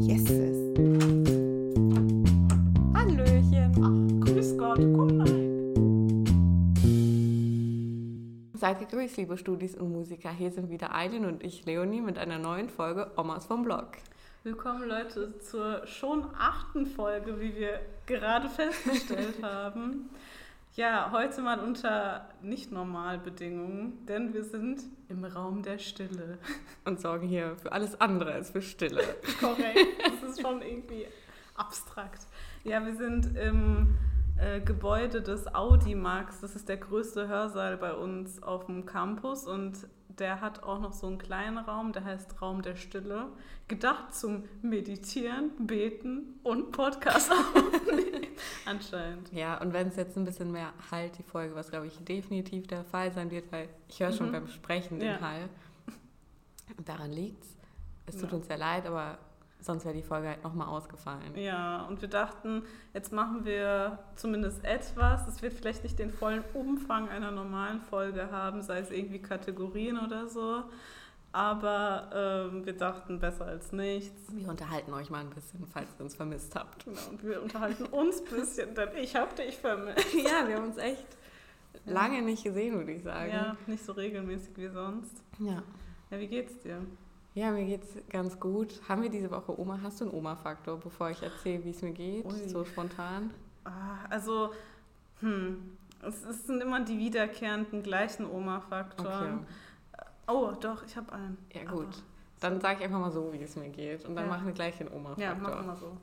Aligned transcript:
Yeses. 0.00 0.74
Hallöchen. 2.92 3.72
Ach, 3.80 4.26
grüß 4.26 4.58
Gott, 4.58 4.78
komm 4.78 5.20
rein. 5.20 5.44
Seid 8.54 8.80
gegrüßt, 8.80 9.16
liebe 9.18 9.36
Studis 9.38 9.76
und 9.76 9.92
Musiker. 9.92 10.30
Hier 10.30 10.50
sind 10.50 10.70
wieder 10.70 10.92
Eileen 10.94 11.24
und 11.24 11.44
ich, 11.44 11.64
Leonie, 11.66 12.00
mit 12.00 12.18
einer 12.18 12.38
neuen 12.38 12.68
Folge 12.68 13.12
Omas 13.16 13.46
vom 13.46 13.62
Blog. 13.62 13.88
Willkommen, 14.42 14.88
Leute, 14.88 15.38
zur 15.38 15.86
schon 15.86 16.26
achten 16.36 16.86
Folge, 16.86 17.38
wie 17.38 17.54
wir 17.54 17.80
gerade 18.06 18.48
festgestellt 18.48 19.36
haben. 19.42 20.10
Ja, 20.76 21.10
heute 21.12 21.40
mal 21.40 21.60
unter 21.60 22.28
nicht 22.42 22.72
Normalbedingungen, 22.72 24.04
denn 24.06 24.34
wir 24.34 24.42
sind 24.42 24.82
im 25.08 25.24
Raum 25.24 25.62
der 25.62 25.78
Stille. 25.78 26.38
Und 26.84 27.00
sorgen 27.00 27.28
hier 27.28 27.54
für 27.54 27.70
alles 27.70 28.00
andere 28.00 28.32
als 28.32 28.50
für 28.50 28.60
Stille. 28.60 29.02
Korrekt, 29.38 29.78
das 30.04 30.30
ist 30.30 30.42
schon 30.42 30.62
irgendwie 30.62 31.06
abstrakt. 31.54 32.26
Ja, 32.64 32.84
wir 32.84 32.96
sind 32.96 33.36
im 33.36 33.94
äh, 34.36 34.60
Gebäude 34.62 35.22
des 35.22 35.54
Audimax. 35.54 36.40
Das 36.40 36.56
ist 36.56 36.68
der 36.68 36.78
größte 36.78 37.28
Hörsaal 37.28 37.76
bei 37.76 37.94
uns 37.94 38.42
auf 38.42 38.66
dem 38.66 38.84
Campus 38.84 39.46
und 39.46 39.86
der 40.18 40.40
hat 40.40 40.62
auch 40.62 40.80
noch 40.80 40.92
so 40.92 41.06
einen 41.06 41.18
kleinen 41.18 41.58
Raum, 41.58 41.92
der 41.92 42.04
heißt 42.04 42.40
Raum 42.42 42.62
der 42.62 42.76
Stille. 42.76 43.28
Gedacht 43.68 44.14
zum 44.14 44.44
Meditieren, 44.62 45.50
Beten 45.58 46.38
und 46.42 46.70
Podcast 46.72 47.30
aufnehmen. 47.32 48.26
Anscheinend. 48.66 49.32
Ja, 49.32 49.58
und 49.60 49.72
wenn 49.72 49.88
es 49.88 49.96
jetzt 49.96 50.16
ein 50.18 50.24
bisschen 50.24 50.52
mehr 50.52 50.72
halt, 50.90 51.16
die 51.18 51.22
Folge, 51.22 51.54
was 51.54 51.70
glaube 51.70 51.86
ich 51.86 51.96
definitiv 52.04 52.66
der 52.66 52.84
Fall 52.84 53.10
sein 53.12 53.30
wird, 53.30 53.50
weil 53.52 53.68
ich 53.88 54.00
höre 54.00 54.12
schon 54.12 54.28
Mhm. 54.28 54.32
beim 54.32 54.48
Sprechen 54.48 54.98
den 54.98 55.08
Ja. 55.08 55.20
Hall. 55.20 55.48
Daran 56.84 57.10
liegt's. 57.12 57.56
Es 58.06 58.16
tut 58.18 58.30
Ja. 58.30 58.36
uns 58.36 58.46
sehr 58.46 58.58
leid, 58.58 58.86
aber 58.86 59.18
sonst 59.64 59.84
wäre 59.84 59.94
die 59.94 60.02
Folge 60.02 60.28
halt 60.28 60.44
nochmal 60.44 60.68
ausgefallen. 60.68 61.36
Ja, 61.36 61.82
und 61.86 62.00
wir 62.00 62.08
dachten, 62.08 62.62
jetzt 62.92 63.12
machen 63.12 63.44
wir 63.44 63.98
zumindest 64.14 64.64
etwas. 64.64 65.26
Es 65.26 65.42
wird 65.42 65.54
vielleicht 65.54 65.82
nicht 65.82 65.98
den 65.98 66.10
vollen 66.10 66.44
Umfang 66.52 67.08
einer 67.08 67.30
normalen 67.30 67.80
Folge 67.80 68.30
haben, 68.30 68.62
sei 68.62 68.78
es 68.80 68.90
irgendwie 68.90 69.20
Kategorien 69.20 69.98
oder 69.98 70.28
so. 70.28 70.64
Aber 71.32 72.10
ähm, 72.52 72.64
wir 72.64 72.74
dachten, 72.74 73.18
besser 73.18 73.46
als 73.46 73.72
nichts. 73.72 74.22
Wir 74.32 74.48
unterhalten 74.48 74.92
euch 74.92 75.10
mal 75.10 75.20
ein 75.20 75.30
bisschen, 75.30 75.66
falls 75.66 75.88
ihr 75.98 76.04
uns 76.04 76.14
vermisst 76.14 76.54
habt. 76.54 76.84
Genau, 76.84 77.00
und 77.10 77.24
wir 77.24 77.42
unterhalten 77.42 77.86
uns 77.86 78.20
ein 78.20 78.38
bisschen, 78.38 78.74
denn 78.74 78.90
ich 78.96 79.16
hab 79.16 79.34
dich 79.34 79.56
vermisst. 79.56 80.14
ja, 80.14 80.46
wir 80.46 80.56
haben 80.56 80.66
uns 80.66 80.76
echt 80.76 81.06
lange 81.86 82.22
nicht 82.22 82.44
gesehen, 82.44 82.74
würde 82.74 82.92
ich 82.92 83.02
sagen. 83.02 83.32
Ja, 83.32 83.56
nicht 83.66 83.84
so 83.84 83.92
regelmäßig 83.92 84.56
wie 84.56 84.68
sonst. 84.68 85.22
ja. 85.40 85.62
Ja, 86.10 86.20
wie 86.20 86.28
geht's 86.28 86.60
dir? 86.60 86.82
Ja, 87.34 87.50
mir 87.50 87.64
geht's 87.64 87.88
ganz 88.10 88.38
gut. 88.38 88.80
Haben 88.88 89.02
wir 89.02 89.10
diese 89.10 89.30
Woche 89.30 89.58
Oma? 89.58 89.80
Hast 89.82 90.00
du 90.00 90.04
einen 90.04 90.14
Oma-Faktor, 90.14 90.78
bevor 90.78 91.10
ich 91.10 91.20
erzähle, 91.22 91.64
wie 91.64 91.70
es 91.70 91.82
mir 91.82 91.92
geht? 91.92 92.24
Ui. 92.24 92.48
So 92.48 92.64
spontan? 92.64 93.30
Ah, 93.64 94.04
also, 94.08 94.52
hm, 95.20 95.76
es, 96.02 96.22
es 96.24 96.46
sind 96.46 96.60
immer 96.62 96.84
die 96.84 96.96
wiederkehrenden 96.98 97.82
gleichen 97.82 98.26
Okay. 98.26 98.34
Oma-Faktoren. 98.36 99.46
Oh, 100.28 100.52
doch, 100.60 100.84
ich 100.86 100.96
habe 100.96 101.12
einen. 101.12 101.36
Ja, 101.52 101.64
gut. 101.64 102.02
Dann 102.40 102.60
sage 102.60 102.78
ich 102.78 102.84
einfach 102.84 103.00
mal 103.00 103.10
so, 103.10 103.32
wie 103.32 103.42
es 103.42 103.56
mir 103.56 103.68
geht. 103.68 104.04
Und 104.06 104.14
dann 104.14 104.26
Ja. 104.26 104.30
machen 104.30 104.46
wir 104.46 104.52
gleich 104.54 104.78
den 104.78 104.86
Aber, 104.88 104.96
Oma-Faktor. 104.96 105.24
ja, 105.24 105.34
machen 105.34 105.66
wir 105.66 105.76
so. 105.76 105.96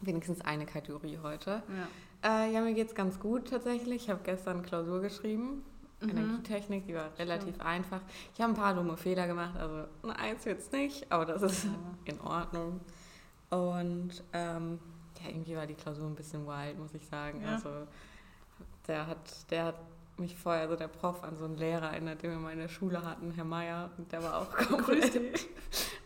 Wenigstens 0.00 0.40
eine 0.42 0.66
Kategorie 0.66 1.18
heute. 1.22 1.62
Ja. 2.22 2.44
Äh, 2.44 2.52
ja, 2.52 2.60
mir 2.60 2.74
geht's 2.74 2.94
ganz 2.94 3.20
gut 3.20 3.48
tatsächlich. 3.50 4.04
Ich 4.04 4.10
habe 4.10 4.20
gestern 4.24 4.62
Klausur 4.62 5.00
geschrieben. 5.00 5.62
Mhm. 6.00 6.10
Energietechnik, 6.10 6.86
die 6.86 6.94
war 6.94 7.10
relativ 7.18 7.60
einfach. 7.60 8.00
Ich 8.34 8.40
habe 8.40 8.52
ein 8.52 8.56
paar 8.56 8.74
dumme 8.74 8.96
Fehler 8.96 9.26
gemacht, 9.26 9.56
also 9.56 9.84
eine 10.02 10.18
Eins 10.18 10.44
jetzt 10.44 10.72
nicht, 10.72 11.10
aber 11.10 11.24
das 11.24 11.42
ist 11.42 11.64
Ja. 11.64 11.70
in 12.04 12.20
Ordnung. 12.20 12.80
Und 13.50 14.22
ähm, 14.32 14.78
ja, 15.22 15.30
irgendwie 15.30 15.56
war 15.56 15.66
die 15.66 15.74
Klausur 15.74 16.06
ein 16.06 16.14
bisschen 16.14 16.46
wild, 16.46 16.78
muss 16.78 16.92
ich 16.94 17.06
sagen. 17.06 17.42
Ja. 17.42 17.54
Also 17.54 17.70
der 18.86 19.06
hat, 19.06 19.50
der 19.50 19.64
hat 19.66 19.76
mich 20.18 20.36
vorher, 20.36 20.62
also 20.62 20.76
der 20.76 20.88
Prof, 20.88 21.22
an 21.22 21.36
so 21.36 21.44
einen 21.44 21.56
Lehrer 21.56 21.90
erinnert, 21.90 22.22
den 22.22 22.30
wir 22.30 22.38
mal 22.38 22.52
in 22.52 22.58
der 22.58 22.68
Schule 22.68 23.02
hatten, 23.04 23.32
Herr 23.32 23.44
Meier, 23.44 23.90
und 23.98 24.10
der 24.12 24.22
war 24.22 24.38
auch 24.38 24.50
komplett 24.68 25.18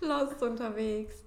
lost 0.00 0.42
unterwegs. 0.42 1.24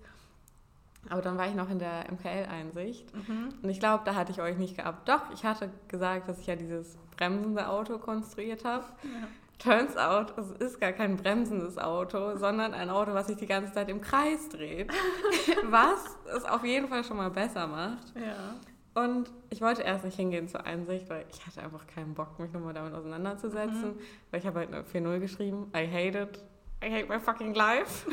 Aber 1.09 1.21
dann 1.21 1.37
war 1.37 1.47
ich 1.47 1.53
noch 1.55 1.69
in 1.69 1.79
der 1.79 2.05
MKL-Einsicht 2.11 3.13
Mhm. 3.13 3.49
und 3.61 3.69
ich 3.69 3.79
glaube, 3.79 4.03
da 4.05 4.15
hatte 4.15 4.31
ich 4.31 4.41
euch 4.41 4.57
nicht 4.57 4.77
gehabt. 4.77 5.07
Doch, 5.09 5.21
ich 5.33 5.43
hatte 5.43 5.69
gesagt, 5.87 6.29
dass 6.29 6.39
ich 6.39 6.47
ja 6.47 6.55
dieses 6.55 6.97
bremsende 7.17 7.67
Auto 7.67 7.97
konstruiert 7.99 8.63
habe. 8.65 8.85
Ja. 9.03 9.27
Turns 9.59 9.95
out, 9.97 10.33
es 10.37 10.51
ist 10.51 10.81
gar 10.81 10.91
kein 10.93 11.15
bremsendes 11.15 11.77
Auto, 11.77 12.35
sondern 12.37 12.73
ein 12.73 12.89
Auto, 12.89 13.13
was 13.13 13.27
sich 13.27 13.37
die 13.37 13.45
ganze 13.45 13.71
Zeit 13.71 13.87
im 13.89 14.01
Kreis 14.01 14.49
dreht. 14.49 14.91
was 15.69 16.17
es 16.35 16.43
auf 16.45 16.63
jeden 16.65 16.87
Fall 16.87 17.03
schon 17.03 17.17
mal 17.17 17.29
besser 17.29 17.67
macht. 17.67 18.13
ja. 18.15 18.55
Und 18.95 19.31
ich 19.49 19.59
wollte 19.59 19.81
erst 19.81 20.05
nicht 20.05 20.15
hingehen 20.17 20.47
zur 20.47 20.65
Einsicht, 20.67 21.09
weil 21.09 21.25
ich 21.31 21.43
hatte 21.47 21.63
einfach 21.63 21.87
keinen 21.87 22.13
Bock, 22.13 22.39
mich 22.39 22.51
nochmal 22.53 22.75
damit 22.75 22.93
auseinanderzusetzen. 22.93 23.95
Weil 24.29 24.39
ich 24.39 24.45
habe 24.45 24.59
halt 24.59 24.71
eine 24.71 24.83
4.0 24.83 25.19
geschrieben. 25.19 25.71
I 25.75 25.87
hate 25.87 26.19
it. 26.19 26.43
I 26.83 26.91
hate 26.93 27.07
my 27.09 27.19
fucking 27.19 27.55
life. 27.55 28.07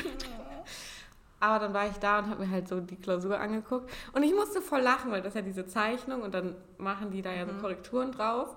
Aber 1.41 1.59
dann 1.59 1.73
war 1.73 1.87
ich 1.89 1.97
da 1.97 2.19
und 2.19 2.28
habe 2.28 2.45
mir 2.45 2.51
halt 2.51 2.69
so 2.69 2.81
die 2.81 2.97
Klausur 2.97 3.41
angeguckt. 3.41 3.91
Und 4.12 4.23
ich 4.23 4.34
musste 4.34 4.61
voll 4.61 4.81
lachen, 4.83 5.11
weil 5.11 5.23
das 5.23 5.31
ist 5.31 5.37
ja 5.37 5.43
diese 5.43 5.67
Zeichnung 5.67 6.23
und 6.23 6.34
dann 6.34 6.55
machen 6.77 7.11
die 7.11 7.23
da 7.23 7.33
ja 7.33 7.47
so 7.47 7.53
Mhm. 7.53 7.61
Korrekturen 7.61 8.12
drauf. 8.12 8.56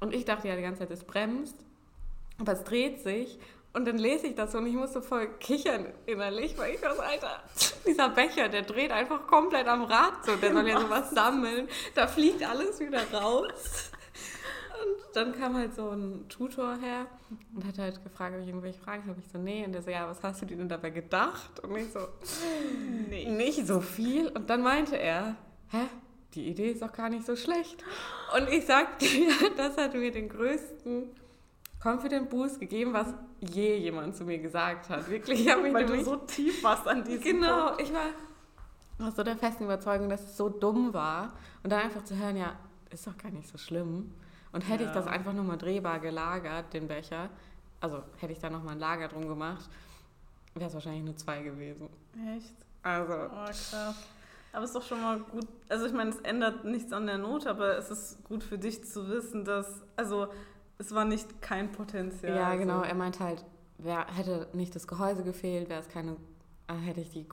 Und 0.00 0.14
ich 0.14 0.24
dachte 0.24 0.48
ja 0.48 0.56
die 0.56 0.62
ganze 0.62 0.80
Zeit, 0.80 0.90
es 0.90 1.04
bremst. 1.04 1.56
Aber 2.40 2.52
es 2.52 2.64
dreht 2.64 3.00
sich. 3.02 3.38
Und 3.74 3.86
dann 3.86 3.96
lese 3.98 4.26
ich 4.26 4.34
das 4.34 4.54
und 4.54 4.66
ich 4.66 4.74
musste 4.74 5.00
voll 5.00 5.28
kichern 5.38 5.86
innerlich, 6.04 6.58
weil 6.58 6.74
ich 6.74 6.82
war 6.82 6.94
so, 6.94 7.00
Alter, 7.00 7.42
dieser 7.86 8.10
Becher, 8.10 8.48
der 8.50 8.62
dreht 8.62 8.90
einfach 8.92 9.26
komplett 9.26 9.66
am 9.66 9.84
Rad 9.84 10.24
so. 10.26 10.36
Der 10.36 10.52
soll 10.52 10.68
ja 10.68 10.78
sowas 10.80 11.10
sammeln. 11.10 11.68
Da 11.94 12.06
fliegt 12.06 12.46
alles 12.46 12.80
wieder 12.80 13.00
raus. 13.12 13.91
Und 14.82 15.16
dann 15.16 15.32
kam 15.32 15.54
halt 15.56 15.74
so 15.74 15.90
ein 15.90 16.26
Tutor 16.28 16.76
her 16.76 17.06
und 17.54 17.64
hat 17.66 17.78
halt 17.78 18.02
gefragt, 18.02 18.34
ob 18.34 18.42
ich 18.42 18.48
irgendwelche 18.48 18.80
Fragen 18.80 19.06
habe. 19.08 19.20
Ich 19.24 19.30
so, 19.30 19.38
nee. 19.38 19.64
Und 19.64 19.72
der 19.72 19.82
so, 19.82 19.90
ja, 19.90 20.08
was 20.08 20.22
hast 20.22 20.42
du 20.42 20.46
dir 20.46 20.56
denn 20.56 20.68
dabei 20.68 20.90
gedacht? 20.90 21.60
Und 21.60 21.76
ich 21.76 21.92
so, 21.92 22.00
Nee. 23.08 23.28
nicht 23.30 23.66
so 23.66 23.80
viel. 23.80 24.28
Und 24.28 24.48
dann 24.50 24.62
meinte 24.62 24.96
er, 24.96 25.36
hä? 25.70 25.82
Die 26.34 26.48
Idee 26.48 26.70
ist 26.70 26.80
doch 26.80 26.92
gar 26.92 27.10
nicht 27.10 27.26
so 27.26 27.36
schlecht. 27.36 27.84
Und 28.36 28.48
ich 28.48 28.64
sag 28.64 28.98
dir, 28.98 29.30
das 29.56 29.76
hat 29.76 29.92
mir 29.94 30.10
den 30.10 30.28
größten 30.30 31.10
Confident 31.82 32.30
Boost 32.30 32.58
gegeben, 32.58 32.92
was 32.94 33.08
je 33.40 33.76
jemand 33.76 34.16
zu 34.16 34.24
mir 34.24 34.38
gesagt 34.38 34.88
hat. 34.88 35.10
Wirklich, 35.10 35.40
ich 35.42 35.50
habe 35.50 35.62
mich 35.62 35.74
Weil 35.74 35.84
du 35.86 36.02
so 36.02 36.16
tief 36.16 36.62
warst 36.64 36.88
an 36.88 37.04
diesem 37.04 37.22
Genau, 37.22 37.66
Punkt. 37.68 37.82
ich 37.82 37.92
war 37.92 38.06
aus 39.06 39.16
so 39.16 39.22
der 39.22 39.36
festen 39.36 39.64
Überzeugung, 39.64 40.08
dass 40.08 40.22
es 40.22 40.36
so 40.36 40.48
dumm 40.48 40.94
war. 40.94 41.34
Und 41.62 41.70
dann 41.70 41.82
einfach 41.82 42.02
zu 42.04 42.16
hören, 42.16 42.36
ja, 42.36 42.54
ist 42.90 43.06
doch 43.06 43.18
gar 43.18 43.30
nicht 43.30 43.48
so 43.48 43.58
schlimm. 43.58 44.14
Und 44.52 44.62
hätte 44.68 44.82
ich 44.84 44.88
Ja. 44.90 44.94
das 44.94 45.06
einfach 45.06 45.32
nochmal 45.32 45.58
drehbar 45.58 45.98
gelagert, 46.00 46.72
den 46.72 46.86
Becher, 46.88 47.30
also 47.80 48.02
hätte 48.18 48.32
ich 48.32 48.38
da 48.38 48.50
nochmal 48.50 48.74
ein 48.74 48.80
Lager 48.80 49.08
drum 49.08 49.26
gemacht, 49.26 49.68
wäre 50.54 50.66
es 50.68 50.74
wahrscheinlich 50.74 51.04
nur 51.04 51.16
zwei 51.16 51.42
gewesen. 51.42 51.88
Echt? 52.36 52.54
Also, 52.82 53.12
Oh, 53.14 53.44
krass. 53.46 53.74
Aber 54.52 54.64
es 54.64 54.70
ist 54.70 54.76
doch 54.76 54.82
schon 54.82 55.00
mal 55.00 55.18
gut. 55.18 55.46
Also 55.70 55.86
ich 55.86 55.92
meine, 55.94 56.10
es 56.10 56.18
ändert 56.20 56.64
nichts 56.64 56.92
an 56.92 57.06
der 57.06 57.16
Note, 57.16 57.48
aber 57.48 57.78
es 57.78 57.90
ist 57.90 58.22
gut 58.24 58.42
für 58.44 58.58
dich 58.58 58.84
zu 58.84 59.08
wissen, 59.08 59.46
dass, 59.46 59.82
also 59.96 60.28
es 60.78 60.94
war 60.94 61.06
nicht 61.06 61.40
kein 61.40 61.72
Potenzial. 61.72 62.36
ja, 62.36 62.54
genau. 62.56 62.80
Also. 62.80 62.88
Er 62.90 62.94
meinte 62.94 63.20
halt, 63.24 63.44
wär, 63.78 64.06
hätte 64.14 64.48
nicht 64.52 64.74
das 64.76 64.86
Gehäuse 64.86 65.22
gefehlt, 65.24 65.70
wäre 65.70 65.80
es 65.80 65.88
keine, 65.88 66.16
äh, 66.68 66.74
hätte 66.74 67.00
ich 67.00 67.08
die 67.08 67.26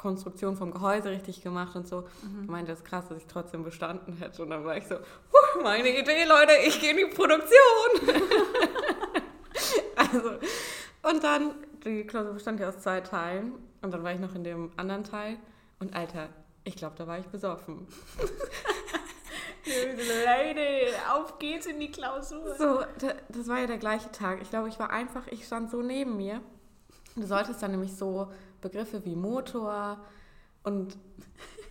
Konstruktion 0.00 0.56
vom 0.56 0.70
Gehäuse 0.70 1.10
richtig 1.10 1.42
gemacht 1.42 1.76
und 1.76 1.86
so. 1.86 2.00
Mhm. 2.22 2.46
Er 2.46 2.50
meinte, 2.50 2.72
das 2.72 2.78
ist 2.78 2.86
krass, 2.86 3.06
dass 3.10 3.18
ich 3.18 3.26
trotzdem 3.26 3.64
bestanden 3.64 4.16
hätte. 4.16 4.42
Und 4.42 4.48
dann 4.48 4.64
war 4.64 4.74
ich 4.74 4.86
so, 4.86 4.94
"Huh, 4.94 5.62
meine 5.62 5.90
Idee, 5.90 6.24
Leute, 6.24 6.52
ich 6.66 6.80
gehe 6.80 6.92
in 6.92 6.96
die 6.96 7.14
Produktion. 7.14 8.16
also, 9.96 10.30
und 11.02 11.22
dann, 11.22 11.50
die 11.84 12.04
Klausur 12.04 12.32
bestand 12.32 12.60
ja 12.60 12.70
aus 12.70 12.78
zwei 12.80 13.02
Teilen. 13.02 13.52
Und 13.82 13.92
dann 13.92 14.02
war 14.02 14.14
ich 14.14 14.20
noch 14.20 14.34
in 14.34 14.42
dem 14.42 14.70
anderen 14.78 15.04
Teil. 15.04 15.36
Und 15.80 15.94
Alter, 15.94 16.30
ich 16.64 16.76
glaube, 16.76 16.94
da 16.96 17.06
war 17.06 17.18
ich 17.18 17.26
besoffen. 17.26 17.86
Leute, 19.66 20.94
auf 21.12 21.38
geht's 21.38 21.66
in 21.66 21.78
die 21.78 21.90
Klausur. 21.90 22.54
So, 22.56 22.80
da, 23.00 23.12
das 23.28 23.48
war 23.48 23.58
ja 23.58 23.66
der 23.66 23.76
gleiche 23.76 24.10
Tag. 24.10 24.40
Ich 24.40 24.48
glaube, 24.48 24.70
ich 24.70 24.78
war 24.78 24.88
einfach, 24.88 25.26
ich 25.26 25.44
stand 25.44 25.70
so 25.70 25.82
neben 25.82 26.16
mir. 26.16 26.40
Du 27.16 27.26
solltest 27.26 27.62
dann 27.62 27.72
nämlich 27.72 27.94
so 27.94 28.32
Begriffe 28.60 29.04
wie 29.04 29.14
Motor 29.14 29.98
und 30.62 30.96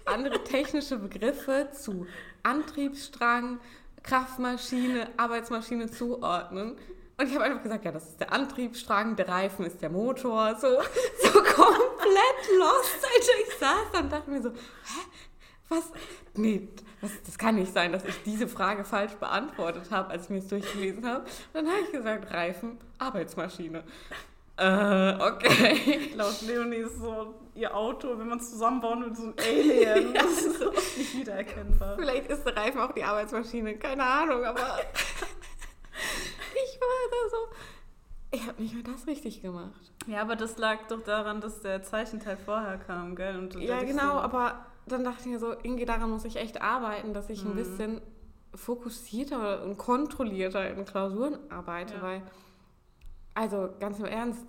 andere 0.06 0.44
technische 0.44 0.98
Begriffe 0.98 1.70
zu 1.72 2.08
Antriebsstrang, 2.44 3.60
Kraftmaschine, 4.04 5.10
Arbeitsmaschine 5.18 5.90
zuordnen. 5.92 6.78
Und 7.18 7.28
ich 7.28 7.36
habe 7.36 7.46
einfach 7.46 7.64
gesagt, 7.64 7.84
ja, 7.84 7.92
das 7.92 8.08
ist 8.10 8.20
der 8.20 8.32
Antriebsstrang, 8.32 9.16
der 9.18 9.28
Reifen 9.28 9.66
ist 9.66 9.82
der 9.82 9.90
Motor, 9.90 10.56
so, 10.56 10.68
so 11.22 11.32
komplett 11.34 12.58
lost, 12.58 13.04
Alter. 13.04 13.48
Ich 13.48 13.58
saß 13.60 13.92
da 13.92 14.00
und 14.00 14.12
dachte 14.12 14.30
mir 14.32 14.42
so, 14.42 14.52
hä, 14.52 15.02
was? 15.68 15.92
Nee, 16.36 16.70
das, 17.02 17.12
das 17.26 17.38
kann 17.38 17.56
nicht 17.56 17.74
sein, 17.74 17.92
dass 17.92 18.06
ich 18.06 18.24
diese 18.24 18.48
Frage 18.48 18.86
falsch 18.86 19.14
beantwortet 19.16 19.92
habe, 19.92 20.12
als 20.12 20.26
ich 20.26 20.30
mir 20.30 20.38
es 20.38 20.48
durchgelesen 20.48 21.06
habe. 21.06 21.26
Dann 21.54 21.68
habe 21.68 21.82
ich 21.82 21.92
gesagt, 21.92 22.32
Reifen, 22.32 22.78
Arbeitsmaschine. 22.98 23.84
Äh, 24.60 25.16
okay. 25.22 26.12
Laut 26.16 26.42
Leonie 26.42 26.78
ist 26.78 27.00
so 27.00 27.34
ihr 27.56 27.74
Auto, 27.76 28.18
wenn 28.18 28.28
man 28.28 28.40
es 28.40 28.52
zusammenbauen 28.52 29.06
will, 29.06 29.16
so 29.16 29.24
ein 29.24 29.34
Alien. 29.38 30.14
Das 30.14 30.44
ist 30.44 30.60
so 30.60 30.70
nicht 30.72 31.18
wiedererkennbar. 31.18 31.96
Vielleicht 31.98 32.28
ist 32.28 32.44
der 32.44 32.58
Reifen 32.58 32.82
auch 32.82 32.92
die 32.92 33.04
Arbeitsmaschine, 33.04 33.78
keine 33.78 34.04
Ahnung, 34.04 34.44
aber 34.44 34.60
ich 36.54 36.80
war 36.82 37.10
da 37.12 37.30
so. 37.30 37.38
Ich 38.32 38.48
habe 38.48 38.62
nicht 38.62 38.74
mehr 38.74 38.84
das 38.84 39.08
richtig 39.08 39.42
gemacht. 39.42 39.92
Ja, 40.08 40.22
aber 40.22 40.36
das 40.36 40.58
lag 40.58 40.88
doch 40.90 41.02
daran, 41.02 41.42
dass 41.42 41.62
der 41.62 41.82
Zeichenteil 41.82 42.38
vorher 42.38 42.78
kam, 42.78 43.16
gell? 43.16 43.38
Und 43.38 43.56
ja, 43.56 43.82
genau, 43.82 44.14
so 44.14 44.20
aber 44.20 44.66
dann 44.88 45.04
dachte 45.04 45.22
ich 45.22 45.28
mir 45.28 45.40
so, 45.40 45.52
irgendwie 45.52 45.86
daran 45.86 46.10
muss 46.10 46.26
ich 46.26 46.36
echt 46.36 46.62
arbeiten, 46.62 47.14
dass 47.14 47.30
ich 47.30 47.44
mhm. 47.44 47.52
ein 47.52 47.56
bisschen 47.56 48.02
fokussierter 48.54 49.64
und 49.64 49.78
kontrollierter 49.78 50.70
in 50.70 50.86
Klausuren 50.86 51.38
arbeite, 51.50 51.96
ja. 51.96 52.02
weil, 52.02 52.22
also 53.40 53.70
ganz 53.80 54.00
im 54.00 54.06
Ernst, 54.06 54.46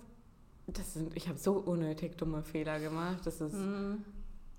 das 0.67 0.93
sind, 0.93 1.15
ich 1.15 1.29
habe 1.29 1.37
so 1.37 1.53
unnötig 1.53 2.17
dumme 2.17 2.43
Fehler 2.43 2.77
gemacht, 2.79 3.19
das 3.23 3.39
ist 3.39 3.53
mhm. 3.53 4.03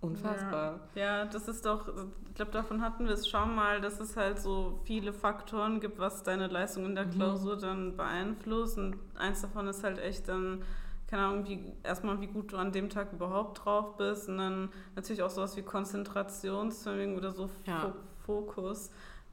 unfassbar. 0.00 0.80
Ja. 0.94 1.02
ja. 1.02 1.24
das 1.26 1.48
ist 1.48 1.66
doch, 1.66 1.86
ich 2.28 2.34
glaube, 2.34 2.50
davon 2.50 2.80
hatten 2.80 3.04
wir 3.04 3.12
es 3.12 3.28
schon 3.28 3.54
mal, 3.54 3.82
dass 3.82 4.00
es 4.00 4.16
halt 4.16 4.40
so 4.40 4.80
viele 4.84 5.12
Faktoren 5.12 5.80
gibt, 5.80 5.98
was 5.98 6.22
deine 6.22 6.46
Leistung 6.46 6.86
in 6.86 6.94
der 6.94 7.06
mhm. 7.06 7.10
Klausur 7.10 7.56
mhm. 7.56 7.60
dann 7.60 7.96
beeinflusst 7.96 8.78
und 8.78 8.96
eins 9.16 9.42
davon 9.42 9.66
ist 9.68 9.84
halt 9.84 9.98
echt 9.98 10.28
dann 10.28 10.62
keine 11.08 11.24
Ahnung, 11.26 11.46
wie, 11.46 11.74
erstmal 11.82 12.22
wie 12.22 12.26
gut 12.26 12.52
du 12.52 12.56
an 12.56 12.72
dem 12.72 12.88
Tag 12.88 13.12
überhaupt 13.12 13.66
drauf 13.66 13.98
bist 13.98 14.30
und 14.30 14.38
dann 14.38 14.70
natürlich 14.96 15.22
auch 15.22 15.28
sowas 15.28 15.54
wie 15.58 15.62
Konzentrationsvermögen 15.62 17.18
oder 17.18 17.32
so 17.32 17.50
ja. 17.66 17.92
Fokus. 18.24 18.90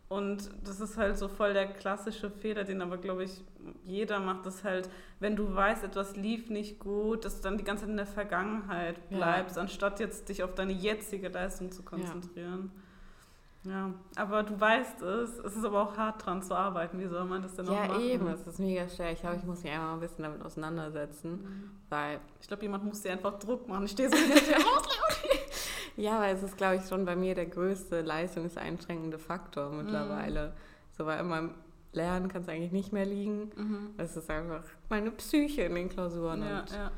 Und 0.10 0.50
das 0.62 0.82
ist 0.82 0.98
halt 0.98 1.18
so 1.18 1.30
voll 1.30 1.54
der 1.54 1.68
klassische 1.68 2.30
Fehler, 2.30 2.66
den 2.66 2.82
aber, 2.82 2.98
glaube 2.98 3.24
ich, 3.24 3.46
jeder 3.84 4.20
macht, 4.20 4.46
das 4.46 4.64
halt, 4.64 4.90
wenn 5.20 5.36
du 5.36 5.54
weißt, 5.54 5.84
etwas 5.84 6.16
lief 6.16 6.50
nicht 6.50 6.80
gut, 6.80 7.26
dass 7.26 7.38
du 7.38 7.44
dann 7.44 7.58
die 7.58 7.64
ganze 7.64 7.84
Zeit 7.84 7.92
in 7.92 7.98
der 7.98 8.06
Vergangenheit 8.06 9.10
bleibst, 9.10 9.56
ja. 9.56 9.62
anstatt 9.62 10.00
jetzt 10.00 10.30
dich 10.30 10.44
auf 10.44 10.56
deine 10.56 10.74
jetzige 10.74 11.30
Leistung 11.30 11.72
zu 11.72 11.84
konzentrieren. 11.84 12.72
Ja. 12.76 12.82
Ja, 13.66 13.94
aber 14.16 14.44
du 14.44 14.60
weißt 14.60 15.02
es, 15.02 15.38
es 15.38 15.56
ist 15.58 15.66
aber 15.66 15.82
auch 15.82 15.98
hart 15.98 16.26
dran 16.26 16.42
zu 16.42 16.56
arbeiten. 16.56 16.98
Wie 16.98 17.08
soll 17.08 17.26
man 17.26 17.42
das 17.42 17.56
denn 17.56 17.66
ja, 17.66 17.72
noch 17.72 17.88
machen? 17.90 18.02
Ja, 18.02 18.08
eben, 18.08 18.28
es 18.28 18.48
ist 18.48 18.60
mega 18.60 18.88
schwer. 18.88 19.12
Ich 19.12 19.20
glaube, 19.20 19.36
ich 19.36 19.44
muss 19.44 19.64
mich 19.64 19.72
einmal 19.72 19.96
ein 19.96 20.00
bisschen 20.00 20.24
damit 20.24 20.42
auseinandersetzen, 20.42 21.32
mhm. 21.32 21.72
weil... 21.90 22.20
Ich 22.40 22.48
glaube, 22.48 22.64
jemand 22.64 22.86
muss 22.86 23.02
dir 23.02 23.12
einfach 23.12 23.38
Druck 23.38 23.68
machen. 23.68 23.84
Ich 23.84 23.92
stehe 23.92 24.10
so 24.10 24.16
hinter 24.16 24.40
dir 24.40 24.56
Ja, 25.98 26.22
weil 26.22 26.36
es 26.36 26.44
ist, 26.44 26.56
glaube 26.56 26.78
ich, 26.78 26.88
schon 26.88 27.04
bei 27.04 27.18
mir 27.18 27.36
der 27.36 27.48
größte 27.48 28.00
leistungseinschränkende 28.00 29.20
Faktor 29.20 29.70
mittlerweile. 29.72 30.48
Mhm. 30.48 30.54
So, 30.98 31.06
weil 31.06 31.22
meinem 31.24 31.54
Lernen 31.92 32.28
kann 32.28 32.44
es 32.44 32.50
eigentlich 32.50 32.72
nicht 32.72 32.94
mehr 32.94 33.06
liegen. 33.06 33.52
Mhm. 33.56 33.94
Es 33.98 34.16
ist 34.16 34.30
einfach 34.30 34.64
meine 34.90 35.12
Psyche 35.12 35.64
in 35.64 35.76
den 35.76 35.90
Klausuren. 35.90 36.44
Ja, 36.44 36.60
und, 36.60 36.70
ja. 36.72 36.78
ja. 36.78 36.92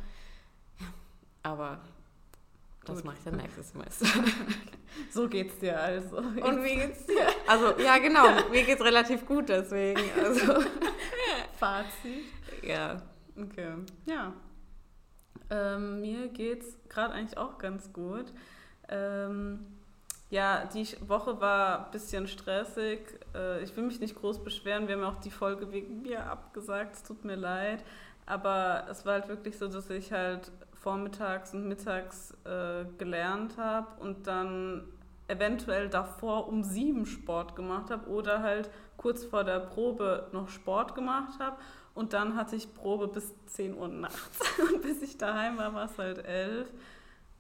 Aber 1.43 1.79
das 2.85 3.03
mache 3.03 3.17
ich 3.17 3.23
dann 3.23 3.38
nächstes 3.38 3.71
Semester. 3.71 4.05
so 5.11 5.29
geht's 5.29 5.57
dir 5.59 5.79
also. 5.79 6.17
Und 6.17 6.63
wie 6.63 6.75
geht's 6.75 7.05
dir? 7.05 7.27
Also, 7.47 7.79
ja, 7.79 7.97
genau. 7.99 8.49
Mir 8.49 8.63
geht's 8.63 8.83
relativ 8.83 9.25
gut 9.25 9.49
deswegen. 9.49 10.01
Also. 10.21 10.61
Fazit. 11.57 12.25
Ja. 12.63 13.01
Okay. 13.38 13.75
Ja. 14.05 14.33
Ähm, 15.49 16.01
mir 16.01 16.27
geht's 16.29 16.77
gerade 16.89 17.13
eigentlich 17.13 17.38
auch 17.38 17.57
ganz 17.57 17.93
gut. 17.93 18.33
Ähm, 18.89 19.67
ja, 20.29 20.65
die 20.65 20.88
Woche 21.07 21.39
war 21.39 21.85
ein 21.85 21.91
bisschen 21.91 22.27
stressig. 22.27 22.99
Äh, 23.35 23.63
ich 23.63 23.75
will 23.75 23.83
mich 23.83 23.99
nicht 23.99 24.15
groß 24.15 24.43
beschweren. 24.43 24.87
Wir 24.87 24.95
haben 24.95 25.03
auch 25.03 25.19
die 25.19 25.31
Folge 25.31 25.71
wegen 25.71 26.01
mir 26.01 26.25
abgesagt. 26.25 26.95
Es 26.95 27.03
tut 27.03 27.25
mir 27.25 27.35
leid. 27.35 27.83
Aber 28.25 28.85
es 28.89 29.05
war 29.05 29.13
halt 29.13 29.27
wirklich 29.27 29.57
so, 29.57 29.67
dass 29.67 29.89
ich 29.89 30.11
halt 30.11 30.51
vormittags 30.73 31.53
und 31.53 31.67
mittags 31.67 32.33
äh, 32.43 32.85
gelernt 32.97 33.57
habe 33.57 34.01
und 34.01 34.25
dann 34.25 34.83
eventuell 35.27 35.89
davor 35.89 36.47
um 36.47 36.63
sieben 36.63 37.05
Sport 37.05 37.55
gemacht 37.55 37.89
habe 37.89 38.09
oder 38.09 38.41
halt 38.41 38.69
kurz 38.97 39.23
vor 39.23 39.43
der 39.43 39.59
Probe 39.59 40.27
noch 40.33 40.49
Sport 40.49 40.95
gemacht 40.95 41.39
habe 41.39 41.57
und 41.93 42.13
dann 42.13 42.35
hatte 42.35 42.55
ich 42.55 42.73
Probe 42.73 43.07
bis 43.07 43.33
10 43.45 43.77
Uhr 43.77 43.87
nachts 43.87 44.39
und 44.73 44.81
bis 44.81 45.01
ich 45.01 45.17
daheim 45.17 45.57
war, 45.57 45.73
war 45.73 45.85
es 45.85 45.97
halt 45.97 46.25
elf. 46.25 46.67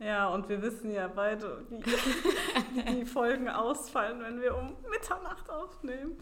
Ja, 0.01 0.29
und 0.29 0.49
wir 0.49 0.59
wissen 0.63 0.89
ja 0.89 1.07
beide, 1.07 1.63
wie, 1.69 1.77
wie 1.85 2.95
die 3.01 3.05
Folgen 3.05 3.47
ausfallen, 3.47 4.19
wenn 4.21 4.41
wir 4.41 4.57
um 4.57 4.75
Mitternacht 4.89 5.47
aufnehmen. 5.47 6.17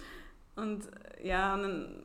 Und 0.57 0.83
ja, 1.23 1.53
und 1.53 1.61
dann 1.61 2.03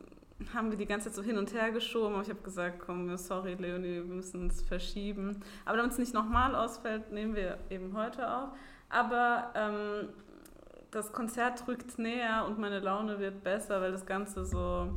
haben 0.55 0.71
wir 0.71 0.79
die 0.79 0.87
ganze 0.87 1.09
Zeit 1.09 1.17
so 1.17 1.23
hin 1.23 1.37
und 1.37 1.53
her 1.53 1.73
geschoben, 1.73 2.15
aber 2.15 2.23
ich 2.23 2.31
habe 2.31 2.43
gesagt, 2.43 2.79
komm, 2.79 3.17
sorry 3.17 3.55
Leonie, 3.55 3.94
wir 3.94 4.05
müssen 4.05 4.47
es 4.47 4.62
verschieben. 4.62 5.43
Aber 5.65 5.76
damit 5.76 5.93
es 5.93 5.99
nicht 5.99 6.15
nochmal 6.15 6.55
ausfällt, 6.55 7.11
nehmen 7.11 7.35
wir 7.35 7.59
eben 7.71 7.97
heute 7.97 8.32
auf. 8.32 8.50
Aber 8.88 9.50
ähm, 9.56 10.11
das 10.93 11.12
Konzert 11.12 11.67
rückt 11.67 11.99
näher 11.99 12.44
und 12.47 12.56
meine 12.56 12.79
Laune 12.79 13.19
wird 13.19 13.43
besser, 13.43 13.81
weil 13.81 13.91
das 13.91 14.06
Ganze 14.06 14.44
so 14.44 14.94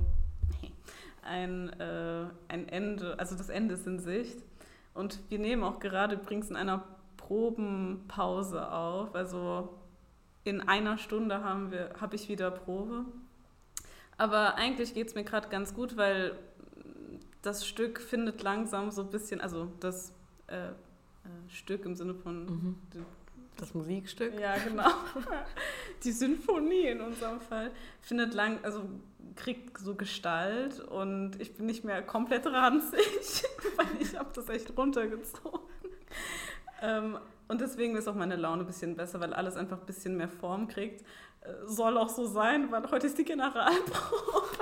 ein, 1.23 1.69
äh, 1.79 2.25
ein 2.49 2.69
Ende, 2.69 3.17
also 3.17 3.35
das 3.35 3.49
Ende 3.49 3.73
ist 3.73 3.87
in 3.87 3.97
Sicht. 3.97 4.37
Und 4.97 5.19
wir 5.29 5.37
nehmen 5.37 5.63
auch 5.63 5.79
gerade 5.79 6.15
übrigens 6.15 6.49
in 6.49 6.55
einer 6.55 6.83
Probenpause 7.17 8.71
auf. 8.71 9.13
Also 9.13 9.69
in 10.43 10.61
einer 10.61 10.97
Stunde 10.97 11.43
haben 11.43 11.71
wir, 11.71 11.91
habe 12.01 12.15
ich 12.15 12.29
wieder 12.29 12.49
Probe. 12.49 13.05
Aber 14.17 14.55
eigentlich 14.55 14.95
geht 14.95 15.07
es 15.07 15.15
mir 15.15 15.23
gerade 15.23 15.49
ganz 15.49 15.75
gut, 15.75 15.97
weil 15.97 16.39
das 17.43 17.67
Stück 17.67 18.01
findet 18.01 18.41
langsam 18.41 18.89
so 18.89 19.03
ein 19.03 19.11
bisschen, 19.11 19.39
also 19.39 19.71
das 19.79 20.13
äh, 20.47 20.69
äh, 20.69 20.73
Stück 21.49 21.85
im 21.85 21.95
Sinne 21.95 22.15
von 22.15 22.45
mhm. 22.45 22.75
das 23.57 23.75
Musikstück. 23.75 24.39
Ja, 24.39 24.57
genau. 24.57 24.89
Die 26.03 26.11
Sinfonie 26.11 26.87
in 26.87 27.01
unserem 27.01 27.39
Fall 27.39 27.69
findet 28.01 28.33
lang, 28.33 28.57
also 28.63 28.83
kriegt 29.35 29.77
so 29.77 29.95
Gestalt 29.95 30.79
und 30.79 31.39
ich 31.41 31.55
bin 31.55 31.65
nicht 31.65 31.83
mehr 31.83 32.01
komplett 32.01 32.45
ranzig, 32.45 33.43
weil 33.77 34.01
ich 34.01 34.17
habe 34.17 34.29
das 34.33 34.49
echt 34.49 34.75
runtergezogen. 34.77 35.59
Ähm, 36.81 37.17
und 37.47 37.61
deswegen 37.61 37.95
ist 37.95 38.07
auch 38.07 38.15
meine 38.15 38.35
Laune 38.35 38.63
ein 38.63 38.67
bisschen 38.67 38.95
besser, 38.95 39.19
weil 39.19 39.33
alles 39.33 39.55
einfach 39.55 39.79
ein 39.79 39.85
bisschen 39.85 40.17
mehr 40.17 40.29
Form 40.29 40.67
kriegt 40.67 41.03
soll 41.65 41.97
auch 41.97 42.09
so 42.09 42.25
sein, 42.25 42.71
weil 42.71 42.89
heute 42.91 43.07
ist 43.07 43.17
die 43.17 43.25
Generalprobe. 43.25 43.95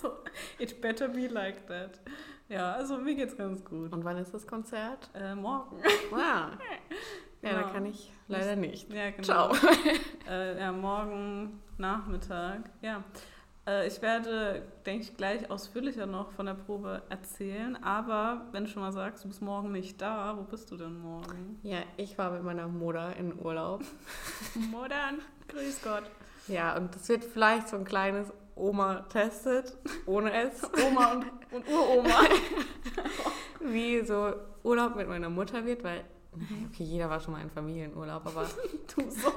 Also, 0.00 0.12
it 0.60 0.80
better 0.80 1.08
be 1.08 1.26
like 1.26 1.66
that. 1.66 2.00
Ja, 2.48 2.74
also 2.74 2.98
mir 2.98 3.16
geht's 3.16 3.36
ganz 3.36 3.64
gut. 3.64 3.92
Und 3.92 4.04
wann 4.04 4.16
ist 4.16 4.32
das 4.32 4.46
Konzert? 4.46 5.10
Äh, 5.12 5.34
morgen. 5.34 5.76
Wow. 6.10 6.20
Ja, 6.20 6.50
ja, 7.42 7.52
da 7.54 7.62
kann 7.64 7.84
ich 7.84 8.12
leider 8.28 8.54
nicht. 8.54 8.92
Ja, 8.92 9.10
genau. 9.10 9.22
Ciao. 9.22 9.56
Äh, 10.28 10.56
ja, 10.56 10.70
morgen 10.70 11.60
Nachmittag. 11.78 12.70
Ja. 12.80 13.02
Äh, 13.68 13.86
ich 13.86 14.00
werde, 14.00 14.62
denke 14.86 15.02
ich, 15.02 15.16
gleich 15.16 15.50
ausführlicher 15.50 16.06
noch 16.06 16.32
von 16.32 16.46
der 16.46 16.54
Probe 16.54 17.02
erzählen. 17.10 17.76
Aber 17.82 18.46
wenn 18.52 18.64
du 18.64 18.70
schon 18.70 18.82
mal 18.82 18.92
sagst, 18.92 19.24
du 19.24 19.28
bist 19.28 19.42
morgen 19.42 19.72
nicht 19.72 20.00
da, 20.00 20.36
wo 20.36 20.42
bist 20.42 20.70
du 20.70 20.76
denn 20.76 20.98
morgen? 20.98 21.58
Ja, 21.62 21.78
ich 21.96 22.16
war 22.16 22.30
mit 22.30 22.42
meiner 22.42 22.66
Mutter 22.66 23.14
in 23.16 23.38
Urlaub. 23.38 23.82
Modern, 24.70 25.20
grüß 25.48 25.82
Gott. 25.82 26.04
Ja, 26.46 26.76
und 26.76 26.94
das 26.94 27.08
wird 27.10 27.24
vielleicht 27.24 27.68
so 27.68 27.76
ein 27.76 27.84
kleines 27.84 28.32
Oma 28.54 29.00
testet, 29.10 29.76
ohne 30.06 30.32
es. 30.32 30.62
Oma 30.86 31.12
und, 31.12 31.26
und 31.52 31.68
Uroma. 31.68 32.20
Wie 33.60 34.04
so 34.04 34.32
Urlaub 34.62 34.96
mit 34.96 35.08
meiner 35.08 35.28
Mutter 35.28 35.64
wird, 35.66 35.84
weil, 35.84 36.04
okay, 36.32 36.84
jeder 36.84 37.10
war 37.10 37.20
schon 37.20 37.34
mal 37.34 37.42
in 37.42 37.50
Familienurlaub, 37.50 38.24
aber. 38.24 38.48
du 38.94 39.10
so. 39.10 39.32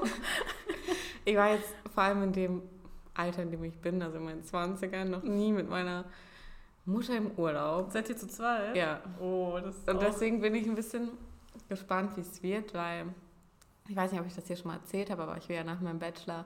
ich 1.24 1.36
war 1.36 1.52
jetzt 1.52 1.74
vor 1.92 2.04
allem 2.04 2.22
in 2.22 2.32
dem 2.32 2.62
Alter, 3.14 3.42
in 3.42 3.50
dem 3.50 3.64
ich 3.64 3.78
bin, 3.78 4.02
also 4.02 4.18
in 4.18 4.24
meinen 4.24 4.42
20ern, 4.42 5.04
noch 5.04 5.22
nie 5.22 5.52
mit 5.52 5.68
meiner 5.68 6.04
Mutter 6.84 7.16
im 7.16 7.30
Urlaub. 7.36 7.92
Seid 7.92 8.08
ihr 8.08 8.16
zu 8.16 8.26
zweit? 8.26 8.76
Ja. 8.76 9.00
Oh, 9.20 9.58
das 9.62 9.76
ist 9.76 9.88
Und 9.88 10.02
deswegen 10.02 10.40
bin 10.40 10.54
ich 10.54 10.66
ein 10.66 10.74
bisschen 10.74 11.10
gespannt, 11.68 12.16
wie 12.16 12.22
es 12.22 12.42
wird, 12.42 12.74
weil 12.74 13.06
ich 13.88 13.96
weiß 13.96 14.12
nicht, 14.12 14.20
ob 14.20 14.26
ich 14.26 14.34
das 14.34 14.46
hier 14.46 14.56
schon 14.56 14.68
mal 14.68 14.76
erzählt 14.76 15.10
habe, 15.10 15.22
aber 15.22 15.36
ich 15.36 15.48
will 15.48 15.56
ja 15.56 15.64
nach 15.64 15.80
meinem 15.80 15.98
Bachelor 15.98 16.44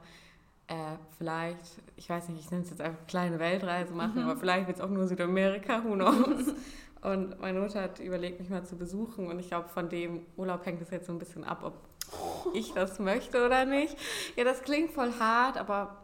äh, 0.68 0.96
vielleicht, 1.16 1.80
ich 1.96 2.08
weiß 2.08 2.28
nicht, 2.28 2.40
ich 2.40 2.50
nenne 2.50 2.64
es 2.64 2.70
jetzt 2.70 2.80
einfach 2.80 3.06
kleine 3.06 3.38
Weltreise 3.38 3.94
machen, 3.94 4.22
mhm. 4.22 4.30
aber 4.30 4.40
vielleicht 4.40 4.66
wird 4.66 4.78
es 4.78 4.82
auch 4.82 4.90
nur 4.90 5.06
Südamerika, 5.06 5.84
who 5.84 5.94
knows. 5.94 6.54
und 7.02 7.40
meine 7.40 7.60
Mutter 7.60 7.82
hat 7.82 8.00
überlegt, 8.00 8.40
mich 8.40 8.50
mal 8.50 8.64
zu 8.64 8.76
besuchen 8.76 9.28
und 9.28 9.38
ich 9.38 9.48
glaube, 9.48 9.68
von 9.68 9.88
dem 9.88 10.26
Urlaub 10.36 10.66
hängt 10.66 10.82
es 10.82 10.90
jetzt 10.90 11.06
so 11.06 11.12
ein 11.12 11.18
bisschen 11.18 11.44
ab, 11.44 11.60
ob 11.62 11.74
ich 12.54 12.72
das 12.72 12.98
möchte 12.98 13.44
oder 13.46 13.64
nicht. 13.64 13.96
Ja, 14.34 14.44
das 14.44 14.62
klingt 14.62 14.90
voll 14.90 15.12
hart, 15.20 15.56
aber 15.56 15.96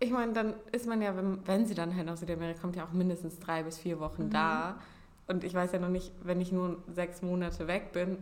ich 0.00 0.10
meine, 0.10 0.32
dann 0.32 0.54
ist 0.72 0.86
man 0.86 1.02
ja, 1.02 1.16
wenn, 1.16 1.46
wenn 1.46 1.66
sie 1.66 1.74
dann 1.74 1.94
halt 1.94 2.06
nach 2.06 2.16
Südamerika 2.16 2.60
kommt, 2.60 2.76
ja 2.76 2.84
auch 2.84 2.92
mindestens 2.92 3.38
drei 3.38 3.62
bis 3.62 3.78
vier 3.78 3.98
Wochen 4.00 4.26
mhm. 4.26 4.30
da. 4.30 4.76
Und 5.26 5.44
ich 5.44 5.52
weiß 5.54 5.72
ja 5.72 5.78
noch 5.78 5.88
nicht, 5.88 6.12
wenn 6.22 6.40
ich 6.40 6.52
nur 6.52 6.78
sechs 6.94 7.20
Monate 7.20 7.66
weg 7.66 7.92
bin 7.92 8.18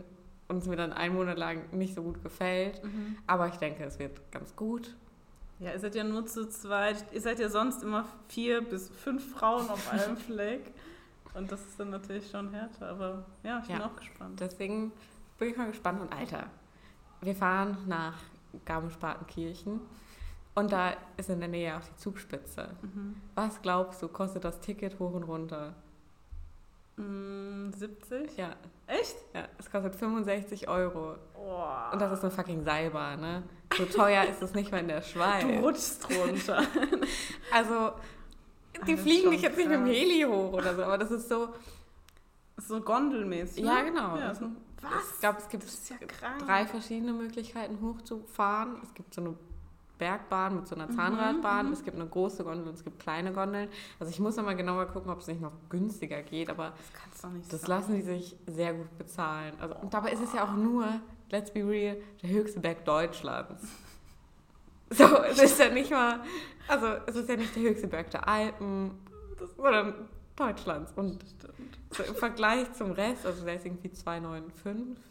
und 0.47 0.57
es 0.57 0.67
mir 0.67 0.75
dann 0.75 0.91
einen 0.91 1.15
Monat 1.15 1.37
lang 1.37 1.61
nicht 1.71 1.93
so 1.95 2.01
gut 2.01 2.21
gefällt. 2.23 2.83
Mhm. 2.83 3.17
Aber 3.27 3.47
ich 3.47 3.55
denke, 3.55 3.83
es 3.83 3.99
wird 3.99 4.19
ganz 4.31 4.55
gut. 4.55 4.95
Ja, 5.59 5.71
ihr 5.71 5.79
seid 5.79 5.95
ja 5.95 6.03
nur 6.03 6.25
zu 6.25 6.47
zweit. 6.49 7.05
Ihr 7.11 7.21
seid 7.21 7.39
ja 7.39 7.49
sonst 7.49 7.83
immer 7.83 8.05
vier 8.27 8.61
bis 8.61 8.89
fünf 8.89 9.33
Frauen 9.33 9.69
auf 9.69 9.91
einem 9.91 10.17
Fleck. 10.17 10.73
Und 11.33 11.51
das 11.51 11.61
ist 11.61 11.79
dann 11.79 11.91
natürlich 11.91 12.29
schon 12.29 12.51
härter, 12.51 12.89
aber 12.89 13.25
ja, 13.43 13.59
ich 13.59 13.67
bin 13.67 13.77
Ja. 13.77 13.85
auch 13.85 13.95
gespannt. 13.95 14.39
Deswegen 14.39 14.91
bin 15.37 15.49
ich 15.49 15.57
mal 15.57 15.67
gespannt. 15.67 16.01
Und 16.01 16.11
Alter, 16.11 16.47
wir 17.21 17.35
fahren 17.35 17.77
nach 17.85 18.15
Garmisch-Partenkirchen 18.65 19.79
und 20.57 20.71
da 20.71 20.93
ist 21.17 21.29
in 21.29 21.39
der 21.39 21.49
Nähe 21.49 21.77
auch 21.77 21.81
die 21.83 21.95
Zugspitze. 21.97 22.69
Mhm. 22.81 23.21
Was 23.35 23.61
glaubst 23.61 24.01
du, 24.01 24.07
kostet 24.07 24.43
das 24.43 24.59
Ticket 24.59 24.97
hoch 24.97 25.13
und 25.13 25.21
runter? 25.21 25.75
Mm, 26.95 27.69
70? 27.71 28.35
Ja, 28.37 28.55
Echt? 28.87 29.17
ja 29.35 29.47
es 29.59 29.69
kostet 29.69 29.95
65 29.95 30.67
Euro. 30.67 31.15
Boah. 31.35 31.91
Und 31.93 32.01
das 32.01 32.11
ist 32.11 32.23
eine 32.23 32.31
fucking 32.31 32.63
Seilbahn, 32.63 33.21
ne? 33.21 33.43
So 33.77 33.85
teuer 33.85 34.23
ist 34.23 34.41
es 34.41 34.55
nicht 34.55 34.71
mal 34.71 34.79
in 34.79 34.87
der 34.87 35.01
Schweiz. 35.03 35.43
du 35.43 35.59
rutschst 35.59 36.07
runter. 36.09 36.63
Also, 37.53 37.91
die 38.73 38.79
das 38.79 38.89
ist 38.89 39.01
fliegen 39.01 39.29
dich 39.29 39.43
jetzt 39.43 39.57
nicht 39.57 39.69
mit 39.69 39.77
dem. 39.77 39.85
Heli 39.85 40.23
hoch 40.27 40.53
oder 40.53 40.75
so, 40.75 40.83
aber 40.83 40.97
das 40.97 41.11
ist 41.11 41.29
so. 41.29 41.49
so 42.57 42.81
gondelmäßig. 42.81 43.63
Ja, 43.63 43.83
ne? 43.83 43.91
genau. 43.91 44.17
Ja, 44.17 44.33
so, 44.33 44.45
Ich 45.13 45.19
glaube, 45.19 45.37
es 45.37 45.49
gibt 45.49 45.63
ja 45.63 45.97
drei 46.43 46.65
verschiedene 46.65 47.13
Möglichkeiten 47.13 47.79
hochzufahren. 47.79 48.81
Es 48.81 48.91
gibt 48.95 49.13
so 49.13 49.21
eine 49.21 49.35
Bergbahn 49.97 50.55
mit 50.55 50.67
so 50.67 50.75
einer 50.75 50.87
Mhm, 50.87 50.95
Zahnradbahn, 50.95 51.67
mhm. 51.67 51.73
es 51.73 51.83
gibt 51.83 51.95
eine 51.97 52.07
große 52.07 52.43
Gondel 52.43 52.67
und 52.67 52.73
es 52.75 52.83
gibt 52.83 52.99
kleine 52.99 53.33
Gondeln. 53.33 53.69
Also 53.99 54.11
ich 54.11 54.19
muss 54.19 54.35
nochmal 54.35 54.55
genauer 54.55 54.85
gucken, 54.87 55.09
ob 55.11 55.19
es 55.19 55.27
nicht 55.27 55.41
noch 55.41 55.53
günstiger 55.69 56.21
geht, 56.21 56.49
aber 56.49 56.73
Das 56.77 57.01
kannst 57.01 57.23
du 57.23 57.27
nicht 57.29 57.53
das 57.53 57.61
sagen. 57.61 57.71
lassen 57.71 57.95
die 57.95 58.01
sich 58.01 58.35
sehr 58.47 58.73
gut 58.73 58.97
bezahlen. 58.97 59.53
Also, 59.59 59.75
und 59.75 59.93
dabei 59.93 60.11
ist 60.11 60.21
es 60.23 60.33
ja 60.33 60.43
auch 60.45 60.53
nur, 60.55 60.87
let's 61.29 61.51
be 61.51 61.67
real, 61.67 61.97
der 62.21 62.29
höchste 62.29 62.59
Berg 62.59 62.85
Deutschlands. 62.85 63.63
So, 64.89 65.03
es 65.23 65.37
ist 65.43 65.59
ja 65.59 65.69
nicht 65.69 65.91
mal, 65.91 66.21
also 66.69 66.87
es 67.07 67.17
ist 67.17 67.27
ja 67.27 67.35
nicht 67.35 67.53
der 67.53 67.63
höchste 67.63 67.87
Berg 67.89 68.09
der 68.11 68.25
Alpen, 68.25 68.91
sondern 69.57 69.93
Deutschlands. 70.37 70.93
Und 70.95 71.25
so 71.91 72.03
im 72.03 72.15
Vergleich 72.15 72.71
zum 72.71 72.91
Rest, 72.91 73.25
also 73.25 73.43
der 73.43 73.55
ist 73.55 73.65
irgendwie 73.65 73.91
295, 73.91 75.03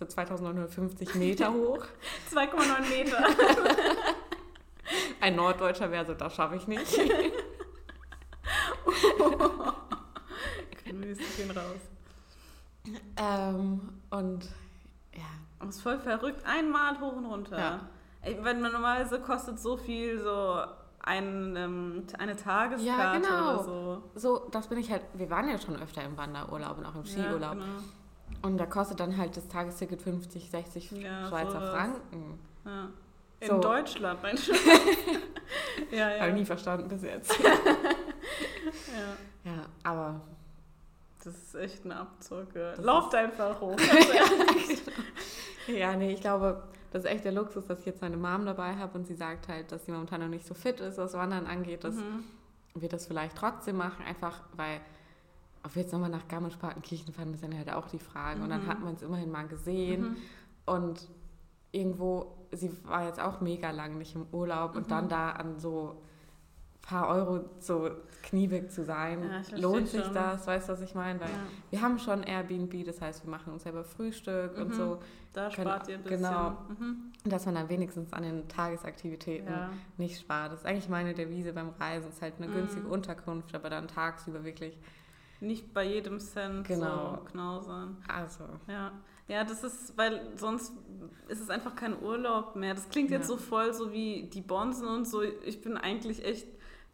also 0.00 0.06
2950 0.14 1.14
Meter 1.16 1.52
hoch. 1.52 1.84
2,9 2.32 2.88
Meter. 2.88 3.24
Ein 5.20 5.36
Norddeutscher 5.36 5.90
wäre 5.90 6.06
so, 6.06 6.14
das 6.14 6.34
schaffe 6.34 6.56
ich 6.56 6.66
nicht. 6.66 6.86
Grüße 10.84 11.22
gehen 11.36 11.50
raus. 11.50 11.80
ähm, 13.16 13.80
und 14.10 14.44
ja, 15.14 15.22
Aber 15.58 15.68
es 15.70 15.76
ist 15.76 15.82
voll 15.82 15.98
verrückt. 15.98 16.44
Einmal 16.46 16.98
hoch 17.00 17.12
und 17.12 17.26
runter. 17.26 17.58
Ja. 17.58 17.80
Wenn 18.42 18.60
man 18.60 18.72
normalerweise 18.72 19.20
kostet 19.20 19.60
so 19.60 19.76
viel 19.76 20.18
so 20.20 20.60
ein, 21.02 21.54
ähm, 21.56 22.06
eine 22.18 22.36
Tageskarte 22.36 22.86
Ja, 22.86 23.14
genau. 23.18 23.54
oder 23.54 23.64
so. 23.64 24.02
so, 24.14 24.48
das 24.50 24.66
bin 24.68 24.78
ich 24.78 24.90
halt, 24.90 25.02
wir 25.14 25.30
waren 25.30 25.48
ja 25.48 25.58
schon 25.58 25.80
öfter 25.80 26.02
im 26.02 26.16
Wanderurlaub 26.16 26.78
und 26.78 26.86
auch 26.86 26.94
im 26.96 27.04
Skiurlaub. 27.06 27.40
Ja, 27.42 27.64
genau. 27.64 27.66
Und 28.42 28.58
da 28.58 28.66
kostet 28.66 29.00
dann 29.00 29.16
halt 29.16 29.36
das 29.36 29.48
Tagesticket 29.48 30.02
50, 30.02 30.50
60 30.50 30.90
Ja, 30.92 31.28
Schweizer 31.28 31.50
sowas. 31.52 31.70
Franken. 31.70 32.38
ja. 32.64 32.88
In 33.40 33.48
So. 33.48 33.58
Deutschland, 33.58 34.22
mein 34.22 34.36
ja, 35.90 36.10
ja. 36.10 36.20
Habe 36.20 36.28
ich 36.30 36.34
nie 36.36 36.44
verstanden 36.44 36.88
bis 36.88 37.02
jetzt. 37.02 37.32
ja. 37.40 37.50
ja, 39.44 39.66
aber 39.82 40.20
Das 41.24 41.34
ist 41.34 41.54
echt 41.54 41.84
ein 41.84 41.92
Abzug. 41.92 42.54
ja. 42.54 42.74
Lauft 42.76 43.14
einfach 43.14 43.60
hoch. 43.60 43.76
ja, 45.66 45.94
nee, 45.96 46.12
ich 46.12 46.20
glaube, 46.20 46.62
das 46.90 47.04
ist 47.04 47.10
echt 47.10 47.24
der 47.24 47.32
Luxus, 47.32 47.66
dass 47.66 47.80
ich 47.80 47.86
jetzt 47.86 48.02
meine 48.02 48.16
Mom 48.16 48.44
dabei 48.44 48.76
habe 48.76 48.98
und 48.98 49.06
sie 49.06 49.14
sagt 49.14 49.48
halt, 49.48 49.70
dass 49.72 49.86
sie 49.86 49.92
momentan 49.92 50.20
noch 50.20 50.28
nicht 50.28 50.46
so 50.46 50.54
fit 50.54 50.80
ist, 50.80 50.98
was 50.98 51.14
Wandern 51.14 51.46
angeht, 51.46 51.84
dass 51.84 51.94
Mhm. 51.94 52.24
wir 52.74 52.88
das 52.88 53.06
vielleicht 53.06 53.36
trotzdem 53.36 53.76
machen, 53.76 54.04
einfach 54.04 54.40
weil, 54.54 54.80
ob 55.62 55.74
wir 55.74 55.82
jetzt 55.82 55.92
nochmal 55.92 56.10
nach 56.10 56.26
Garmisch-Partenkirchen 56.28 57.12
fahren, 57.12 57.34
ist 57.34 57.42
dann 57.42 57.56
halt 57.56 57.70
auch 57.72 57.86
die 57.88 57.98
Frage. 57.98 58.42
Und 58.42 58.48
dann 58.50 58.64
Mhm. 58.64 58.68
hat 58.68 58.80
man 58.80 58.94
es 58.94 59.02
immerhin 59.02 59.30
mal 59.30 59.46
gesehen 59.46 60.02
Mhm. 60.02 60.16
und 60.66 61.08
irgendwo, 61.72 62.36
sie 62.52 62.70
war 62.84 63.06
jetzt 63.06 63.20
auch 63.20 63.40
mega 63.40 63.70
lang 63.70 63.98
nicht 63.98 64.14
im 64.14 64.26
Urlaub 64.32 64.74
und 64.74 64.86
Mhm. 64.86 64.90
dann 64.90 65.08
da 65.08 65.30
an 65.30 65.58
so 65.58 66.00
paar 66.82 67.08
Euro 67.08 67.44
so 67.60 67.90
kniebig 68.22 68.70
zu 68.72 68.84
sein, 68.84 69.22
Ja, 69.22 69.56
lohnt 69.58 69.86
sich 69.88 70.02
schon. 70.02 70.14
das, 70.14 70.46
weißt 70.46 70.68
du, 70.68 70.72
was 70.72 70.80
ich 70.80 70.94
meine? 70.94 71.20
Weil 71.20 71.28
Ja. 71.28 71.34
wir 71.70 71.82
haben 71.82 71.98
schon 71.98 72.22
Airbnb, 72.22 72.84
das 72.84 73.00
heißt, 73.02 73.24
wir 73.24 73.30
machen 73.30 73.52
uns 73.52 73.62
selber 73.64 73.84
Frühstück 73.84 74.56
und 74.56 74.68
Mhm. 74.70 74.74
so, 74.74 74.98
Da 75.32 75.48
Können- 75.48 75.68
spart 75.68 75.86
ihr 75.88 75.94
ein 75.94 76.02
bisschen. 76.02 76.22
genau. 76.22 76.50
Mhm. 76.68 77.12
dass 77.24 77.44
man 77.46 77.54
dann 77.54 77.68
wenigstens 77.68 78.12
an 78.12 78.22
den 78.24 78.48
Tagesaktivitäten 78.48 79.46
Ja. 79.52 79.70
nicht 79.98 80.18
spart. 80.18 80.50
Das 80.52 80.60
ist 80.60 80.66
eigentlich 80.66 80.88
meine 80.88 81.14
Devise 81.14 81.52
beim 81.52 81.68
Reisen, 81.78 82.08
ist 82.08 82.20
halt 82.22 82.34
eine 82.38 82.48
Mhm. 82.48 82.54
günstige 82.54 82.88
Unterkunft, 82.88 83.54
aber 83.54 83.70
dann 83.70 83.86
tagsüber 83.86 84.42
wirklich, 84.42 84.76
Nicht 85.40 85.72
bei 85.72 85.84
jedem 85.84 86.20
Cent 86.20 86.66
Genau. 86.68 87.16
so 87.16 87.24
knausern. 87.24 87.96
also, 88.08 88.44
Ja. 88.68 88.92
ja, 89.28 89.44
das 89.44 89.64
ist, 89.64 89.96
weil 89.96 90.20
sonst 90.36 90.72
ist 91.28 91.40
es 91.40 91.50
einfach 91.50 91.74
kein 91.74 92.00
Urlaub 92.02 92.56
mehr. 92.56 92.74
Das 92.74 92.88
klingt 92.88 93.10
jetzt 93.10 93.22
Ja. 93.30 93.36
so 93.36 93.36
voll 93.36 93.72
so 93.72 93.92
wie 93.92 94.24
die 94.32 94.42
Bonzen 94.42 94.86
und 94.86 95.06
so. 95.06 95.22
Ich 95.22 95.60
bin 95.62 95.76
eigentlich 95.76 96.24
echt 96.24 96.46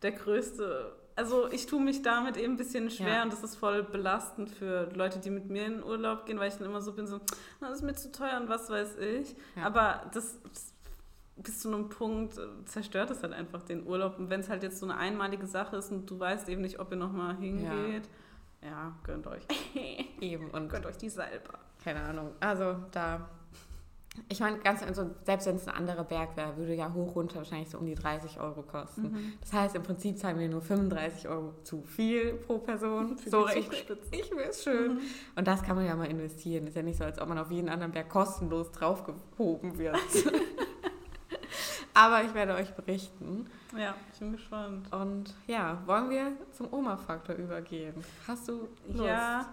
der 0.02 0.12
Größte. 0.12 0.94
Also 1.16 1.50
ich 1.50 1.64
tue 1.66 1.80
mich 1.82 2.02
damit 2.02 2.36
eben 2.36 2.54
ein 2.54 2.56
bisschen 2.58 2.90
schwer 2.90 3.14
Ja. 3.16 3.22
und 3.22 3.32
das 3.32 3.42
ist 3.42 3.56
voll 3.56 3.82
belastend 3.82 4.50
für 4.50 4.90
Leute, 4.94 5.18
die 5.18 5.30
mit 5.30 5.48
mir 5.48 5.64
in 5.64 5.76
den 5.76 5.82
Urlaub 5.82 6.26
gehen, 6.26 6.38
weil 6.38 6.48
ich 6.48 6.56
dann 6.56 6.66
immer 6.68 6.82
so 6.82 6.92
bin, 6.92 7.06
so, 7.06 7.20
"Na, 7.60 7.68
das 7.70 7.78
ist 7.78 7.84
mir 7.84 7.94
zu 7.94 8.12
teuer 8.12 8.38
und 8.38 8.48
was 8.50 8.68
weiß 8.68 8.96
ich. 8.98 9.34
Ja. 9.56 9.64
Aber 9.64 10.02
das 10.12 10.38
bis 11.38 11.60
zu 11.60 11.68
einem 11.68 11.88
Punkt 11.88 12.36
äh, 12.38 12.64
zerstört 12.66 13.10
es 13.10 13.22
halt 13.22 13.32
einfach 13.34 13.62
den 13.62 13.86
Urlaub. 13.86 14.18
Und 14.18 14.30
wenn 14.30 14.40
es 14.40 14.48
halt 14.48 14.62
jetzt 14.62 14.78
so 14.78 14.86
eine 14.86 14.96
einmalige 14.96 15.46
Sache 15.46 15.76
ist 15.76 15.90
und 15.90 16.08
du 16.10 16.18
weißt 16.18 16.48
eben 16.48 16.62
nicht, 16.62 16.78
ob 16.80 16.90
ihr 16.90 16.96
nochmal 16.96 17.36
hingeht, 17.36 17.64
ja, 18.04 18.10
gönnt 19.06 19.26
euch. 19.26 19.42
eben 20.20 20.50
und 20.52 20.68
gönnt 20.68 20.86
euch 20.86 20.96
die 20.96 21.08
selber. 21.08 21.58
keine 21.82 22.02
Ahnung. 22.02 22.32
Also 22.40 22.76
da, 22.90 23.28
ich 24.28 24.40
meine, 24.40 24.58
ganz, 24.58 24.82
also 24.82 25.10
selbst 25.24 25.46
wenn 25.46 25.56
es 25.56 25.68
ein 25.68 25.74
anderer 25.74 26.04
Berg 26.04 26.36
wäre, 26.36 26.56
würde 26.56 26.74
ja 26.74 26.92
hoch 26.92 27.14
runter 27.14 27.36
wahrscheinlich 27.36 27.70
so 27.70 27.78
um 27.78 27.86
die 27.86 27.94
30 27.94 28.40
Euro 28.40 28.62
kosten. 28.62 29.12
Mhm. 29.12 29.32
Das 29.40 29.52
heißt, 29.52 29.76
im 29.76 29.82
Prinzip 29.82 30.18
zahlen 30.18 30.38
wir 30.38 30.48
nur 30.48 30.62
35 30.62 31.28
Euro 31.28 31.54
zu 31.62 31.82
viel 31.82 32.34
pro 32.34 32.58
Person. 32.58 33.18
Für 33.18 33.30
so 33.30 33.46
Zugspitze. 33.46 34.08
ich 34.10 34.34
mir 34.34 34.44
es 34.44 34.64
schön. 34.64 34.94
Mhm. 34.94 35.00
Und 35.36 35.46
das 35.46 35.62
kann 35.62 35.76
man 35.76 35.86
ja 35.86 35.94
mal 35.94 36.10
investieren. 36.10 36.66
Ist 36.66 36.76
ja 36.76 36.82
nicht 36.82 36.98
so, 36.98 37.04
als 37.04 37.20
ob 37.20 37.28
man 37.28 37.38
auf 37.38 37.50
jeden 37.50 37.68
anderen 37.68 37.92
Berg 37.92 38.08
kostenlos 38.08 38.72
draufgehoben 38.72 39.78
wird. 39.78 39.96
Aber 41.94 42.22
ich 42.24 42.32
werde 42.34 42.54
euch 42.54 42.70
berichten. 42.74 43.48
Ja, 43.76 43.94
ich 44.12 44.18
bin 44.18 44.32
gespannt. 44.32 44.92
Und 44.92 45.34
ja, 45.46 45.80
wollen 45.86 46.10
wir 46.10 46.32
zum 46.52 46.72
Oma-Faktor 46.72 47.36
übergehen? 47.36 47.94
Hast 48.26 48.48
du 48.48 48.68
Lust? 48.88 49.04
Ja, 49.04 49.46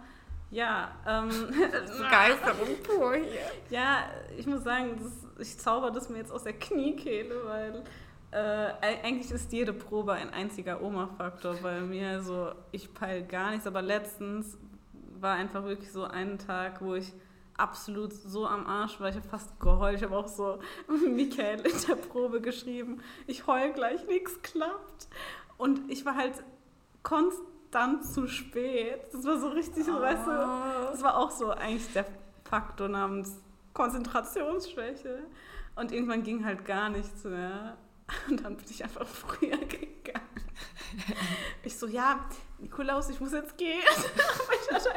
ja, 0.52 0.92
ähm, 1.08 1.30
Begeisterung 1.98 2.68
pur 2.84 3.16
hier. 3.16 3.40
ja, 3.70 4.04
ich 4.38 4.46
muss 4.46 4.64
sagen, 4.64 5.00
das, 5.02 5.48
ich 5.48 5.58
zauber 5.58 5.90
das 5.92 6.10
mir 6.10 6.18
jetzt 6.20 6.32
aus 6.32 6.44
der 6.44 6.54
Kniekehle, 6.54 7.36
weil 7.46 7.84
äh, 8.32 8.38
eig- 8.86 9.04
eigentlich 9.04 9.32
ist 9.32 9.52
jede 9.52 9.74
Probe 9.74 10.14
ein 10.14 10.32
einziger 10.32 10.82
Oma-Faktor, 10.82 11.62
weil 11.64 11.82
mir 11.82 12.22
so, 12.22 12.52
ich 12.72 12.94
peil 12.94 13.24
gar 13.24 13.52
nichts, 13.52 13.66
aber 13.68 13.82
letztens 13.82 14.58
war 15.20 15.36
einfach 15.36 15.64
wirklich 15.64 15.92
so 15.92 16.04
ein 16.04 16.38
Tag, 16.38 16.82
wo 16.82 16.96
ich 16.96 17.14
absolut 17.64 18.12
so 18.14 18.46
am 18.46 18.68
Arsch 18.68 19.00
war, 19.00 19.08
ich 19.10 19.16
habe 19.16 19.28
fast 19.28 19.58
geheult, 19.60 19.98
ich 19.98 20.04
habe 20.04 20.16
auch 20.18 20.28
so 20.28 20.60
Michael 20.88 21.62
in 21.62 21.74
der 21.88 21.96
Probe 21.96 22.42
geschrieben, 22.42 23.02
ich 23.26 23.48
heul 23.48 23.72
gleich, 23.72 24.06
nichts 24.08 24.42
klappt. 24.42 25.08
Und 25.58 25.90
ich 25.90 26.06
war 26.06 26.16
halt 26.16 26.44
konstant 27.04 28.06
zu 28.06 28.28
spät. 28.28 29.02
Das 29.14 29.26
war 29.26 29.40
so 29.40 29.48
richtig, 29.50 29.86
so, 29.86 30.00
weißt 30.00 30.28
du, 30.28 30.32
Oh. 30.32 30.92
das 30.92 31.02
war 31.02 31.18
auch 31.18 31.32
so 31.32 31.52
eigentlich 31.52 31.92
der 31.94 32.06
Faktor 32.44 32.90
namens 32.90 33.40
Konzentrationsschwäche. 33.74 35.24
Und 35.76 35.92
irgendwann 35.92 36.24
ging 36.24 36.44
halt 36.46 36.66
gar 36.66 36.90
nichts 36.90 37.24
mehr. 37.24 37.78
Und 38.30 38.44
dann 38.44 38.58
bin 38.58 38.66
ich 38.70 38.84
einfach 38.84 39.08
früher 39.08 39.58
gegangen. 39.58 40.28
Ich 41.64 41.80
so, 41.80 41.88
ja, 41.88 42.20
Nikolaus, 42.60 43.10
ich 43.10 43.20
muss 43.20 43.32
jetzt 43.32 43.58
gehen. 43.58 43.82
Aber 43.88 44.54
ich 44.54 44.72
hatte. 44.76 44.90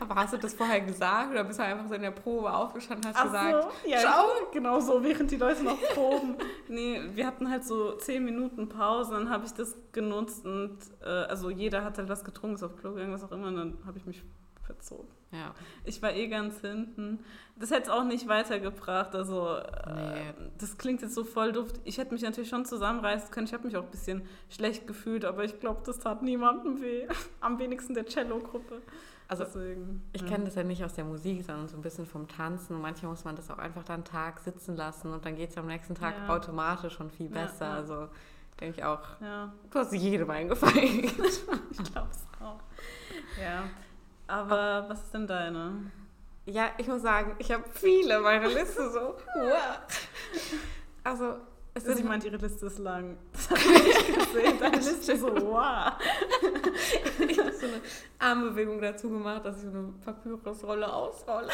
Aber 0.00 0.14
hast 0.14 0.32
du 0.32 0.38
das 0.38 0.54
vorher 0.54 0.80
gesagt 0.80 1.30
oder 1.30 1.44
bist 1.44 1.58
du 1.58 1.64
einfach 1.64 1.88
so 1.88 1.94
in 1.94 2.02
der 2.02 2.10
Probe 2.10 2.52
aufgestanden 2.52 3.06
und 3.10 3.14
hast 3.14 3.20
Ach 3.20 3.24
gesagt, 3.24 3.72
so, 3.84 3.88
ja, 3.88 3.98
ciao? 3.98 4.26
Genau 4.52 4.80
so, 4.80 5.02
während 5.02 5.30
die 5.30 5.36
Leute 5.36 5.62
noch 5.64 5.80
proben. 5.94 6.36
nee, 6.68 7.00
wir 7.14 7.26
hatten 7.26 7.50
halt 7.50 7.64
so 7.64 7.92
zehn 7.92 8.24
Minuten 8.24 8.68
Pause, 8.68 9.12
dann 9.12 9.30
habe 9.30 9.44
ich 9.46 9.52
das 9.52 9.76
genutzt 9.92 10.44
und 10.44 10.78
äh, 11.02 11.06
also 11.08 11.50
jeder 11.50 11.84
hat 11.84 11.98
halt 11.98 12.08
was 12.08 12.24
getrunken, 12.24 12.56
ist 12.56 12.62
auf 12.62 12.76
Klo 12.76 12.92
gegangen, 12.92 13.12
was 13.12 13.24
auch 13.24 13.32
immer, 13.32 13.48
und 13.48 13.56
dann 13.56 13.78
habe 13.86 13.98
ich 13.98 14.06
mich 14.06 14.22
verzogen. 14.64 15.08
Ja, 15.32 15.54
Ich 15.84 16.02
war 16.02 16.12
eh 16.12 16.28
ganz 16.28 16.60
hinten. 16.60 17.24
Das 17.56 17.70
hätte 17.70 17.84
es 17.84 17.88
auch 17.88 18.04
nicht 18.04 18.28
weitergebracht. 18.28 19.14
Also, 19.14 19.56
äh, 19.56 19.94
Nee. 19.94 20.34
das 20.58 20.76
klingt 20.76 21.00
jetzt 21.00 21.14
so 21.14 21.24
voll 21.24 21.52
duft. 21.52 21.80
Ich 21.84 21.96
hätte 21.96 22.12
mich 22.12 22.22
natürlich 22.22 22.50
schon 22.50 22.66
zusammenreißen 22.66 23.30
können. 23.30 23.46
Ich 23.46 23.54
habe 23.54 23.64
mich 23.64 23.76
auch 23.78 23.82
ein 23.84 23.90
bisschen 23.90 24.22
schlecht 24.50 24.86
gefühlt, 24.86 25.24
aber 25.24 25.42
ich 25.44 25.58
glaube, 25.58 25.80
das 25.86 25.98
tat 26.00 26.22
niemandem 26.22 26.82
weh. 26.82 27.06
Am 27.40 27.58
wenigsten 27.58 27.94
der 27.94 28.04
Cello-Gruppe. 28.04 28.82
Also 29.40 29.44
Deswegen. 29.44 30.02
ich 30.12 30.20
ja. 30.22 30.28
kenne 30.28 30.44
das 30.44 30.54
ja 30.54 30.62
nicht 30.62 30.84
aus 30.84 30.92
der 30.94 31.04
Musik, 31.04 31.44
sondern 31.44 31.68
so 31.68 31.76
ein 31.76 31.82
bisschen 31.82 32.06
vom 32.06 32.28
Tanzen. 32.28 32.76
Und 32.76 32.82
manchmal 32.82 33.10
muss 33.10 33.24
man 33.24 33.34
das 33.36 33.50
auch 33.50 33.58
einfach 33.58 33.82
dann 33.84 33.96
einen 33.96 34.04
Tag 34.04 34.40
sitzen 34.40 34.76
lassen 34.76 35.12
und 35.12 35.24
dann 35.24 35.36
geht 35.36 35.50
es 35.50 35.56
am 35.56 35.66
nächsten 35.66 35.94
Tag 35.94 36.14
Ja. 36.26 36.34
automatisch 36.34 36.94
schon 36.94 37.10
viel 37.10 37.28
besser. 37.28 37.70
Also 37.70 38.08
Denke 38.60 38.78
ich 38.78 38.84
auch. 38.84 39.00
Ja, 39.20 39.52
Du 39.70 39.78
hast 39.78 39.92
jedem 39.92 40.30
eingefallen. 40.30 40.76
ich 41.04 41.92
glaube 41.92 42.08
es 42.10 42.24
auch. 42.40 42.60
Ja, 43.40 43.64
aber 44.26 44.84
was 44.88 45.02
ist 45.04 45.14
denn 45.14 45.26
deine? 45.26 45.90
ja, 46.44 46.70
ich 46.76 46.86
muss 46.86 47.02
sagen, 47.02 47.34
ich 47.38 47.50
habe 47.50 47.64
viele 47.72 48.20
meine 48.20 48.48
Liste 48.48 48.90
so. 48.90 49.14
Wow. 49.34 49.78
Also, 51.04 51.36
es 51.74 51.84
Sie 51.84 51.94
sind 51.94 52.06
meint, 52.06 52.24
ihre 52.24 52.36
Liste 52.36 52.66
ist 52.66 52.78
lang. 52.78 53.16
Das 53.32 53.50
habe 53.50 53.60
ich 53.60 54.08
nicht 54.08 54.18
gesehen. 54.32 54.58
Deine 54.60 54.76
Liste 54.76 55.12
ist 55.12 55.20
so, 55.20 55.28
wow. 55.28 55.92
ich 57.28 57.38
habe 57.38 57.52
so 57.52 57.66
eine 57.66 57.80
Armbewegung 58.18 58.80
dazu 58.80 59.08
gemacht, 59.08 59.44
dass 59.44 59.56
ich 59.62 59.70
so 59.70 59.78
eine 59.78 59.92
Papyrusrolle 60.04 60.92
ausrolle. 60.92 61.48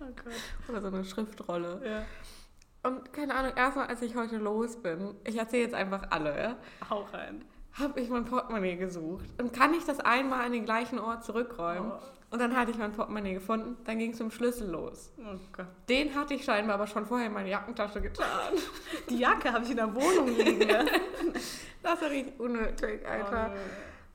Oh 0.00 0.04
Gott. 0.04 0.34
Oder 0.68 0.80
so 0.82 0.88
eine 0.88 1.04
Schriftrolle. 1.04 1.80
Ja, 1.84 2.90
Und 2.90 3.12
keine 3.12 3.34
Ahnung, 3.34 3.52
erstmal 3.56 3.86
als 3.86 4.02
ich 4.02 4.16
heute 4.16 4.36
los 4.36 4.76
bin, 4.76 5.14
ich 5.24 5.36
erzähle 5.36 5.62
jetzt 5.62 5.74
einfach 5.74 6.10
alle, 6.10 6.36
ja, 6.40 6.56
hau 6.90 7.02
rein. 7.12 7.44
habe 7.74 8.00
ich 8.00 8.08
mein 8.08 8.24
Portemonnaie 8.24 8.76
gesucht. 8.76 9.26
Und 9.40 9.52
kann 9.52 9.72
ich 9.74 9.84
das 9.84 10.00
einmal 10.00 10.44
an 10.44 10.52
den 10.52 10.64
gleichen 10.64 10.98
Ort 10.98 11.24
zurückräumen? 11.24 11.92
Oh, 11.92 12.00
Und 12.32 12.38
dann 12.38 12.56
hatte 12.56 12.70
ich 12.70 12.78
mein 12.78 12.92
Portemonnaie 12.92 13.34
gefunden, 13.34 13.76
dann 13.84 13.98
ging 13.98 14.12
es 14.12 14.16
zum 14.16 14.30
Schlüssel 14.30 14.70
los. 14.70 15.12
oh. 15.18 15.62
Den 15.86 16.14
hatte 16.14 16.32
ich 16.32 16.44
scheinbar 16.44 16.76
aber 16.76 16.86
schon 16.86 17.04
vorher 17.04 17.26
in 17.26 17.34
meine 17.34 17.50
Jackentasche 17.50 18.00
getan. 18.00 18.54
Die 19.10 19.18
Jacke 19.18 19.52
habe 19.52 19.64
ich 19.64 19.70
in 19.70 19.76
der 19.76 19.94
Wohnung 19.94 20.28
liegen 20.28 20.68
lassen. 20.68 20.88
Das 21.82 22.00
war 22.00 22.10
richtig 22.10 22.38
unnötig, 22.38 23.04
Alter. 23.06 23.52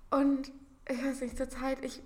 Oh, 0.10 0.16
Und 0.16 0.52
ich 0.90 1.04
weiß 1.04 1.22
nicht, 1.22 1.38
zur 1.38 1.50
Zeit, 1.50 1.84
ich. 1.84 2.02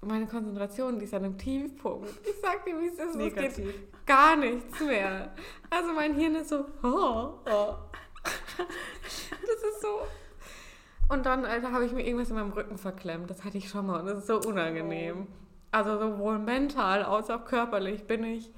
Meine 0.00 0.26
Konzentration, 0.26 0.98
die 0.98 1.06
ist 1.06 1.12
an 1.12 1.24
einem 1.24 1.36
Tiefpunkt. 1.36 2.08
Ich 2.24 2.40
sag 2.40 2.64
dir, 2.64 2.80
wie 2.80 2.86
es 2.86 2.94
ist. 2.94 3.16
Es 3.16 3.56
geht 3.56 4.06
gar 4.06 4.36
nichts 4.36 4.78
mehr. 4.80 5.34
Also 5.68 5.92
mein 5.92 6.14
Hirn 6.14 6.36
ist 6.36 6.50
so. 6.50 6.64
Oh, 6.82 7.40
oh. 7.44 7.74
Das 8.58 9.62
ist 9.72 9.82
so. 9.82 10.00
Und 11.08 11.24
dann, 11.26 11.44
Alter, 11.44 11.72
habe 11.72 11.84
ich 11.84 11.92
mir 11.92 12.04
irgendwas 12.04 12.30
in 12.30 12.36
meinem 12.36 12.52
Rücken 12.52 12.78
verklemmt. 12.78 13.30
Das 13.30 13.44
hatte 13.44 13.58
ich 13.58 13.68
schon 13.68 13.86
mal 13.86 14.00
und 14.00 14.06
das 14.06 14.18
ist 14.18 14.26
so 14.26 14.40
unangenehm. 14.40 15.26
Also 15.70 15.98
sowohl 15.98 16.38
mental 16.38 17.02
als 17.02 17.30
auch 17.30 17.44
körperlich 17.44 18.04
bin 18.06 18.24
ich 18.24 18.50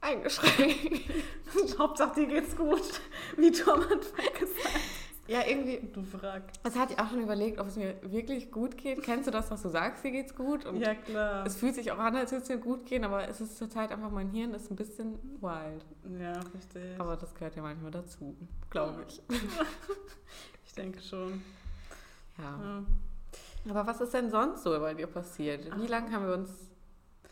eingeschränkt. 0.00 1.10
Hauptsache, 1.78 2.20
dir 2.20 2.26
geht's 2.26 2.56
gut. 2.56 3.00
Wie 3.36 3.48
am 3.62 3.80
Anfang 3.80 3.98
gesagt. 4.38 4.80
Ja, 5.28 5.40
irgendwie. 5.46 5.80
Du 5.92 6.02
Wrack. 6.20 6.42
Das 6.64 6.76
hatte 6.76 6.94
ich 6.94 6.98
auch 6.98 7.08
schon 7.08 7.22
überlegt, 7.22 7.58
ob 7.58 7.68
es 7.68 7.76
mir 7.76 7.94
wirklich 8.02 8.50
gut 8.50 8.76
geht. 8.76 9.02
Kennst 9.02 9.28
du 9.28 9.30
das, 9.30 9.50
was 9.50 9.62
du 9.62 9.68
sagst, 9.68 10.04
dir 10.04 10.10
geht's 10.10 10.34
gut? 10.34 10.66
Und 10.66 10.76
Ja, 10.80 10.94
klar. 10.94 11.46
es 11.46 11.56
fühlt 11.56 11.74
sich 11.76 11.90
auch 11.92 11.98
an, 11.98 12.16
als 12.16 12.32
würde 12.32 12.42
es 12.42 12.48
mir 12.48 12.58
gut 12.58 12.86
gehen, 12.86 13.04
aber 13.04 13.28
es 13.28 13.40
ist 13.40 13.56
zurzeit 13.56 13.92
einfach, 13.92 14.10
mein 14.10 14.30
Hirn 14.30 14.52
ist 14.52 14.70
ein 14.70 14.76
bisschen 14.76 15.14
wild. 15.40 15.84
Ja, 16.20 16.40
verstehe. 16.50 16.96
Aber 16.98 17.16
das 17.16 17.32
gehört 17.34 17.54
ja 17.54 17.62
manchmal 17.62 17.92
dazu, 17.92 18.36
glaube 18.70 19.04
ich. 19.08 19.22
Ich 20.64 20.76
denke 20.76 21.02
schon. 21.02 21.42
Ja. 22.42 22.58
Ja. 23.64 23.70
Aber 23.70 23.86
was 23.86 24.00
ist 24.00 24.12
denn 24.12 24.30
sonst 24.30 24.64
so 24.64 24.70
bei 24.80 24.94
dir 24.94 25.06
passiert? 25.06 25.66
Wie 25.80 25.86
lange 25.86 26.10
haben 26.12 26.26
wir 26.26 26.34
uns 26.34 26.50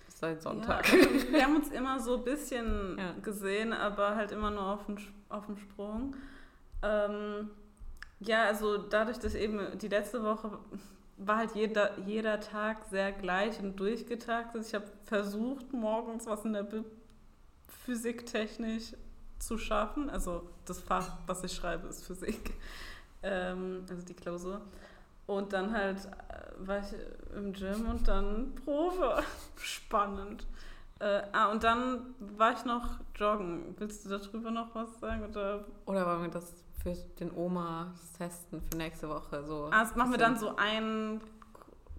seit 0.09 0.41
Sonntag? 0.43 0.87
Ja, 0.89 0.99
also 1.09 1.33
wir 1.33 1.43
haben 1.45 1.57
uns 1.57 1.71
immer 1.71 1.99
so 2.01 2.17
ein 2.19 2.25
bisschen 2.25 2.97
Ja. 2.99 3.13
gesehen, 3.23 3.73
aber 3.73 4.15
halt 4.15 4.31
immer 4.33 4.51
nur 4.51 4.63
auf 4.65 4.87
dem, 4.87 4.97
auf 5.29 5.47
dem 5.47 5.57
Sprung. 5.57 6.15
Ähm, 6.83 7.51
ja, 8.21 8.45
also 8.45 8.79
dadurch, 8.79 9.19
dass 9.19 9.35
eben 9.35 9.77
die 9.79 9.89
letzte 9.89 10.23
Woche 10.23 10.59
war 11.17 11.37
halt 11.39 11.55
jeder, 11.55 11.99
jeder 12.01 12.41
Tag 12.41 12.85
sehr 12.91 13.13
gleich 13.13 13.59
und 13.61 13.77
durchgetaktet. 13.79 14.65
Ich 14.67 14.75
habe 14.75 14.87
versucht, 15.05 15.73
morgens 15.73 16.27
was 16.27 16.45
in 16.45 16.53
der 16.53 16.63
Bib 16.63 16.85
physiktechnisch 17.85 18.95
zu 19.39 19.59
schaffen. 19.59 20.09
Also 20.11 20.49
das 20.65 20.79
Fach, 20.81 21.19
was 21.27 21.43
ich 21.45 21.53
schreibe, 21.53 21.89
ist 21.89 22.05
Physik. 22.05 22.53
Ähm, 23.23 23.85
also 23.91 24.03
die 24.03 24.15
Klausur. 24.15 24.61
Und 25.31 25.53
dann 25.53 25.73
halt 25.73 25.99
äh, 26.07 26.67
war 26.67 26.81
ich 26.81 26.93
im 27.37 27.53
Gym 27.53 27.89
und 27.89 28.09
dann 28.09 28.53
Probe. 28.65 29.23
Spannend. 29.57 30.45
Äh, 30.99 31.23
ah, 31.31 31.53
und 31.53 31.63
dann 31.63 32.17
war 32.19 32.53
ich 32.53 32.65
noch 32.65 32.99
joggen. 33.15 33.77
Willst 33.79 34.05
du 34.05 34.09
darüber 34.09 34.51
noch 34.51 34.75
was 34.75 34.99
sagen? 34.99 35.23
Oder? 35.25 35.65
Oder 35.87 36.05
wollen 36.05 36.23
wir 36.23 36.31
das 36.31 36.53
für 36.83 36.95
den 37.21 37.31
Oma 37.31 37.95
testen 38.19 38.61
für 38.61 38.77
nächste 38.77 39.09
Woche? 39.09 39.45
So 39.45 39.69
Ah, 39.71 39.85
das 39.85 39.95
machen 39.95 40.11
wir 40.11 40.19
dann 40.19 40.37
so 40.37 40.57
ein 40.57 41.21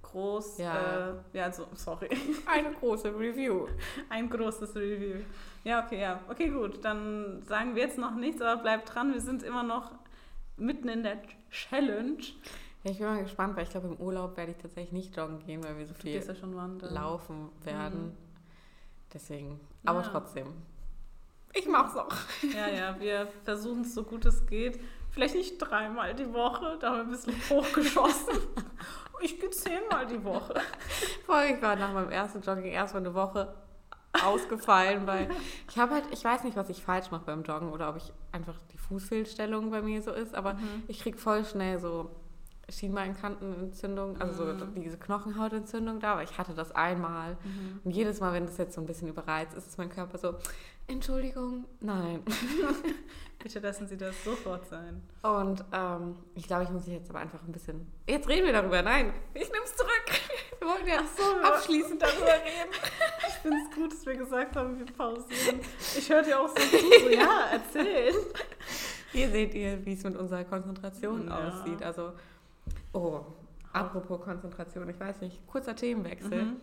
groß. 0.02 0.58
Ja. 0.58 1.12
Äh, 1.12 1.14
ja, 1.32 1.46
also, 1.46 1.70
sorry. 1.74 2.10
eine 2.46 2.74
große 2.74 3.18
Review. 3.18 3.68
Ein 4.10 4.30
großes 4.30 4.76
Review. 4.76 5.22
Ja, 5.64 5.86
okay, 5.86 6.02
ja. 6.02 6.20
Okay, 6.30 6.50
gut. 6.50 6.84
Dann 6.84 7.44
sagen 7.44 7.76
wir 7.76 7.84
jetzt 7.84 7.98
noch 7.98 8.14
nichts, 8.14 8.42
aber 8.42 8.62
bleibt 8.62 8.94
dran. 8.94 9.14
Wir 9.14 9.22
sind 9.22 9.42
immer 9.42 9.64
noch 9.64 9.94
mitten 10.58 10.90
in 10.90 11.04
der 11.04 11.22
Challenge. 11.50 12.24
Ja, 12.84 12.92
ich 12.92 12.98
bin 12.98 13.08
mal 13.08 13.22
gespannt, 13.24 13.56
weil 13.56 13.64
ich 13.64 13.70
glaube, 13.70 13.88
im 13.90 13.98
Urlaub 13.98 14.36
werde 14.38 14.52
ich 14.52 14.58
tatsächlich 14.58 14.92
nicht 14.92 15.16
joggen 15.16 15.40
gehen, 15.40 15.64
weil 15.64 15.78
wir 15.78 15.86
so 15.86 15.94
viel 15.94 16.16
ja 16.16 16.88
laufen 16.90 17.50
werden. 17.64 18.06
Mhm. 18.08 18.18
Deswegen. 19.14 19.60
Aber 19.86 20.02
Ja. 20.02 20.08
trotzdem. 20.08 20.48
Ich 21.54 21.68
mach's 21.68 21.96
auch. 21.96 22.14
Ja, 22.56 22.68
ja, 22.70 23.00
wir 23.00 23.28
versuchen 23.44 23.82
es 23.82 23.94
so 23.94 24.04
gut 24.04 24.26
es 24.26 24.46
geht. 24.48 24.80
Vielleicht 25.12 25.36
nicht 25.36 25.58
dreimal 25.58 26.16
die 26.16 26.32
Woche, 26.34 26.78
da 26.80 26.92
haben 26.92 26.98
wir 26.98 27.04
ein 27.04 27.10
bisschen 27.12 27.34
hochgeschossen. 27.50 28.38
Ich 29.22 29.40
gehe 29.40 29.50
zehnmal 29.52 30.08
die 30.08 30.24
Woche. 30.24 30.56
Voll, 31.26 31.44
ich 31.56 31.62
war 31.62 31.76
nach 31.76 31.94
meinem 31.94 32.10
ersten 32.10 32.42
Jogging 32.42 32.66
erstmal 32.72 33.04
eine 33.06 33.14
Woche 33.14 33.54
ausgefallen, 34.24 35.06
weil 35.06 35.30
ich 35.70 35.78
habe 35.78 35.94
halt, 35.96 36.06
ich 36.12 36.24
weiß 36.24 36.44
nicht, 36.44 36.56
was 36.58 36.70
ich 36.70 36.84
falsch 36.84 37.12
mache 37.12 37.26
beim 37.26 37.44
Joggen 37.44 37.70
oder 37.72 37.90
ob 37.90 37.98
ich 37.98 38.12
einfach 38.32 38.56
die 38.74 38.78
Fußfehlstellung 38.78 39.70
bei 39.70 39.82
mir 39.82 40.02
so 40.02 40.12
ist, 40.12 40.34
aber 40.34 40.54
Mhm. 40.56 40.84
ich 40.88 41.00
kriege 41.02 41.18
voll 41.18 41.46
schnell 41.46 41.80
so 41.80 42.10
Schienbeinkantenentzündung, 42.72 44.20
also 44.22 44.46
so 44.46 44.54
Mhm. 44.66 44.82
diese 44.82 44.98
Knochenhautentzündung 44.98 46.00
da, 46.00 46.14
aber 46.14 46.24
ich 46.24 46.38
hatte 46.38 46.54
das 46.54 46.72
einmal 46.72 47.38
und 47.84 47.92
jedes 47.92 48.20
Mal, 48.20 48.34
wenn 48.34 48.46
das 48.46 48.58
jetzt 48.58 48.74
so 48.76 48.82
ein 48.82 48.88
bisschen 48.88 49.08
überreizt 49.08 49.56
ist, 49.56 49.68
ist 49.68 49.78
mein 49.78 49.90
Körper 49.90 50.18
so, 50.18 50.36
Entschuldigung, 50.88 51.66
nein. 51.80 52.22
Bitte 53.42 53.60
lassen 53.60 53.88
Sie 53.88 53.98
das 53.98 54.14
sofort 54.24 54.68
sein. 54.68 55.02
Und 55.24 55.64
ähm, 55.74 56.16
ich 56.36 56.46
glaube, 56.46 56.64
ich 56.64 56.70
muss 56.70 56.86
jetzt 56.86 57.10
aber 57.10 57.20
einfach 57.20 57.42
ein 57.42 57.52
bisschen. 57.52 57.88
Jetzt 58.08 58.28
reden 58.28 58.46
wir 58.46 58.54
darüber. 58.54 58.84
Nein, 58.84 59.12
ich 59.34 59.52
nehme 59.52 59.64
es 59.66 59.76
zurück. 59.76 59.92
Wir 60.60 60.68
wollten 60.68 60.88
ja 60.88 61.00
wir- 61.00 61.44
abschließend 61.56 62.00
darüber 62.00 62.28
reden. 62.28 62.70
Ich 63.28 63.34
finde 63.36 63.58
es 63.68 63.76
gut, 63.76 63.92
dass 63.92 64.06
wir 64.06 64.16
gesagt 64.16 64.56
haben, 64.56 64.78
wir 64.78 64.86
pausieren. 64.86 65.60
Ich 65.98 66.08
höre 66.08 66.22
dir 66.22 66.40
auch 66.40 66.50
so 66.50 66.54
zu, 66.56 66.78
so, 67.04 67.10
ja, 67.18 67.46
erzähl. 67.52 68.14
Hier 69.12 69.30
seht 69.32 69.56
ihr, 69.56 69.84
wie 69.84 69.94
es 69.94 70.04
mit 70.04 70.16
unserer 70.16 70.44
Konzentration 70.44 71.28
Ja. 71.28 71.48
aussieht. 71.50 71.82
Also, 71.82 72.12
oh, 72.94 73.22
apropos 73.74 74.22
Konzentration, 74.22 74.88
ich 74.90 75.00
weiß 75.00 75.22
nicht, 75.22 75.46
kurzer 75.48 75.76
Themenwechsel. 75.76 76.44
Mhm. 76.44 76.56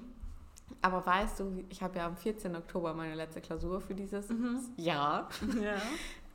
Aber 0.82 1.04
weißt 1.04 1.40
du, 1.40 1.64
ich 1.70 1.82
habe 1.82 1.98
ja 1.98 2.06
am 2.06 2.16
14. 2.16 2.54
Oktober 2.54 2.92
meine 2.94 3.14
letzte 3.14 3.40
Klausur 3.40 3.80
für 3.80 3.94
dieses 3.94 4.28
Mhm. 4.28 4.60
Jahr. 4.76 5.28
Ja. 5.62 5.74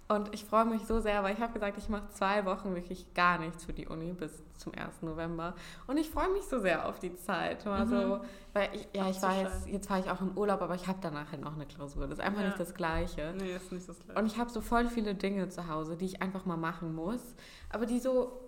Und 0.09 0.33
ich 0.33 0.43
freue 0.43 0.65
mich 0.65 0.81
so 0.85 0.99
sehr, 0.99 1.23
weil 1.23 1.33
ich 1.33 1.39
habe 1.39 1.53
gesagt, 1.53 1.77
ich 1.77 1.87
mache 1.87 2.09
zwei 2.09 2.43
Wochen 2.45 2.75
wirklich 2.75 3.13
gar 3.13 3.37
nichts 3.39 3.63
für 3.63 3.71
die 3.73 3.87
Uni 3.87 4.11
bis 4.11 4.43
zum 4.57 4.73
1. 4.73 5.01
November. 5.01 5.55
Und 5.87 5.97
ich 5.97 6.09
freue 6.09 6.29
mich 6.29 6.43
so 6.43 6.59
sehr 6.59 6.87
auf 6.87 6.99
die 6.99 7.15
Zeit. 7.15 7.65
Mal 7.65 7.85
Mhm. 7.85 8.19
weil 8.51 8.69
ich, 8.73 8.87
ja, 8.93 9.03
Ach, 9.05 9.09
ich 9.09 9.15
so 9.19 9.27
war 9.27 9.35
jetzt, 9.41 9.65
jetzt 9.67 9.87
fahre 9.87 10.01
ich 10.01 10.11
auch 10.11 10.19
im 10.19 10.37
Urlaub, 10.37 10.61
aber 10.61 10.75
ich 10.75 10.87
habe 10.87 10.99
danach 11.01 11.31
halt 11.31 11.41
noch 11.41 11.55
eine 11.55 11.65
Klausur. 11.65 12.03
Das 12.07 12.19
ist 12.19 12.23
einfach 12.25 12.41
Ja. 12.41 12.47
nicht 12.47 12.59
das 12.59 12.73
Gleiche. 12.75 13.33
Nee, 13.37 13.55
ist 13.55 13.71
nicht 13.71 13.87
das 13.87 13.97
gleiche. 13.99 14.19
Und 14.19 14.25
ich 14.25 14.37
habe 14.37 14.49
so 14.49 14.59
voll 14.61 14.87
viele 14.87 15.15
Dinge 15.15 15.47
zu 15.49 15.67
Hause, 15.69 15.95
die 15.95 16.05
ich 16.05 16.21
einfach 16.21 16.45
mal 16.45 16.57
machen 16.57 16.93
muss. 16.93 17.21
Aber 17.69 17.85
die 17.85 17.99
so, 17.99 18.42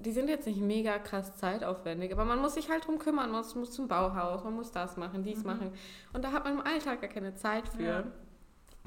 die 0.00 0.12
sind 0.12 0.28
jetzt 0.28 0.46
nicht 0.46 0.60
mega 0.60 0.98
krass 0.98 1.36
zeitaufwendig, 1.36 2.12
aber 2.12 2.24
man 2.24 2.40
muss 2.40 2.54
sich 2.54 2.70
halt 2.70 2.86
drum 2.86 2.98
kümmern. 2.98 3.30
Man 3.30 3.44
muss, 3.54 3.70
zum 3.72 3.88
Bauhaus, 3.88 4.42
man 4.44 4.54
muss 4.54 4.70
das 4.72 4.96
machen, 4.96 5.22
dies 5.22 5.38
Mhm. 5.40 5.46
machen. 5.46 5.72
Und 6.12 6.24
da 6.24 6.32
hat 6.32 6.44
man 6.44 6.54
im 6.54 6.60
Alltag 6.66 7.00
gar 7.00 7.10
keine 7.10 7.34
Zeit 7.34 7.68
für. 7.68 7.82
Ja. 7.82 8.04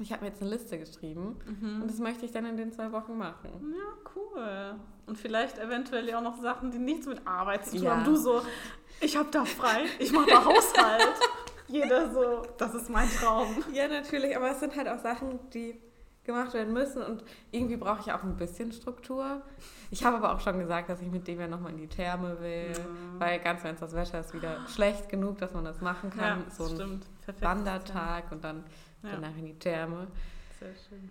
Ich 0.00 0.12
habe 0.12 0.22
mir 0.24 0.30
jetzt 0.30 0.40
eine 0.42 0.50
Liste 0.50 0.76
geschrieben 0.78 1.36
Mhm. 1.46 1.82
und 1.82 1.88
das 1.90 1.98
möchte 2.00 2.24
ich 2.26 2.32
dann 2.32 2.44
in 2.46 2.56
den 2.56 2.72
zwei 2.72 2.90
Wochen 2.90 3.16
machen. 3.16 3.48
Ja, 3.76 4.10
cool. 4.16 4.74
Und 5.06 5.16
vielleicht 5.18 5.58
eventuell 5.58 6.12
auch 6.14 6.20
noch 6.22 6.36
Sachen, 6.40 6.70
die 6.72 6.78
nichts 6.78 7.06
mit 7.06 7.24
Arbeit 7.26 7.64
zu 7.64 7.76
tun 7.76 7.84
Ja. 7.84 7.96
haben. 7.98 8.04
Du 8.04 8.16
so, 8.16 8.42
ich 9.00 9.16
hab 9.16 9.30
da 9.30 9.44
frei, 9.44 9.84
ich 10.00 10.10
mache 10.12 10.30
da 10.30 10.44
Haushalt. 10.44 11.14
Jeder 11.68 12.12
so, 12.12 12.42
das 12.58 12.74
ist 12.74 12.90
mein 12.90 13.08
Traum. 13.08 13.46
Ja, 13.72 13.86
natürlich, 13.88 14.36
aber 14.36 14.50
es 14.50 14.60
sind 14.60 14.74
halt 14.76 14.88
auch 14.88 14.98
Sachen, 14.98 15.38
die 15.50 15.80
gemacht 16.24 16.54
werden 16.54 16.72
müssen 16.72 17.02
und 17.02 17.22
irgendwie 17.50 17.76
brauche 17.76 18.00
ich 18.00 18.12
auch 18.12 18.22
ein 18.22 18.36
bisschen 18.36 18.72
Struktur. 18.72 19.42
Ich 19.90 20.04
habe 20.04 20.16
aber 20.16 20.34
auch 20.34 20.40
schon 20.40 20.58
gesagt, 20.58 20.88
dass 20.88 21.00
ich 21.02 21.08
mit 21.10 21.28
dem 21.28 21.38
ja 21.40 21.46
nochmal 21.48 21.72
in 21.72 21.78
die 21.78 21.86
Therme 21.88 22.40
will, 22.40 22.70
Mhm. 22.70 23.20
weil 23.20 23.38
ganz 23.40 23.62
wenn 23.64 23.74
es 23.74 23.80
das 23.80 23.94
Wetter 23.94 24.20
ist 24.20 24.32
wieder 24.34 24.56
schlecht 24.68 25.08
genug, 25.08 25.38
dass 25.38 25.52
man 25.52 25.64
das 25.64 25.80
machen 25.80 26.10
Ja, 26.16 26.22
kann. 26.22 26.44
so 26.50 26.64
ein. 26.64 27.00
Wandertag 27.40 28.30
und 28.32 28.42
dann 28.44 28.64
Ja, 29.02 29.10
danach 29.12 29.36
in 29.36 29.46
die 29.46 29.58
Therme. 29.58 30.06
sehr 30.58 30.74
schön. 30.88 31.10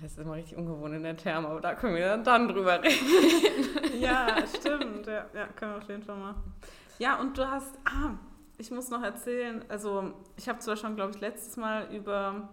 Das 0.00 0.12
ist 0.12 0.18
immer 0.18 0.34
richtig 0.34 0.56
ungewohnt 0.56 0.94
in 0.94 1.02
der 1.02 1.16
Therme, 1.16 1.48
aber 1.48 1.60
da 1.60 1.74
können 1.74 1.94
wir 1.94 2.06
dann, 2.08 2.24
dann 2.24 2.48
drüber 2.48 2.82
reden. 2.82 4.00
Ja, 4.00 4.36
stimmt. 4.46 5.06
Ja, 5.06 5.26
ja, 5.34 5.46
können 5.54 5.72
wir 5.72 5.78
auf 5.78 5.88
jeden 5.88 6.02
Fall 6.02 6.16
machen. 6.16 6.54
Ja, 6.98 7.20
und 7.20 7.36
du 7.38 7.48
hast, 7.48 7.74
ah, 7.84 8.14
ich 8.58 8.70
muss 8.70 8.90
noch 8.90 9.02
erzählen, 9.02 9.64
also 9.68 10.12
ich 10.36 10.48
habe 10.48 10.58
zwar 10.60 10.76
schon, 10.76 10.96
glaube 10.96 11.12
ich, 11.14 11.20
letztes 11.20 11.56
Mal 11.56 11.86
über 11.94 12.48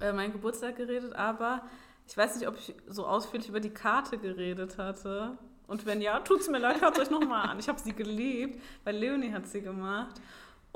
äh, 0.00 0.12
meinen 0.12 0.32
Geburtstag 0.32 0.76
geredet, 0.76 1.14
aber 1.14 1.62
Ich 2.08 2.16
weiß 2.16 2.36
nicht, 2.36 2.46
ob 2.46 2.56
ich 2.56 2.74
so 2.86 3.04
ausführlich 3.04 3.48
über 3.48 3.58
die 3.58 3.70
Karte 3.70 4.16
geredet 4.16 4.78
hatte. 4.78 5.36
Und 5.66 5.86
wenn 5.86 6.00
ja, 6.00 6.20
tut 6.20 6.40
es 6.40 6.48
mir 6.48 6.58
leid, 6.58 6.80
hört 6.80 6.98
euch 6.98 7.10
nochmal 7.10 7.48
an. 7.48 7.58
Ich 7.58 7.68
habe 7.68 7.80
sie 7.80 7.92
geliebt, 7.92 8.62
weil 8.84 8.96
Leonie 8.96 9.32
hat 9.32 9.48
sie 9.48 9.60
gemacht. 9.60 10.20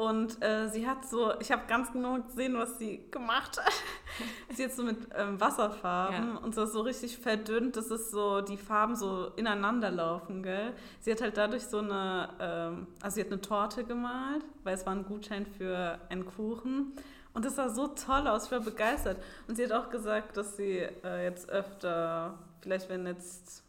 Und 0.01 0.43
äh, 0.43 0.67
sie 0.69 0.89
hat 0.89 1.07
so, 1.07 1.39
ich 1.41 1.53
habe 1.53 1.63
ganz 1.69 1.93
genau 1.93 2.19
gesehen, 2.23 2.55
was 2.55 2.79
sie 2.79 3.05
gemacht 3.11 3.61
hat. 3.63 3.73
sie 4.57 4.65
hat 4.65 4.73
so 4.73 4.83
mit 4.83 4.97
ähm, 5.15 5.39
Wasserfarben 5.39 6.29
ja. 6.29 6.37
und 6.39 6.55
so, 6.55 6.65
so 6.65 6.81
richtig 6.81 7.19
verdünnt, 7.19 7.77
dass 7.77 7.91
es 7.91 8.11
so 8.11 8.41
die 8.41 8.57
Farben 8.57 8.97
so 8.97 9.31
ineinander 9.37 9.91
laufen, 9.91 10.43
gell? 10.43 10.73
Sie 11.01 11.13
hat 11.13 11.21
halt 11.21 11.37
dadurch 11.37 11.67
so 11.67 11.79
eine, 11.81 12.31
ähm, 12.41 12.87
also 13.03 13.17
sie 13.17 13.21
hat 13.21 13.27
eine 13.31 13.43
Torte 13.43 13.85
gemalt, 13.85 14.43
weil 14.65 14.75
es 14.75 14.87
war 14.87 14.95
ein 14.95 15.05
Gutschein 15.05 15.45
für 15.45 16.01
einen 16.09 16.25
Kuchen. 16.25 16.95
Und 17.33 17.45
das 17.45 17.57
sah 17.57 17.69
so 17.69 17.89
toll 17.89 18.27
aus, 18.27 18.47
ich 18.47 18.53
war 18.53 18.61
begeistert. 18.61 19.23
Und 19.47 19.57
sie 19.57 19.65
hat 19.65 19.73
auch 19.73 19.91
gesagt, 19.91 20.37
dass 20.37 20.57
sie 20.57 20.79
äh, 20.79 21.25
jetzt 21.25 21.49
öfter, 21.49 22.35
vielleicht 22.61 22.89
wenn 22.89 23.07
jetzt 23.07 23.63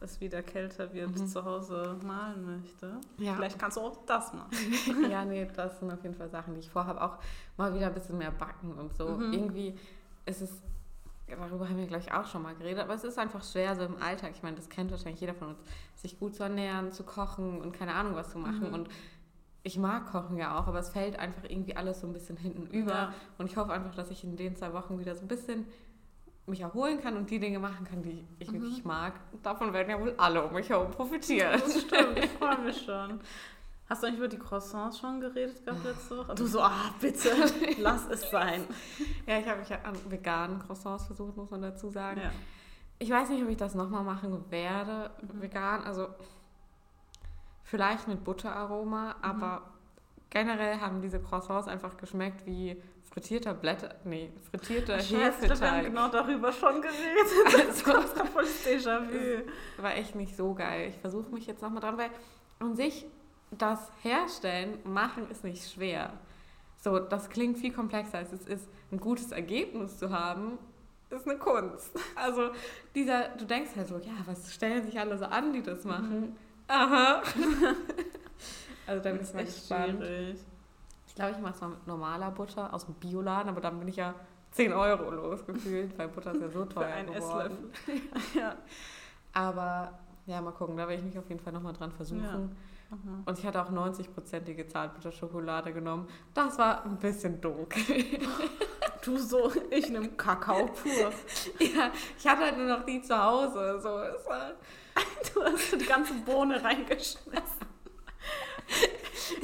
es 0.00 0.20
wieder 0.20 0.42
kälter 0.42 0.92
wird, 0.92 1.18
mhm. 1.18 1.26
zu 1.26 1.44
Hause 1.44 1.96
malen 2.04 2.60
möchte. 2.60 3.00
Ja. 3.18 3.34
Vielleicht 3.34 3.58
kannst 3.58 3.76
du 3.76 3.80
auch 3.80 4.04
das 4.06 4.32
machen. 4.32 4.50
ja, 5.10 5.24
nee, 5.24 5.48
das 5.56 5.80
sind 5.80 5.90
auf 5.90 6.02
jeden 6.02 6.14
Fall 6.14 6.30
Sachen, 6.30 6.54
die 6.54 6.60
ich 6.60 6.70
vorhabe. 6.70 7.02
Auch 7.02 7.18
mal 7.56 7.74
wieder 7.74 7.86
ein 7.86 7.94
bisschen 7.94 8.18
mehr 8.18 8.30
backen 8.30 8.72
und 8.72 8.94
so. 8.94 9.08
Mhm. 9.08 9.32
Irgendwie 9.32 9.74
ist 10.26 10.42
es, 10.42 10.62
darüber 11.26 11.68
haben 11.68 11.78
wir, 11.78 11.86
glaube 11.86 12.02
ich, 12.02 12.12
auch 12.12 12.26
schon 12.26 12.42
mal 12.42 12.54
geredet, 12.54 12.84
aber 12.84 12.94
es 12.94 13.02
ist 13.02 13.18
einfach 13.18 13.42
schwer 13.42 13.74
so 13.74 13.82
im 13.82 14.00
Alltag. 14.00 14.32
Ich 14.34 14.42
meine, 14.42 14.56
das 14.56 14.68
kennt 14.68 14.90
wahrscheinlich 14.92 15.20
jeder 15.20 15.34
von 15.34 15.48
uns, 15.48 15.58
sich 15.96 16.18
gut 16.18 16.36
zu 16.36 16.44
ernähren, 16.44 16.92
zu 16.92 17.02
kochen 17.02 17.60
und 17.60 17.72
keine 17.72 17.94
Ahnung 17.94 18.14
was 18.14 18.30
zu 18.30 18.38
machen. 18.38 18.68
Mhm. 18.68 18.74
Und 18.74 18.88
ich 19.68 19.78
mag 19.78 20.10
Kochen 20.10 20.38
ja 20.38 20.58
auch, 20.58 20.66
aber 20.66 20.78
es 20.78 20.88
fällt 20.88 21.18
einfach 21.18 21.44
irgendwie 21.44 21.76
alles 21.76 22.00
so 22.00 22.06
ein 22.06 22.12
bisschen 22.14 22.38
hinten 22.38 22.66
über. 22.66 22.92
Ja. 22.92 23.14
Und 23.36 23.46
ich 23.46 23.56
hoffe 23.56 23.72
einfach, 23.72 23.94
dass 23.94 24.10
ich 24.10 24.24
in 24.24 24.36
den 24.36 24.56
zwei 24.56 24.72
Wochen 24.72 24.98
wieder 24.98 25.14
so 25.14 25.22
ein 25.22 25.28
bisschen 25.28 25.66
mich 26.46 26.62
erholen 26.62 27.02
kann 27.02 27.18
und 27.18 27.28
die 27.30 27.38
Dinge 27.38 27.58
machen 27.58 27.84
kann, 27.84 28.02
die 28.02 28.24
ich 28.38 28.50
mhm. 28.50 28.62
wirklich 28.62 28.84
mag. 28.84 29.12
Davon 29.42 29.74
werden 29.74 29.90
ja 29.90 30.00
wohl 30.00 30.14
alle 30.16 30.42
um 30.42 30.54
mich 30.54 30.70
herum 30.70 30.90
profitieren. 30.90 31.60
Das 31.60 31.82
stimmt, 31.82 32.18
ich 32.18 32.30
freue 32.30 32.58
mich 32.64 32.82
schon. 32.82 33.20
Hast 33.90 34.02
du 34.02 34.06
eigentlich 34.06 34.18
über 34.20 34.28
die 34.28 34.38
Croissants 34.38 34.98
schon 34.98 35.20
geredet 35.20 35.64
gehabt 35.64 35.84
letzte 35.84 36.16
Woche? 36.16 36.34
Du 36.34 36.46
so, 36.46 36.60
ah, 36.60 36.90
bitte, 36.98 37.28
lass 37.78 38.06
es 38.08 38.30
sein. 38.30 38.64
Ja, 39.26 39.38
ich 39.38 39.46
habe 39.46 39.60
mich 39.60 39.70
an 39.70 39.94
veganen 40.08 40.58
Croissants 40.60 41.06
versucht, 41.06 41.36
muss 41.36 41.50
man 41.50 41.60
dazu 41.60 41.90
sagen. 41.90 42.20
Ja. 42.22 42.32
Ich 42.98 43.10
weiß 43.10 43.28
nicht, 43.28 43.42
ob 43.42 43.50
ich 43.50 43.58
das 43.58 43.74
nochmal 43.74 44.02
machen 44.02 44.50
werde, 44.50 45.10
mhm. 45.20 45.42
vegan. 45.42 45.84
Also 45.84 46.08
vielleicht 47.68 48.08
mit 48.08 48.24
Butteraroma, 48.24 49.14
mhm. 49.14 49.14
aber 49.22 49.62
generell 50.30 50.80
haben 50.80 51.00
diese 51.00 51.20
Croissants 51.20 51.68
einfach 51.68 51.96
geschmeckt 51.96 52.44
wie 52.46 52.80
frittierter 53.10 53.54
Blätter, 53.54 53.94
nee, 54.04 54.30
frittierter 54.50 54.96
Hefeteig. 54.96 55.60
Wir 55.60 55.70
haben 55.70 55.84
genau 55.84 56.08
darüber 56.08 56.52
schon 56.52 56.80
geredet. 56.80 57.26
Also, 57.68 57.92
das 57.92 58.16
war 58.18 58.26
voll 58.26 58.44
Déjà-vu. 58.44 59.82
War 59.82 59.94
echt 59.96 60.14
nicht 60.14 60.36
so 60.36 60.54
geil. 60.54 60.90
Ich 60.90 60.98
versuche 60.98 61.30
mich 61.32 61.46
jetzt 61.46 61.62
nochmal 61.62 61.80
dran, 61.80 61.98
weil 61.98 62.10
an 62.58 62.74
sich 62.74 63.06
das 63.50 63.90
Herstellen, 64.02 64.78
Machen 64.84 65.30
ist 65.30 65.42
nicht 65.42 65.70
schwer. 65.70 66.12
So, 66.76 66.98
das 66.98 67.30
klingt 67.30 67.58
viel 67.58 67.72
komplexer 67.72 68.18
als 68.18 68.32
es 68.32 68.46
ist. 68.46 68.68
Ein 68.92 69.00
gutes 69.00 69.32
Ergebnis 69.32 69.98
zu 69.98 70.10
haben, 70.10 70.58
ist 71.10 71.26
eine 71.26 71.38
Kunst. 71.38 71.92
Also 72.14 72.50
dieser, 72.94 73.28
du 73.30 73.46
denkst 73.46 73.70
halt 73.76 73.88
so, 73.88 73.96
ja, 73.96 74.12
was 74.26 74.52
stellen 74.52 74.84
sich 74.84 74.98
alle 74.98 75.18
so 75.18 75.24
an, 75.24 75.52
die 75.52 75.62
das 75.62 75.84
machen? 75.84 76.20
Mhm. 76.20 76.36
Aha. 76.68 77.22
also 78.86 79.02
da 79.02 79.10
bin 79.10 79.22
ich 79.22 79.34
mal 79.34 79.44
gespannt. 79.44 79.98
Schwierig 79.98 80.38
glaube, 81.18 81.32
ich 81.32 81.38
mache 81.38 81.54
es 81.54 81.60
mal 81.60 81.68
mit 81.70 81.86
normaler 81.86 82.30
Butter 82.30 82.72
aus 82.72 82.86
dem 82.86 82.94
Bioladen, 82.94 83.50
aber 83.50 83.60
dann 83.60 83.78
bin 83.78 83.88
ich 83.88 83.96
ja 83.96 84.14
10 84.52 84.72
Euro 84.72 85.10
losgefühlt, 85.10 85.98
weil 85.98 86.08
Butter 86.08 86.32
ist 86.32 86.40
ja 86.40 86.48
so 86.48 86.64
teuer 86.64 86.86
Für 86.86 86.94
einen 86.94 87.12
geworden. 87.12 87.72
ja. 88.34 88.54
Aber 89.32 89.98
ja, 90.26 90.40
mal 90.40 90.52
gucken, 90.52 90.76
da 90.76 90.88
werde 90.88 91.00
ich 91.00 91.04
mich 91.04 91.18
auf 91.18 91.28
jeden 91.28 91.40
Fall 91.40 91.52
nochmal 91.52 91.72
dran 91.72 91.90
versuchen. 91.92 92.22
Ja. 92.22 92.38
Mhm. 92.38 93.22
Und 93.26 93.38
ich 93.38 93.44
hatte 93.44 93.60
auch 93.60 93.70
90-prozentige 93.70 94.66
Zartbitterschokolade 94.68 95.72
genommen. 95.72 96.08
Das 96.32 96.56
war 96.56 96.84
ein 96.84 96.96
bisschen 96.96 97.40
dunkel. 97.40 97.82
Du 99.04 99.18
so, 99.18 99.52
ich 99.70 99.90
nehme 99.90 100.08
Kakao 100.10 100.66
pur. 100.66 101.12
ja, 101.60 101.90
ich 102.18 102.26
hatte 102.26 102.42
halt 102.42 102.56
nur 102.56 102.66
noch 102.66 102.84
die 102.84 103.02
zu 103.02 103.16
Hause. 103.16 103.80
So, 103.80 103.98
es 103.98 104.26
war 104.26 104.52
du 105.34 105.44
hast 105.44 105.80
die 105.80 105.86
ganze 105.86 106.14
Bohne 106.14 106.62
reingeschmissen. 106.62 107.68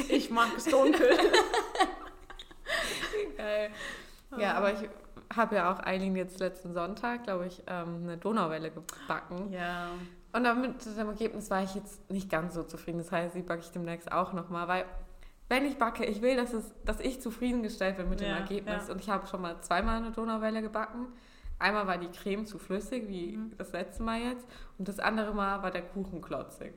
Ich 0.09 0.31
mag 0.31 0.49
es 0.57 0.65
dunkel. 0.65 1.11
Geil. 3.37 3.71
Ja, 4.39 4.55
aber 4.55 4.73
ich 4.73 4.89
habe 5.35 5.57
ja 5.57 5.73
auch 5.73 5.85
Eileen 5.85 6.17
jetzt 6.17 6.41
letzten 6.41 6.75
Sonntag, 6.75 7.25
glaube 7.25 7.47
ich, 7.47 7.63
ähm, 7.67 8.03
eine 8.05 8.17
Donauwelle 8.17 8.71
gebacken. 8.71 9.53
Ja. 9.53 9.91
Und 10.33 10.45
damit 10.45 10.85
dem 10.85 11.09
Ergebnis 11.09 11.51
war 11.51 11.63
ich 11.63 11.75
jetzt 11.75 12.11
nicht 12.11 12.31
ganz 12.31 12.55
so 12.55 12.65
zufrieden. 12.65 12.99
Das 12.99 13.13
heißt, 13.13 13.35
die 13.35 13.43
backe 13.43 13.63
ich 13.63 13.71
demnächst 13.71 14.11
auch 14.11 14.33
nochmal, 14.33 14.67
weil 14.67 14.85
wenn 15.49 15.67
ich 15.67 15.77
backe, 15.77 16.05
ich 16.05 16.23
will, 16.23 16.37
dass, 16.37 16.53
es, 16.53 16.73
dass 16.85 17.01
ich 17.01 17.21
zufriedengestellt 17.21 17.97
bin 17.97 18.09
mit 18.09 18.21
dem 18.21 18.29
ja, 18.29 18.39
Ergebnis. 18.39 18.87
Ja. 18.87 18.93
Und 18.93 19.01
ich 19.01 19.11
habe 19.11 19.27
schon 19.27 19.43
mal 19.43 19.61
zweimal 19.61 19.99
eine 19.99 20.11
Donauwelle 20.11 20.63
gebacken. 20.63 21.09
Einmal 21.59 21.87
war 21.87 21.99
die 21.99 22.09
Creme 22.09 22.47
zu 22.47 22.59
flüssig, 22.59 23.09
wie 23.09 23.37
mhm. 23.37 23.53
das 23.57 23.73
letzte 23.73 24.03
Mal 24.03 24.21
jetzt. 24.21 24.47
Und 24.79 24.89
das 24.89 24.99
andere 24.99 25.33
Mal 25.33 25.63
war 25.63 25.71
der 25.71 25.83
Kuchen 25.83 26.21
klotzig. 26.21 26.73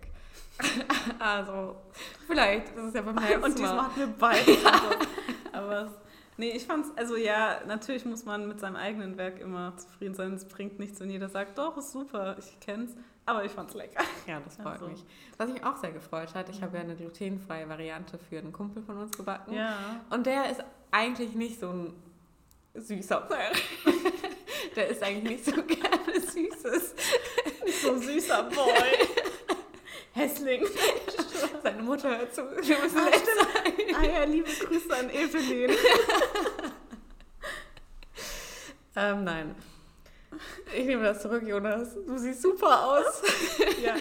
also, 1.20 1.76
vielleicht, 2.26 2.76
das 2.76 2.86
ist 2.86 2.96
ja 2.96 3.02
beim 3.02 3.16
nächsten 3.16 3.44
Und 3.44 3.58
diesmal 3.58 3.84
hatten 3.84 4.00
wir 4.00 4.08
beide. 4.08 4.58
Also, 5.52 5.68
aber 5.74 5.92
nee, 6.38 6.52
ich 6.52 6.66
fand's, 6.66 6.92
also 6.96 7.16
ja, 7.16 7.62
natürlich 7.66 8.06
muss 8.06 8.26
man 8.26 8.48
mit 8.48 8.60
seinem 8.60 8.76
eigenen 8.76 9.18
Werk 9.18 9.40
immer 9.40 9.76
zufrieden 9.78 10.14
sein. 10.14 10.34
Es 10.34 10.46
bringt 10.46 10.78
nichts, 10.78 11.00
wenn 11.00 11.10
jeder 11.10 11.30
sagt, 11.30 11.58
doch, 11.58 11.78
ist 11.78 11.92
super, 11.92 12.36
ich 12.38 12.60
kenn's. 12.60 12.96
Aber 13.26 13.44
ich 13.44 13.52
fand's 13.52 13.74
lecker. 13.74 14.04
Ja, 14.26 14.40
das 14.40 14.56
freut 14.56 14.74
also. 14.74 14.88
mich. 14.88 15.04
Was 15.38 15.50
mich 15.50 15.64
auch 15.66 15.76
sehr 15.76 15.92
gefreut 15.92 16.34
hat, 16.34 16.48
ich 16.50 16.62
habe 16.62 16.78
ja 16.78 16.84
eine 16.84 16.96
glutenfreie 16.96 17.68
Variante 17.68 18.18
für 18.18 18.38
einen 18.38 18.54
Kumpel 18.54 18.82
von 18.84 18.98
uns 18.98 19.18
gebacken. 19.18 19.54
Ja. 19.54 19.76
Und 20.10 20.26
der 20.26 20.50
ist 20.50 20.64
eigentlich 20.92 21.34
nicht 21.36 21.60
so 21.60 21.70
ein 21.70 21.94
süßer. 22.76 23.28
der 24.76 24.88
ist 24.88 25.04
eigentlich 25.04 25.46
nicht 25.46 25.46
so 25.46 25.52
gerne 25.64 26.14
Süßes. 26.20 26.96
Nicht 27.66 27.82
so 27.82 27.92
ein 27.92 28.02
süßer 28.02 28.44
Boy. 28.44 29.08
Hässling. 30.14 30.66
Seine 31.64 31.84
Mutter 31.84 32.18
hört 32.18 32.34
zu. 32.34 32.42
Wir 32.42 32.80
müssen 32.80 32.98
ah, 32.98 33.12
sein. 33.12 33.96
ah 33.96 34.04
ja, 34.04 34.24
liebe 34.24 34.50
Grüße 34.50 34.96
an 34.96 35.10
Evelyn. 35.10 35.72
ähm, 38.96 39.24
nein. 39.24 39.56
Ich 40.76 40.86
nehme 40.86 41.04
das 41.04 41.22
zurück, 41.22 41.44
Jonas. 41.48 41.94
Du 41.94 42.18
siehst 42.18 42.42
super 42.42 42.84
aus. 42.86 43.22
ja. 43.82 43.96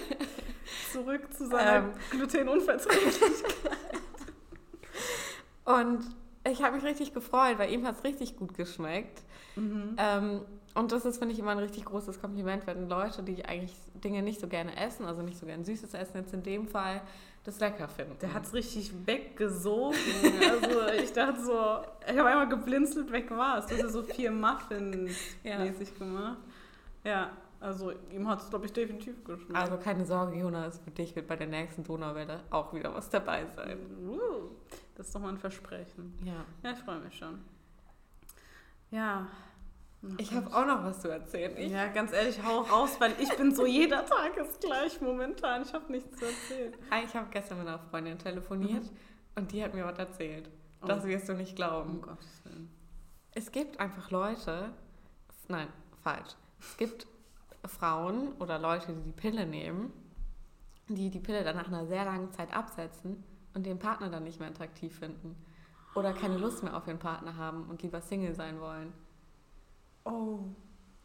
Zurück 0.93 1.23
zu 1.37 1.47
seiner 1.47 1.77
ähm, 1.77 1.93
Glutenunverträglichkeit. 2.11 3.45
Und 5.65 6.05
ich 6.49 6.63
habe 6.63 6.77
mich 6.77 6.85
richtig 6.85 7.13
gefreut, 7.13 7.59
weil 7.59 7.73
ihm 7.73 7.87
hat 7.87 7.99
es 7.99 8.05
richtig 8.05 8.37
gut 8.37 8.55
geschmeckt. 8.55 9.23
Mhm. 9.57 9.97
Ähm, 9.99 10.41
und 10.75 10.93
das 10.93 11.07
ist, 11.07 11.19
finde 11.19 11.33
ich, 11.33 11.41
immer 11.41 11.53
ein 11.53 11.59
richtig 11.59 11.87
großes 11.87 12.21
Kompliment, 12.21 12.67
wenn 12.67 12.89
Leute, 12.89 13.23
die 13.23 13.45
eigentlich 13.47 13.75
Dinge 14.05 14.23
nicht 14.23 14.41
so 14.41 14.47
gerne 14.47 14.77
essen, 14.77 15.07
also 15.07 15.23
nicht 15.23 15.39
so 15.39 15.47
gerne 15.47 15.65
Süßes 15.65 15.95
essen, 15.95 16.19
jetzt 16.19 16.35
in 16.35 16.43
dem 16.43 16.69
Fall 16.69 17.01
das 17.45 17.61
lecker 17.61 17.89
finden. 17.89 18.19
Der 18.21 18.35
hat 18.35 18.45
es 18.45 18.53
richtig 18.53 18.93
weggesogen. 19.07 19.97
also 20.51 20.89
ich 21.03 21.13
dachte 21.13 21.41
so, 21.41 21.79
ich 22.03 22.19
habe 22.19 22.29
einmal 22.29 22.49
geblinzelt, 22.49 23.11
weg 23.11 23.31
war 23.31 23.59
es. 23.59 23.67
Das 23.67 23.85
ist 23.85 23.93
so 23.93 24.03
vier 24.03 24.31
Muffins-mäßig 24.31 25.89
ja. 25.91 25.99
gemacht. 25.99 26.39
Ja, 27.05 27.31
also 27.61 27.93
ihm 28.11 28.29
hat 28.29 28.43
es, 28.43 28.51
glaube 28.51 28.67
ich, 28.67 28.73
definitiv 28.73 29.25
geschmeckt. 29.25 29.57
Also 29.57 29.79
keine 29.79 30.05
Sorge, 30.05 30.37
Jonas, 30.37 30.79
für 30.81 30.91
dich 30.91 31.17
wird 31.17 31.27
bei 31.27 31.37
der 31.37 31.47
nächsten 31.47 31.85
Donauwelle 31.85 32.41
auch 32.51 32.75
wieder 32.75 32.93
was 32.93 33.09
dabei 33.09 33.47
sein. 33.55 33.79
Das 34.95 35.07
ist 35.07 35.15
doch 35.15 35.21
mal 35.21 35.31
ein 35.31 35.39
Versprechen. 35.39 36.19
Ja. 36.25 36.45
Ja, 36.63 36.73
ich 36.73 36.79
freue 36.81 36.99
mich 36.99 37.17
schon. 37.17 37.39
Ja, 38.91 39.27
ich 40.19 40.33
habe 40.33 40.55
auch 40.55 40.67
noch 40.67 40.85
was 40.85 41.01
zu 41.01 41.09
erzählen. 41.09 41.57
Ich 41.57 41.73
ja, 41.73 41.89
ganz 41.89 42.13
ehrlich, 42.13 42.43
hau 42.45 42.61
raus, 42.61 42.97
weil 42.99 43.13
ich 43.19 43.35
bin 43.37 43.55
so 43.55 43.67
jeder 43.67 44.05
Tag 44.05 44.37
ist 44.37 44.61
gleich 44.61 45.01
momentan. 45.01 45.63
Ich 45.63 45.73
habe 45.73 45.91
nichts 45.91 46.17
zu 46.17 46.25
erzählen. 46.27 46.75
Ich 47.05 47.15
habe 47.15 47.27
gestern 47.31 47.59
mit 47.59 47.69
einer 47.69 47.79
Freundin 47.79 48.19
telefoniert 48.19 48.85
mhm. 48.85 48.97
und 49.37 49.53
die 49.53 49.63
hat 49.63 49.75
mir 49.75 49.85
was 49.85 49.99
erzählt. 49.99 50.49
Oh. 50.83 50.87
Das 50.87 51.05
wirst 51.05 51.29
du 51.29 51.35
nicht 51.35 51.57
glauben. 51.57 52.01
Gottes 52.03 52.45
Willen. 52.45 52.71
Es 53.33 53.53
gibt 53.53 53.81
einfach 53.81 54.11
Leute, 54.11 54.71
nein, 55.49 55.69
falsch. 56.03 56.37
Es 56.61 56.77
gibt 56.77 57.07
Frauen 57.65 58.33
oder 58.39 58.59
Leute, 58.59 58.93
die 58.93 59.03
die 59.03 59.13
Pille 59.13 59.47
nehmen, 59.47 59.93
die 60.89 61.11
die 61.11 61.21
Pille 61.21 61.45
dann 61.45 61.57
nach 61.57 61.69
einer 61.69 61.87
sehr 61.87 62.05
langen 62.05 62.33
Zeit 62.33 62.55
absetzen 62.55 63.23
und 63.55 63.67
den 63.67 63.79
Partner 63.79 64.09
dann 64.09 64.25
nicht 64.25 64.41
mehr 64.41 64.49
attraktiv 64.49 64.99
finden. 64.99 65.37
Oder 65.95 66.13
keine 66.13 66.37
Lust 66.37 66.63
mehr 66.63 66.77
auf 66.77 66.87
ihren 66.87 66.99
Partner 66.99 67.37
haben 67.37 67.65
und 67.71 67.83
lieber 67.83 68.01
Single 68.01 68.35
sein 68.35 68.61
wollen. 68.61 68.93
Oh. 70.07 70.39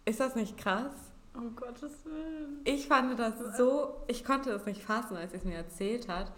Ist 0.06 0.20
das 0.20 0.36
nicht 0.36 0.58
krass? 0.58 0.94
Um 1.34 1.56
Gottes 1.56 2.06
Willen. 2.06 2.60
Ich 2.66 2.88
fand 2.88 3.18
das 3.18 3.58
so, 3.58 3.96
ich 4.08 4.26
konnte 4.26 4.50
das 4.52 4.66
nicht 4.66 4.84
fassen, 4.84 5.16
als 5.16 5.34
es 5.34 5.44
mir 5.46 5.56
erzählt 5.56 6.08
hat. 6.10 6.32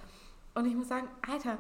Und 0.54 0.66
ich 0.66 0.76
muss 0.76 0.88
sagen, 0.88 1.08
Alter, 1.28 1.58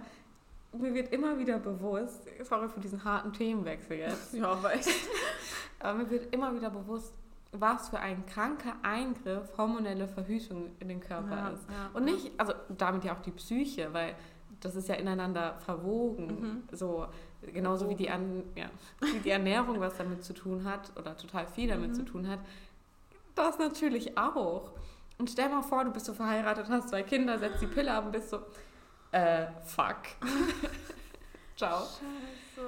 mir 0.72 0.94
wird 0.94 1.12
immer 1.13 1.38
wieder 1.39 1.58
bewusst, 1.60 2.28
sorry 2.44 2.68
für 2.70 2.80
diesen 2.80 3.04
harten 3.04 3.34
Themenwechsel 3.34 3.98
jetzt. 3.98 4.34
ja, 4.34 4.52
aber 4.52 4.74
echt. 4.76 4.89
aber 5.80 6.00
mir 6.00 6.10
wird 6.10 6.34
immer 6.34 6.54
wieder 6.56 6.70
bewusst, 6.70 7.13
was 7.52 7.89
für 7.89 8.00
ein 8.00 8.26
kranker 8.26 8.74
Eingriff 8.84 9.56
hormonelle 9.58 10.08
Verhütung 10.08 10.72
in 10.80 10.88
den 10.89 11.00
Körper 11.00 11.36
Ja, 11.36 11.50
ist. 11.50 11.63
ja, 11.70 11.89
Und 11.94 12.06
nicht, 12.06 12.32
also 12.39 12.54
damit 12.78 13.04
ja 13.04 13.16
auch 13.16 13.22
die 13.22 13.32
Psyche, 13.32 13.94
weil 13.94 14.16
das 14.60 14.76
ist 14.76 14.88
ja 14.88 14.96
ineinander 14.96 15.56
verwogen. 15.60 16.28
Mhm. 16.28 16.63
So, 16.72 17.06
genauso 17.51 17.89
wie 17.89 17.95
die, 17.95 18.10
An 18.10 18.43
ja, 18.56 18.65
wie 19.01 19.19
die 19.19 19.29
Ernährung 19.32 19.79
was 19.79 19.97
damit 19.97 20.23
zu 20.23 20.34
tun 20.34 20.63
hat 20.63 20.91
oder 20.97 21.15
total 21.17 21.45
viel 21.47 21.67
damit 21.69 21.91
Mhm. 21.91 21.95
zu 21.95 22.03
tun 22.06 22.27
hat. 22.27 22.39
Das 23.36 23.58
natürlich 23.60 24.17
auch. 24.17 24.71
Und 25.17 25.29
stell 25.29 25.49
mal 25.49 25.62
vor, 25.62 25.84
du 25.86 25.91
bist 25.91 26.06
so 26.06 26.13
verheiratet, 26.13 26.67
hast 26.69 26.89
zwei 26.89 27.03
Kinder, 27.03 27.38
setzt 27.39 27.62
die 27.62 27.67
Pille 27.67 27.93
ab 27.93 28.06
und 28.06 28.12
bist 28.12 28.29
so, 28.29 28.39
äh, 29.12 29.45
fuck. 29.65 29.97
Ciao. 31.58 31.79
Scheiße. 31.82 32.67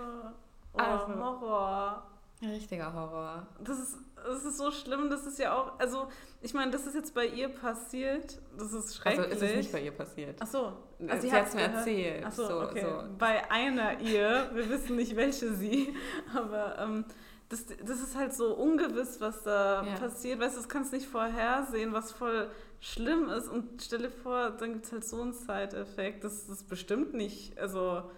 Oh, 0.73 0.77
Also- 0.77 1.15
Horror. 1.19 2.03
Richtiger 2.41 2.93
Horror. 2.93 3.47
Das 3.63 3.79
ist, 3.79 3.97
das 4.15 4.43
ist 4.45 4.57
so 4.57 4.69
schlimm, 4.71 5.09
das 5.09 5.25
ist 5.25 5.39
ja 5.39 5.55
auch, 5.55 5.79
also 5.79 6.07
ich 6.41 6.53
meine, 6.53 6.71
das 6.71 6.85
ist 6.85 6.93
jetzt 6.95 7.13
bei 7.15 7.25
ihr 7.25 7.47
passiert, 7.49 8.39
das 8.57 8.73
ist 8.73 8.95
schrecklich. 8.95 9.31
Also 9.31 9.45
ist 9.45 9.51
es 9.51 9.57
nicht 9.57 9.71
bei 9.71 9.81
ihr 9.81 9.91
passiert. 9.91 10.37
Ach 10.41 10.47
so, 10.47 10.73
Also 11.07 11.21
sie 11.27 11.33
hat 11.33 11.47
es 11.47 11.53
mir 11.55 11.61
erzählt. 11.61 12.23
Ach 12.27 12.31
so, 12.31 12.47
so, 12.47 12.61
okay. 12.61 12.81
so. 12.81 13.03
Bei 13.17 13.49
einer 13.49 13.99
ihr, 14.01 14.49
wir 14.53 14.69
wissen 14.69 14.95
nicht 14.97 15.15
welche 15.15 15.53
sie, 15.53 15.95
aber 16.35 16.77
ähm, 16.79 17.05
das, 17.49 17.65
das 17.67 18.01
ist 18.01 18.15
halt 18.15 18.33
so 18.33 18.53
ungewiss, 18.55 19.21
was 19.21 19.43
da 19.43 19.83
Ja. 19.85 19.95
passiert. 19.95 20.39
Weißt 20.39 20.55
du, 20.55 20.59
das 20.61 20.69
kannst 20.69 20.91
nicht 20.91 21.07
vorhersehen, 21.07 21.93
was 21.93 22.11
voll 22.11 22.49
schlimm 22.79 23.29
ist. 23.29 23.47
Und 23.47 23.81
stell 23.83 23.99
dir 23.99 24.09
vor, 24.11 24.49
dann 24.51 24.73
gibt 24.73 24.85
es 24.85 24.91
halt 24.91 25.05
so 25.05 25.21
einen 25.21 25.33
Side-Effekt. 25.33 26.23
Das 26.23 26.49
ist 26.49 26.67
bestimmt 26.67 27.13
nicht, 27.13 27.57
also, 27.59 28.09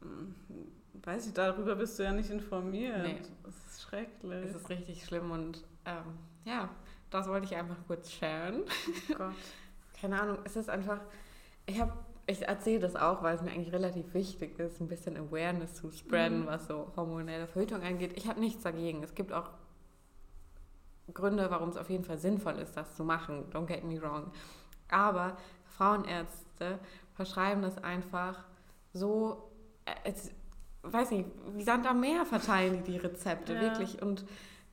hm, 0.00 0.34
weiß 1.04 1.26
ich, 1.26 1.32
darüber 1.34 1.74
bist 1.76 1.98
du 1.98 2.02
ja 2.04 2.12
nicht 2.12 2.30
informiert. 2.30 3.02
Nee. 3.02 3.20
Das 3.44 3.54
ist 3.66 3.82
schrecklich. 3.82 4.44
Es 4.44 4.54
ist 4.54 4.68
richtig 4.68 5.04
schlimm 5.04 5.30
und 5.30 5.64
ähm, 5.84 6.18
ja, 6.44 6.68
das 7.10 7.28
wollte 7.28 7.46
ich 7.46 7.56
einfach 7.56 7.76
kurz 7.86 8.10
sharen. 8.10 8.62
Oh 9.10 9.14
Gott. 9.14 9.34
Keine 10.00 10.20
Ahnung, 10.20 10.38
es 10.44 10.56
ist 10.56 10.68
einfach, 10.68 11.00
ich 11.66 11.80
habe, 11.80 11.92
ich 12.26 12.42
erzähle 12.42 12.80
das 12.80 12.96
auch, 12.96 13.22
weil 13.22 13.36
es 13.36 13.42
mir 13.42 13.50
eigentlich 13.52 13.72
relativ 13.72 14.14
wichtig 14.14 14.58
ist, 14.58 14.80
ein 14.80 14.88
bisschen 14.88 15.16
Awareness 15.16 15.74
zu 15.74 15.90
spreaden, 15.90 16.40
Mhm. 16.42 16.46
was 16.46 16.66
so 16.66 16.92
hormonelle 16.96 17.46
Verhütung 17.46 17.82
angeht. 17.82 18.12
Ich 18.16 18.26
habe 18.28 18.40
nichts 18.40 18.62
dagegen. 18.62 19.02
Es 19.02 19.14
gibt 19.14 19.32
auch 19.32 19.50
Gründe, 21.12 21.50
warum 21.50 21.68
es 21.68 21.76
auf 21.76 21.90
jeden 21.90 22.04
Fall 22.04 22.18
sinnvoll 22.18 22.54
ist, 22.54 22.76
das 22.76 22.96
zu 22.96 23.04
machen. 23.04 23.44
Don't 23.52 23.66
get 23.66 23.84
me 23.84 24.00
wrong. 24.00 24.30
Aber 24.88 25.36
Frauenärzte 25.76 26.78
verschreiben 27.14 27.62
das 27.62 27.78
einfach 27.82 28.44
so, 28.92 29.50
äh, 29.84 29.92
es, 30.04 30.30
weiß 30.82 31.10
nicht, 31.12 31.26
wie 31.54 31.62
Sand 31.62 31.86
am 31.86 32.00
Meer 32.00 32.24
verteilen 32.26 32.82
die 32.84 32.92
die 32.92 32.98
Rezepte, 32.98 33.54
Ja. 33.54 33.60
wirklich. 33.60 34.02
Und 34.02 34.24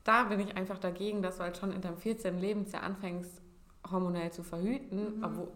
da 0.04 0.24
bin 0.24 0.40
ich 0.40 0.56
einfach 0.56 0.78
dagegen, 0.78 1.22
dass 1.22 1.36
du 1.36 1.42
halt 1.44 1.56
schon 1.56 1.72
in 1.72 1.80
deinem 1.80 1.96
14. 1.98 2.38
Lebensjahr 2.38 2.82
anfängst, 2.82 3.40
hormonell 3.90 4.30
zu 4.32 4.42
verhüten, 4.42 5.18
Mhm. 5.18 5.24
obwohl 5.24 5.48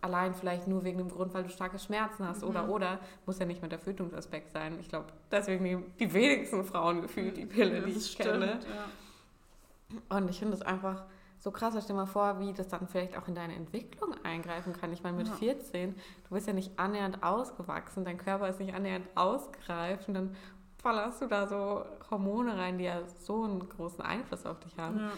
allein 0.00 0.34
vielleicht 0.34 0.66
nur 0.68 0.84
wegen 0.84 0.98
dem 0.98 1.08
Grund, 1.08 1.32
weil 1.32 1.44
du 1.44 1.48
starke 1.48 1.78
Schmerzen 1.78 2.26
hast 2.26 2.42
Mhm. 2.42 2.48
oder 2.50 2.68
oder 2.68 2.98
muss 3.26 3.38
ja 3.38 3.46
nicht 3.46 3.62
mit 3.62 3.72
der 3.72 3.78
Verhütungsaspekt 3.78 4.52
sein. 4.52 4.78
Ich 4.80 4.88
glaube, 4.88 5.06
deswegen 5.30 5.62
nehmen 5.62 5.84
die 5.98 6.12
wenigsten 6.12 6.64
Frauen 6.64 7.00
gefühlt 7.00 7.36
die 7.36 7.46
Pille, 7.46 7.80
die 7.82 7.94
Das 7.94 8.06
ich 8.06 8.16
kenne. 8.18 8.58
stimmt, 8.60 8.66
Ja. 8.74 10.16
Und 10.16 10.28
ich 10.28 10.38
finde 10.38 10.54
es 10.54 10.62
einfach 10.62 11.04
so 11.44 11.50
krass. 11.50 11.74
Stell 11.74 11.88
dir 11.88 11.94
mal 11.94 12.06
vor, 12.06 12.40
wie 12.40 12.54
das 12.54 12.68
dann 12.68 12.88
vielleicht 12.88 13.16
auch 13.18 13.28
in 13.28 13.34
deine 13.34 13.54
Entwicklung 13.54 14.14
eingreifen 14.24 14.72
kann. 14.72 14.92
Ich 14.94 15.02
meine, 15.02 15.18
mit 15.18 15.28
Ja. 15.28 15.34
14, 15.34 15.94
du 15.94 16.34
bist 16.34 16.46
ja 16.46 16.54
nicht 16.54 16.78
annähernd 16.78 17.22
ausgewachsen, 17.22 18.04
dein 18.04 18.16
Körper 18.16 18.48
ist 18.48 18.58
nicht 18.60 18.74
annähernd 18.74 19.06
ausgereift 19.14 20.08
und 20.08 20.14
dann 20.14 20.36
ballerst 20.82 21.20
du 21.20 21.26
da 21.26 21.46
so 21.46 21.84
Hormone 22.10 22.56
rein, 22.56 22.78
die 22.78 22.84
ja 22.84 23.02
so 23.06 23.44
einen 23.44 23.68
großen 23.68 24.02
Einfluss 24.02 24.46
auf 24.46 24.58
dich 24.60 24.76
haben. 24.78 25.00
Ja. 25.00 25.10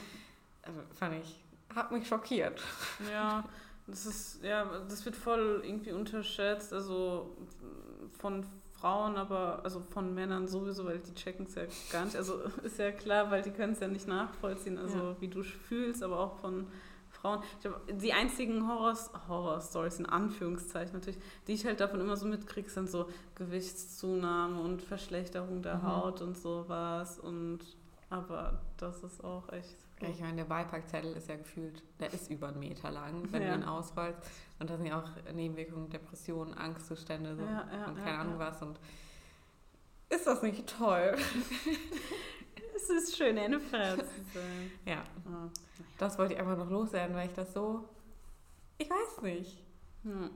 Also, 0.63 0.81
fand 0.95 1.15
ich, 1.15 1.45
hat 1.75 1.93
mich 1.93 2.09
schockiert. 2.09 2.61
Ja, 3.13 3.45
das 3.87 4.05
ist, 4.05 4.43
ja, 4.43 4.65
das 4.89 5.05
wird 5.05 5.15
voll 5.15 5.63
irgendwie 5.65 5.93
unterschätzt, 5.93 6.73
also 6.73 7.37
von 8.19 8.45
Frauen, 8.81 9.17
aber, 9.17 9.61
also 9.65 9.81
von 9.81 10.15
Männern 10.15 10.47
sowieso, 10.49 10.85
weil 10.85 10.99
die 10.99 11.15
checken 11.15 11.47
es 11.47 11.55
ja 11.55 11.63
gar 11.93 12.05
nicht. 12.05 12.17
Also 12.17 12.41
ist 12.63 12.79
ja 12.79 12.93
klar, 12.93 13.31
weil 13.31 13.43
die 13.43 13.51
können 13.51 13.73
es 13.73 13.81
ja 13.81 13.89
nicht 13.89 14.07
nachvollziehen, 14.07 14.79
also 14.79 14.99
Ja. 14.99 15.17
wie 15.21 15.29
du 15.29 15.43
fühlst, 15.43 16.03
aber 16.03 16.19
auch 16.21 16.37
von 16.39 16.67
Frauen. 17.11 17.41
Ich 17.55 17.61
glaub, 17.63 17.81
die 17.99 18.13
einzigen 18.13 18.69
Horror- 18.69 19.29
Horror-Stories, 19.29 19.99
in 20.01 20.07
Anführungszeichen 20.07 20.93
natürlich, 20.93 21.19
die 21.47 21.53
ich 21.55 21.65
halt 21.65 21.81
davon 21.81 22.01
immer 22.01 22.17
so 22.17 22.27
mitkriege, 22.27 22.69
sind 22.69 22.91
so 22.91 23.09
Gewichtszunahme 23.35 24.61
und 24.61 24.83
Verschlechterung 24.83 25.63
der 25.63 25.77
Mhm. 25.77 25.83
Haut 25.83 26.21
und 26.23 26.37
sowas 26.37 27.19
und, 27.19 27.61
aber 28.11 28.61
das 28.77 29.03
ist 29.03 29.25
auch 29.25 29.51
echt... 29.53 29.77
Ich 30.03 30.21
meine, 30.21 30.37
der 30.37 30.45
Beipackzettel 30.45 31.15
ist 31.17 31.27
ja 31.31 31.37
gefühlt, 31.37 31.83
der 31.99 32.13
ist 32.13 32.31
über 32.31 32.49
einen 32.49 32.59
Meter 32.61 32.91
lang, 32.91 33.27
wenn 33.33 33.43
Ja. 33.43 33.55
du 33.57 33.63
ihn 33.63 33.65
ausrollst. 33.65 34.19
Und 34.59 34.71
da 34.71 34.77
sind 34.77 34.87
ja 34.87 34.99
auch 35.01 35.33
Nebenwirkungen, 35.33 35.91
Depressionen, 35.91 36.55
Angstzustände 36.55 37.37
so, 37.37 37.43
Ja, 37.43 37.67
ja, 37.73 37.87
und 37.89 37.97
keine 37.97 38.19
Ahnung 38.19 38.39
was. 38.39 38.61
Und 38.63 38.79
ist 40.09 40.27
das 40.27 40.43
nicht 40.43 40.67
toll? 40.79 41.17
Es 42.75 42.91
ist 42.91 43.17
schön, 43.17 43.37
eine 43.39 43.59
Frau 43.59 43.97
zu 43.97 44.05
sein. 44.35 44.71
Ja, 44.85 45.03
Ah. 45.27 45.49
das 45.99 46.19
wollte 46.19 46.35
ich 46.35 46.39
einfach 46.41 46.57
noch 46.57 46.71
loswerden, 46.71 47.17
weil 47.17 47.27
ich 47.29 47.35
das 47.35 47.53
so, 47.53 47.89
ich 48.79 48.89
weiß 48.89 49.23
nicht, 49.23 49.59
Hm. 50.05 50.31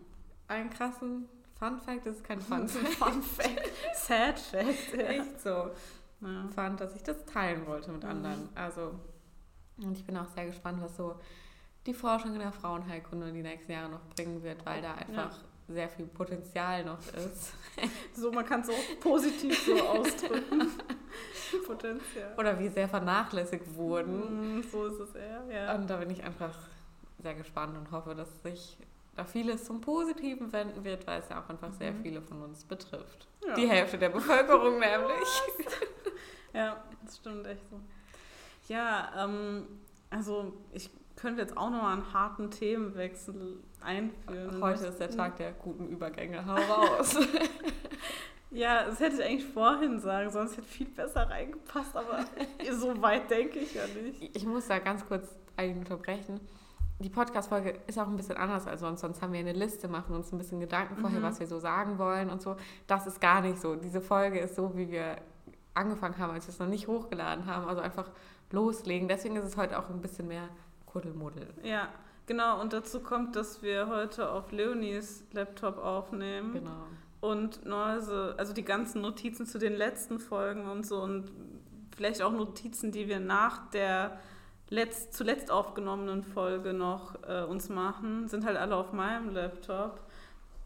einen 0.48 0.68
krassen 0.70 1.28
Fun 1.58 1.78
Fact, 1.80 2.06
das 2.06 2.16
ist 2.16 2.24
kein 2.24 2.40
Fun 2.40 2.66
Fact, 2.68 2.94
Fun 2.94 3.22
Fact. 3.22 3.70
Sad 3.94 4.38
Fact. 4.40 4.94
Ja. 4.94 5.02
echt 5.04 5.40
so 5.40 5.70
Ja. 6.22 6.48
fand, 6.54 6.80
dass 6.80 6.96
ich 6.96 7.02
das 7.04 7.24
teilen 7.26 7.66
wollte 7.66 7.92
mit 7.92 8.02
Mhm. 8.02 8.08
anderen. 8.10 8.48
Also, 8.56 8.94
und 9.76 9.96
ich 9.96 10.04
bin 10.04 10.16
auch 10.16 10.28
sehr 10.28 10.46
gespannt, 10.46 10.82
was 10.82 10.96
so 10.96 11.20
die 11.86 11.94
Forschung 11.94 12.34
in 12.34 12.40
der 12.40 12.52
Frauenheilkunde 12.52 13.32
die 13.32 13.42
nächsten 13.42 13.72
Jahre 13.72 13.88
noch 13.90 14.04
bringen 14.14 14.42
wird, 14.42 14.64
weil 14.66 14.82
da 14.82 14.94
einfach 14.94 15.34
sehr 15.68 15.88
viel 15.88 16.06
Potenzial 16.06 16.84
noch 16.84 16.98
ist. 17.14 17.54
So, 18.14 18.30
man 18.32 18.44
kann 18.44 18.60
es 18.60 18.68
auch 18.68 19.00
positiv 19.00 19.64
so 19.64 19.80
ausdrücken. 19.88 20.70
Potenzial. 21.66 22.34
Oder 22.36 22.58
wie 22.58 22.68
sehr 22.68 22.88
vernachlässigt 22.88 23.74
wurden. 23.74 24.58
Mm, 24.58 24.62
So 24.62 24.86
ist 24.86 25.00
es 25.00 25.14
eher, 25.14 25.42
ja. 25.50 25.74
Und 25.74 25.88
da 25.88 25.96
bin 25.96 26.10
ich 26.10 26.22
einfach 26.22 26.56
sehr 27.22 27.34
gespannt 27.34 27.76
und 27.78 27.90
hoffe, 27.90 28.14
dass 28.14 28.28
sich 28.42 28.76
da 29.16 29.24
vieles 29.24 29.64
zum 29.64 29.80
Positiven 29.80 30.52
wenden 30.52 30.84
wird, 30.84 31.06
weil 31.06 31.20
es 31.20 31.28
ja 31.28 31.40
auch 31.42 31.48
einfach 31.48 31.72
sehr 31.72 31.92
Mhm. 31.92 32.02
viele 32.02 32.22
von 32.22 32.42
uns 32.42 32.64
betrifft. 32.64 33.28
Ja. 33.46 33.54
Die 33.54 33.68
Hälfte 33.68 33.96
der 33.98 34.10
Bevölkerung 34.10 34.78
nämlich. 34.78 35.28
Ja, 36.52 36.82
das 37.04 37.16
stimmt 37.16 37.46
echt 37.46 37.62
so. 37.70 37.80
Ja, 38.68 39.10
ähm, 39.24 39.66
also 40.10 40.52
ich 40.72 40.90
könnte 41.20 41.42
jetzt 41.42 41.56
auch 41.56 41.70
noch 41.70 41.82
mal 41.82 41.92
einen 41.92 42.12
harten 42.12 42.50
Themenwechsel 42.50 43.58
einführen. 43.80 44.62
Heute 44.62 44.86
ist 44.86 44.98
der 44.98 45.10
Tag 45.10 45.36
der 45.36 45.52
guten 45.52 45.86
Übergänge. 45.88 46.44
Hau 46.46 46.54
raus. 46.56 47.16
Ja, 48.52 48.84
das 48.84 48.98
hätte 48.98 49.14
ich 49.16 49.24
eigentlich 49.24 49.46
vorhin 49.46 50.00
sagen 50.00 50.28
sollen. 50.30 50.46
Es 50.48 50.56
hätte 50.56 50.66
viel 50.66 50.88
besser 50.88 51.30
reingepasst, 51.30 51.94
aber 51.96 52.24
so 52.72 53.00
weit 53.00 53.30
denke 53.30 53.60
ich 53.60 53.74
ja 53.74 53.82
nicht. 54.02 54.36
Ich 54.36 54.44
muss 54.44 54.66
da 54.66 54.80
ganz 54.80 55.06
kurz 55.06 55.28
einen 55.56 55.78
unterbrechen. 55.78 56.40
Die 56.98 57.10
Podcast-Folge 57.10 57.78
ist 57.86 57.96
auch 57.96 58.08
ein 58.08 58.16
bisschen 58.16 58.36
anders 58.36 58.66
als 58.66 58.80
sonst. 58.80 59.02
Sonst 59.02 59.22
haben 59.22 59.32
wir 59.32 59.38
eine 59.38 59.52
Liste, 59.52 59.86
machen 59.86 60.16
uns 60.16 60.32
ein 60.32 60.38
bisschen 60.38 60.58
Gedanken 60.58 60.96
vorher, 60.96 61.20
Mhm. 61.20 61.24
was 61.24 61.38
wir 61.38 61.46
so 61.46 61.60
sagen 61.60 61.98
wollen 61.98 62.28
und 62.28 62.42
so. 62.42 62.56
Das 62.88 63.06
ist 63.06 63.20
gar 63.20 63.40
nicht 63.40 63.60
so. 63.60 63.76
Diese 63.76 64.00
Folge 64.00 64.40
ist 64.40 64.56
so, 64.56 64.76
wie 64.76 64.90
wir 64.90 65.18
angefangen 65.74 66.18
haben, 66.18 66.32
als 66.32 66.48
wir 66.48 66.52
es 66.52 66.58
noch 66.58 66.66
nicht 66.66 66.88
hochgeladen 66.88 67.46
haben. 67.46 67.68
Also 67.68 67.80
einfach 67.80 68.10
loslegen. 68.50 69.06
Deswegen 69.06 69.36
ist 69.36 69.44
es 69.44 69.56
heute 69.56 69.78
auch 69.78 69.88
ein 69.90 70.00
bisschen 70.00 70.26
mehr 70.26 70.48
Kuddelmuddel. 70.92 71.46
Ja, 71.62 71.88
genau. 72.26 72.60
Und 72.60 72.72
dazu 72.72 73.00
kommt, 73.00 73.36
dass 73.36 73.62
wir 73.62 73.88
heute 73.88 74.30
auf 74.30 74.52
Leonis 74.52 75.24
Laptop 75.32 75.78
aufnehmen. 75.78 76.52
Genau. 76.52 76.86
Und 77.20 77.66
Neuse, 77.66 78.34
also 78.38 78.52
die 78.52 78.64
ganzen 78.64 79.02
Notizen 79.02 79.46
zu 79.46 79.58
den 79.58 79.74
letzten 79.74 80.18
Folgen 80.18 80.66
und 80.66 80.86
so 80.86 81.02
und 81.02 81.30
vielleicht 81.94 82.22
auch 82.22 82.32
Notizen, 82.32 82.92
die 82.92 83.08
wir 83.08 83.20
nach 83.20 83.70
der 83.70 84.18
letzt, 84.70 85.12
zuletzt 85.12 85.50
aufgenommenen 85.50 86.22
Folge 86.22 86.72
noch 86.72 87.16
äh, 87.28 87.42
uns 87.42 87.68
machen, 87.68 88.28
sind 88.28 88.46
halt 88.46 88.56
alle 88.56 88.76
auf 88.76 88.92
meinem 88.92 89.34
Laptop. 89.34 90.00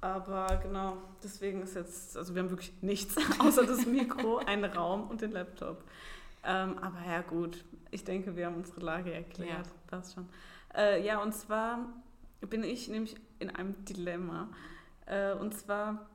Aber 0.01 0.61
genau, 0.63 0.99
deswegen 1.23 1.63
ist 1.63 1.75
jetzt, 1.75 2.17
also 2.17 2.35
wir 2.35 2.43
haben 2.43 2.51
wirklich 2.51 2.73
nichts 2.83 3.17
außer 3.39 3.65
das 3.65 3.87
Mikro, 3.87 4.37
einen 4.37 4.67
Raum 4.67 5.09
und 5.09 5.23
den 5.23 5.33
Laptop. 5.33 5.83
Ähm, 6.45 6.79
aber 6.79 6.99
ja 7.07 7.23
gut, 7.23 7.65
ich 7.91 8.05
denke, 8.05 8.37
wir 8.37 8.47
haben 8.47 8.57
unsere 8.57 8.81
Lage 8.81 9.13
erklärt. 9.13 9.67
Ja. 9.67 9.73
Passt 9.87 10.15
schon. 10.15 10.29
Äh, 10.75 11.05
ja, 11.05 11.23
und 11.23 11.33
zwar 11.33 11.79
bin 12.41 12.63
ich 12.65 12.89
nämlich 12.89 13.17
in 13.39 13.51
einem 13.51 13.85
Dilemma. 13.85 14.49
Äh, 15.07 15.33
und 15.35 15.55
zwar 15.55 16.07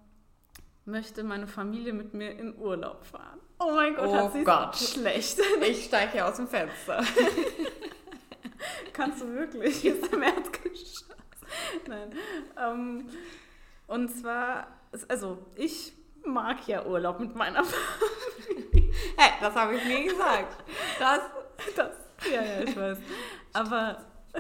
möchte 0.86 1.24
meine 1.24 1.48
Familie 1.48 1.94
mit 1.94 2.13
mir 2.13 2.32
in 2.38 2.56
Urlaub 2.58 3.06
fahren. 3.06 3.39
Oh 3.60 3.72
mein 3.76 3.96
Gott, 3.96 4.08
Oh 4.08 4.15
hat 4.15 4.34
sie 4.34 4.44
Gott. 4.44 4.76
schlecht. 4.76 5.39
Ich 5.62 5.86
steige 5.86 6.12
hier 6.13 6.28
aus 6.28 6.36
dem 6.38 6.48
Fenster. 6.48 7.04
Kannst 8.94 9.22
du 9.22 9.28
wirklich? 9.34 9.84
Ist 9.86 10.12
im 10.13 10.22
Erdgeschoss. 10.22 11.06
Nein. 11.88 12.13
Ähm, 12.58 13.08
und 13.88 14.10
zwar, 14.10 14.68
also 15.08 15.38
ich 15.56 15.94
mag 16.26 16.68
ja 16.68 16.86
Urlaub 16.86 17.20
mit 17.20 17.36
meiner 17.36 17.63
Familie. 17.63 18.18
Hä, 19.19 19.34
das 19.41 19.53
habe 19.53 19.75
ich 19.75 19.84
nie 19.84 20.05
gesagt. 20.05 20.63
Das, 20.97 21.19
Das, 21.75 21.91
Ja, 22.32 22.41
ja, 22.41 22.62
ich 22.62 22.75
weiß. 22.75 22.97
Aber 23.51 24.05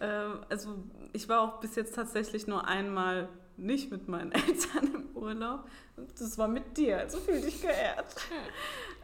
ähm, 0.00 0.38
also 0.48 0.76
ich 1.12 1.28
war 1.28 1.40
auch 1.40 1.60
bis 1.60 1.74
jetzt 1.74 1.96
tatsächlich 1.96 2.46
nur 2.46 2.68
einmal 2.68 3.28
nicht 3.56 3.90
mit 3.90 4.08
meinen 4.08 4.30
Eltern 4.32 4.94
im 4.94 5.16
Urlaub. 5.16 5.68
Das 6.16 6.38
war 6.38 6.46
mit 6.46 6.76
dir, 6.76 6.98
also 6.98 7.18
fühl 7.18 7.40
dich 7.40 7.60
geehrt. 7.60 8.14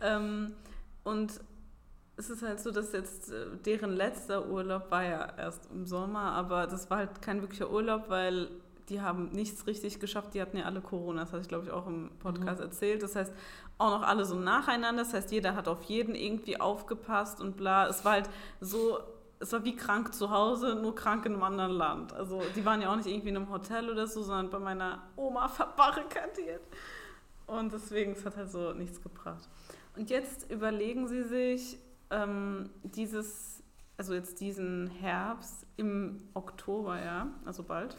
ähm, 0.00 0.54
und 1.02 1.40
es 2.16 2.30
ist 2.30 2.42
halt 2.42 2.60
so, 2.60 2.70
dass 2.70 2.92
jetzt 2.92 3.32
äh, 3.32 3.46
deren 3.64 3.90
letzter 3.90 4.48
Urlaub 4.48 4.92
war 4.92 5.02
ja 5.02 5.32
erst 5.36 5.68
im 5.72 5.86
Sommer, 5.86 6.32
aber 6.32 6.68
das 6.68 6.88
war 6.88 6.98
halt 6.98 7.20
kein 7.20 7.40
wirklicher 7.40 7.70
Urlaub, 7.70 8.04
weil 8.08 8.48
die 8.88 9.00
haben 9.00 9.30
nichts 9.30 9.66
richtig 9.66 10.00
geschafft. 10.00 10.34
Die 10.34 10.40
hatten 10.40 10.56
ja 10.56 10.64
alle 10.64 10.80
Corona, 10.80 11.22
das 11.22 11.32
hatte 11.32 11.42
ich 11.42 11.48
glaube 11.48 11.64
ich 11.64 11.70
auch 11.70 11.86
im 11.86 12.10
Podcast 12.18 12.60
mhm. 12.60 12.66
erzählt. 12.66 13.02
Das 13.02 13.16
heißt, 13.16 13.32
auch 13.78 14.00
noch 14.00 14.06
alle 14.06 14.24
so 14.24 14.36
nacheinander. 14.36 15.02
Das 15.02 15.12
heißt, 15.12 15.32
jeder 15.32 15.54
hat 15.54 15.68
auf 15.68 15.82
jeden 15.84 16.14
irgendwie 16.14 16.60
aufgepasst 16.60 17.40
und 17.40 17.56
bla. 17.56 17.86
Es 17.86 18.04
war 18.04 18.12
halt 18.12 18.30
so, 18.60 18.98
es 19.38 19.52
war 19.52 19.64
wie 19.64 19.76
krank 19.76 20.14
zu 20.14 20.30
Hause, 20.30 20.76
nur 20.76 20.94
krank 20.94 21.26
in 21.26 21.34
einem 21.34 21.42
anderen 21.42 21.72
Land. 21.72 22.12
Also 22.12 22.42
die 22.54 22.64
waren 22.64 22.80
ja 22.80 22.90
auch 22.90 22.96
nicht 22.96 23.08
irgendwie 23.08 23.28
in 23.30 23.36
einem 23.36 23.50
Hotel 23.50 23.90
oder 23.90 24.06
so, 24.06 24.22
sondern 24.22 24.50
bei 24.50 24.58
meiner 24.58 25.02
Oma 25.16 25.48
verbarrikadiert. 25.48 26.62
Und 27.46 27.72
deswegen, 27.72 28.12
es 28.12 28.24
hat 28.24 28.36
halt 28.36 28.50
so 28.50 28.72
nichts 28.72 29.02
gebracht. 29.02 29.48
Und 29.96 30.10
jetzt 30.10 30.50
überlegen 30.50 31.06
sie 31.06 31.22
sich, 31.22 31.78
ähm, 32.10 32.70
dieses, 32.82 33.62
also 33.96 34.14
jetzt 34.14 34.40
diesen 34.40 34.88
Herbst 34.88 35.66
im 35.76 36.28
Oktober, 36.34 37.00
ja, 37.00 37.28
also 37.44 37.62
bald, 37.62 37.96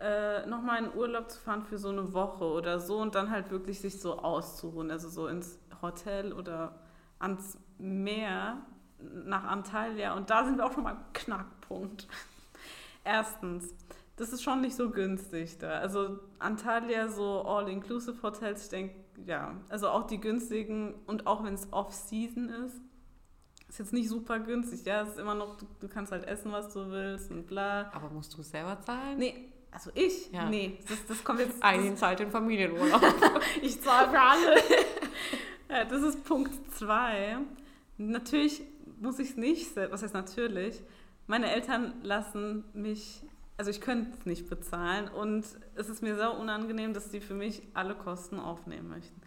äh, 0.00 0.46
nochmal 0.46 0.82
in 0.84 0.94
Urlaub 0.94 1.30
zu 1.30 1.38
fahren 1.38 1.62
für 1.62 1.78
so 1.78 1.90
eine 1.90 2.12
Woche 2.14 2.44
oder 2.44 2.80
so 2.80 2.98
und 2.98 3.14
dann 3.14 3.30
halt 3.30 3.50
wirklich 3.50 3.80
sich 3.80 4.00
so 4.00 4.18
auszuruhen, 4.18 4.90
also 4.90 5.08
so 5.08 5.26
ins 5.26 5.58
Hotel 5.82 6.32
oder 6.32 6.80
ans 7.18 7.58
Meer 7.78 8.58
nach 8.98 9.44
Antalya 9.44 10.14
und 10.14 10.30
da 10.30 10.44
sind 10.44 10.56
wir 10.56 10.66
auch 10.66 10.72
schon 10.72 10.84
mal 10.84 10.92
am 10.92 11.12
Knackpunkt. 11.12 12.08
Erstens, 13.04 13.74
das 14.16 14.32
ist 14.32 14.42
schon 14.42 14.60
nicht 14.60 14.76
so 14.76 14.90
günstig 14.90 15.58
da. 15.58 15.70
Also 15.78 16.18
Antalya, 16.38 17.08
so 17.08 17.42
All-Inclusive-Hotels, 17.42 18.64
ich 18.64 18.68
denke, 18.68 18.94
ja, 19.26 19.54
also 19.68 19.88
auch 19.88 20.06
die 20.06 20.20
günstigen 20.20 20.94
und 21.06 21.26
auch 21.26 21.44
wenn 21.44 21.54
es 21.54 21.72
Off-Season 21.72 22.48
ist, 22.48 22.80
ist 23.68 23.78
jetzt 23.78 23.92
nicht 23.92 24.08
super 24.08 24.40
günstig, 24.40 24.84
ja, 24.84 25.02
es 25.02 25.10
ist 25.10 25.18
immer 25.18 25.34
noch, 25.34 25.56
du, 25.56 25.66
du, 25.78 25.88
kannst 25.88 26.10
halt 26.10 26.26
essen, 26.26 26.52
was 26.52 26.72
du 26.72 26.90
willst 26.90 27.30
und 27.30 27.46
bla. 27.46 27.90
Aber 27.92 28.10
musst 28.10 28.36
du 28.36 28.40
es 28.40 28.50
selber 28.50 28.80
zahlen? 28.80 29.18
Nee, 29.18 29.52
also 29.72 29.90
ich? 29.94 30.30
Ja. 30.32 30.48
Nee, 30.48 30.78
das, 30.88 30.98
das 31.06 31.22
kommt 31.24 31.40
jetzt... 31.40 31.62
Eileen 31.62 31.96
zahlt 31.96 32.18
den 32.18 32.30
Familienurlaub. 32.30 33.02
ich 33.62 33.80
zahle 33.80 34.10
für 34.10 34.20
alle. 34.20 34.56
ja, 35.68 35.84
das 35.88 36.02
ist 36.02 36.24
Punkt 36.24 36.52
zwei. 36.74 37.38
Natürlich 37.98 38.62
muss 39.00 39.18
ich 39.18 39.30
es 39.30 39.36
nicht, 39.36 39.76
was 39.76 40.02
heißt 40.02 40.14
natürlich, 40.14 40.82
meine 41.26 41.52
Eltern 41.52 41.94
lassen 42.02 42.64
mich, 42.74 43.22
also 43.56 43.70
ich 43.70 43.80
könnte 43.80 44.10
es 44.18 44.26
nicht 44.26 44.50
bezahlen 44.50 45.08
und 45.08 45.44
es 45.74 45.88
ist 45.88 46.02
mir 46.02 46.16
sehr 46.16 46.36
unangenehm, 46.36 46.92
dass 46.92 47.10
sie 47.10 47.20
für 47.20 47.34
mich 47.34 47.62
alle 47.72 47.94
Kosten 47.94 48.38
aufnehmen 48.38 48.88
möchten. 48.88 49.20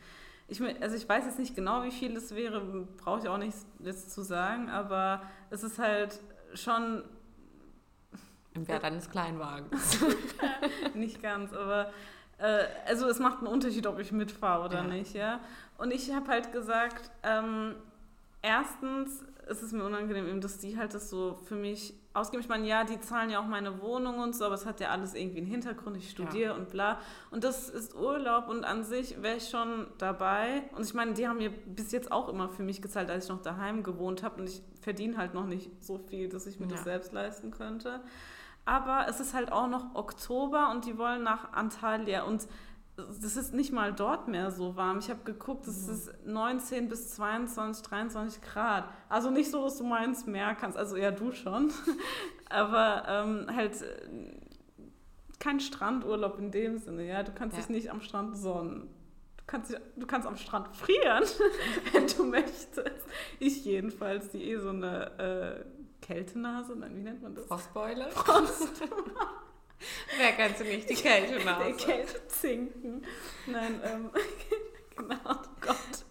Ich, 0.48 0.62
also 0.82 0.96
ich 0.96 1.08
weiß 1.08 1.26
jetzt 1.26 1.40
nicht 1.40 1.56
genau, 1.56 1.84
wie 1.84 1.92
viel 1.92 2.16
es 2.16 2.36
wäre, 2.36 2.88
brauche 2.98 3.22
ich 3.22 3.28
auch 3.30 3.38
nicht 3.38 3.56
jetzt 3.80 4.12
zu 4.12 4.22
sagen, 4.22 4.70
aber 4.70 5.22
es 5.50 5.64
ist 5.64 5.80
halt 5.80 6.20
schon... 6.54 7.04
Im 8.54 8.68
Wert 8.68 8.84
eines 8.84 9.10
Kleinwagens. 9.10 10.00
nicht 10.94 11.22
ganz, 11.22 11.54
aber 11.54 11.92
äh, 12.38 12.66
also 12.86 13.08
es 13.08 13.20
macht 13.20 13.40
einen 13.40 13.48
Unterschied, 13.48 13.88
ob 13.88 14.00
ich 14.00 14.12
mitfahre 14.12 14.66
oder 14.66 14.80
ja. 14.80 14.84
nicht, 14.84 15.14
ja. 15.14 15.40
Und 15.78 15.92
ich 15.92 16.14
habe 16.14 16.28
halt 16.28 16.52
gesagt, 16.52 17.12
ähm, 17.24 17.76
erstens 18.42 19.24
ist 19.50 19.62
es 19.62 19.72
mir 19.72 19.84
unangenehm, 19.84 20.28
eben, 20.28 20.42
dass 20.42 20.60
die 20.60 20.78
halt 20.78 20.94
das 20.94 21.10
so 21.10 21.40
für 21.46 21.56
mich 21.56 21.94
ausgeben. 22.14 22.42
Ich 22.42 22.50
meine, 22.50 22.68
ja, 22.68 22.84
die 22.84 23.00
zahlen 23.00 23.30
ja 23.30 23.40
auch 23.40 23.48
meine 23.48 23.82
Wohnung 23.82 24.20
und 24.20 24.36
so, 24.36 24.46
aber 24.46 24.56
es 24.56 24.66
hat 24.66 24.80
ja 24.80 24.90
alles 24.90 25.16
irgendwie 25.16 25.40
einen 25.40 25.48
Hintergrund. 25.48 25.98
Ich 25.98 26.10
studiere 26.12 26.52
ja. 26.52 26.54
und 26.54 26.70
bla. 26.70 27.00
Und 27.32 27.44
das 27.44 27.70
ist 27.70 27.96
Urlaub 27.96 28.48
und 28.48 28.64
an 28.64 28.84
sich 28.84 29.22
wäre 29.22 29.38
ich 29.38 29.50
schon 29.50 29.88
dabei. 29.98 30.64
Und 30.76 30.86
ich 30.86 30.94
meine, 30.94 31.14
die 31.14 31.28
haben 31.28 31.38
mir 31.38 31.50
bis 31.50 31.92
jetzt 31.92 32.12
auch 32.12 32.30
immer 32.30 32.50
für 32.50 32.64
mich 32.64 32.82
gezahlt, 32.82 33.10
als 33.10 33.26
ich 33.26 33.30
noch 33.30 33.42
daheim 33.42 33.84
gewohnt 33.84 34.24
habe. 34.24 34.42
Und 34.42 34.50
ich 34.50 34.62
verdiene 34.82 35.18
halt 35.18 35.34
noch 35.34 35.46
nicht 35.46 35.72
so 35.84 35.98
viel, 35.98 36.30
dass 36.30 36.46
ich 36.46 36.60
mir 36.60 36.68
ja. 36.68 36.74
das 36.74 36.84
selbst 36.84 37.14
leisten 37.14 37.52
könnte. 37.52 38.02
Aber 38.66 39.08
es 39.10 39.20
ist 39.20 39.34
halt 39.34 39.52
auch 39.52 39.68
noch 39.68 39.96
Oktober 39.96 40.70
und 40.72 40.86
die 40.86 40.98
wollen 40.98 41.24
nach 41.24 41.52
Antalya. 41.54 42.24
Und 42.24 42.48
das 42.96 43.36
ist 43.36 43.54
nicht 43.54 43.74
mal 43.74 43.92
dort 43.92 44.28
mehr 44.28 44.52
so 44.52 44.76
warm. 44.76 45.00
Ich 45.00 45.10
habe 45.10 45.22
geguckt, 45.24 45.68
es 45.68 45.88
ist 45.88 46.26
19 46.26 46.90
bis 46.90 47.10
22, 47.16 47.84
23 47.84 48.42
Grad. 48.42 48.86
Also 49.10 49.32
nicht 49.32 49.50
so, 49.50 49.64
dass 49.64 49.78
du 49.78 49.84
meinst, 49.84 50.28
mehr 50.28 50.56
kannst. 50.56 50.78
Also 50.78 50.96
ja, 50.96 51.12
du 51.12 51.32
schon. 51.32 51.72
Aber 52.50 53.04
ähm, 53.08 53.48
halt 53.54 53.84
kein 55.40 55.60
Strandurlaub 55.60 56.40
in 56.40 56.52
dem 56.52 56.78
Sinne. 56.78 57.06
Ja, 57.06 57.24
du 57.24 57.34
kannst 57.34 57.58
ja. 57.58 57.62
dich 57.62 57.70
nicht 57.70 57.92
am 57.92 58.00
Strand 58.00 58.38
sonnen. 58.38 58.90
Du 59.38 59.44
kannst, 59.48 59.78
du 59.98 60.08
kannst 60.08 60.26
am 60.28 60.38
Strand 60.38 60.74
frieren, 60.76 61.26
wenn 61.92 62.08
du 62.08 62.24
möchtest. 62.24 62.82
Ich 63.40 63.66
jedenfalls, 63.66 64.30
die 64.30 64.44
eh 64.44 64.58
so 64.58 64.70
eine 64.70 65.20
äh, 65.20 65.66
Kältenase, 66.04 66.76
nein, 66.76 66.96
wie 66.96 67.02
nennt 67.02 67.22
man 67.22 67.34
das? 67.34 67.46
Frostbeule? 67.46 68.10
Frost. 68.12 68.84
Wer 70.18 70.32
kannst 70.34 70.62
du 70.62 70.66
nicht 70.66 70.90
die 70.90 70.96
Kälte 70.96 71.44
nach? 71.46 71.66
Die 71.66 71.74
Kälte 71.74 72.28
zinken. 72.28 73.02
Nein, 73.48 73.80
ähm, 73.84 74.10
genau, 74.96 75.16
oh 75.26 75.48
Gott. 75.62 76.06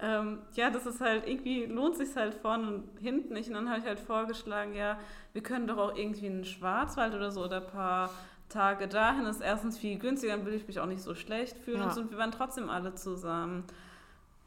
Ähm, 0.00 0.40
ja, 0.54 0.70
das 0.70 0.86
ist 0.86 1.00
halt, 1.00 1.26
irgendwie 1.26 1.64
lohnt 1.66 1.96
sich 1.96 2.14
halt 2.14 2.34
vorne 2.34 2.68
und 2.68 2.98
hinten 3.00 3.32
nicht. 3.32 3.48
Und 3.48 3.54
dann 3.54 3.68
habe 3.68 3.80
ich 3.80 3.86
halt 3.86 3.98
vorgeschlagen, 3.98 4.74
ja, 4.74 4.98
wir 5.32 5.42
können 5.42 5.66
doch 5.66 5.78
auch 5.78 5.96
irgendwie 5.96 6.26
in 6.26 6.36
den 6.36 6.44
Schwarzwald 6.44 7.14
oder 7.14 7.30
so 7.30 7.44
oder 7.44 7.62
ein 7.62 7.66
paar 7.66 8.10
Tage 8.48 8.88
dahin. 8.88 9.24
Das 9.24 9.36
ist 9.36 9.42
erstens 9.42 9.78
viel 9.78 9.98
günstiger, 9.98 10.36
dann 10.36 10.46
will 10.46 10.54
ich 10.54 10.66
mich 10.66 10.78
auch 10.78 10.86
nicht 10.86 11.02
so 11.02 11.14
schlecht 11.14 11.58
fühlen. 11.58 11.78
Ja. 11.78 11.84
Und, 11.86 11.94
so, 11.94 12.00
und 12.02 12.10
wir 12.10 12.18
waren 12.18 12.32
trotzdem 12.32 12.70
alle 12.70 12.94
zusammen. 12.94 13.64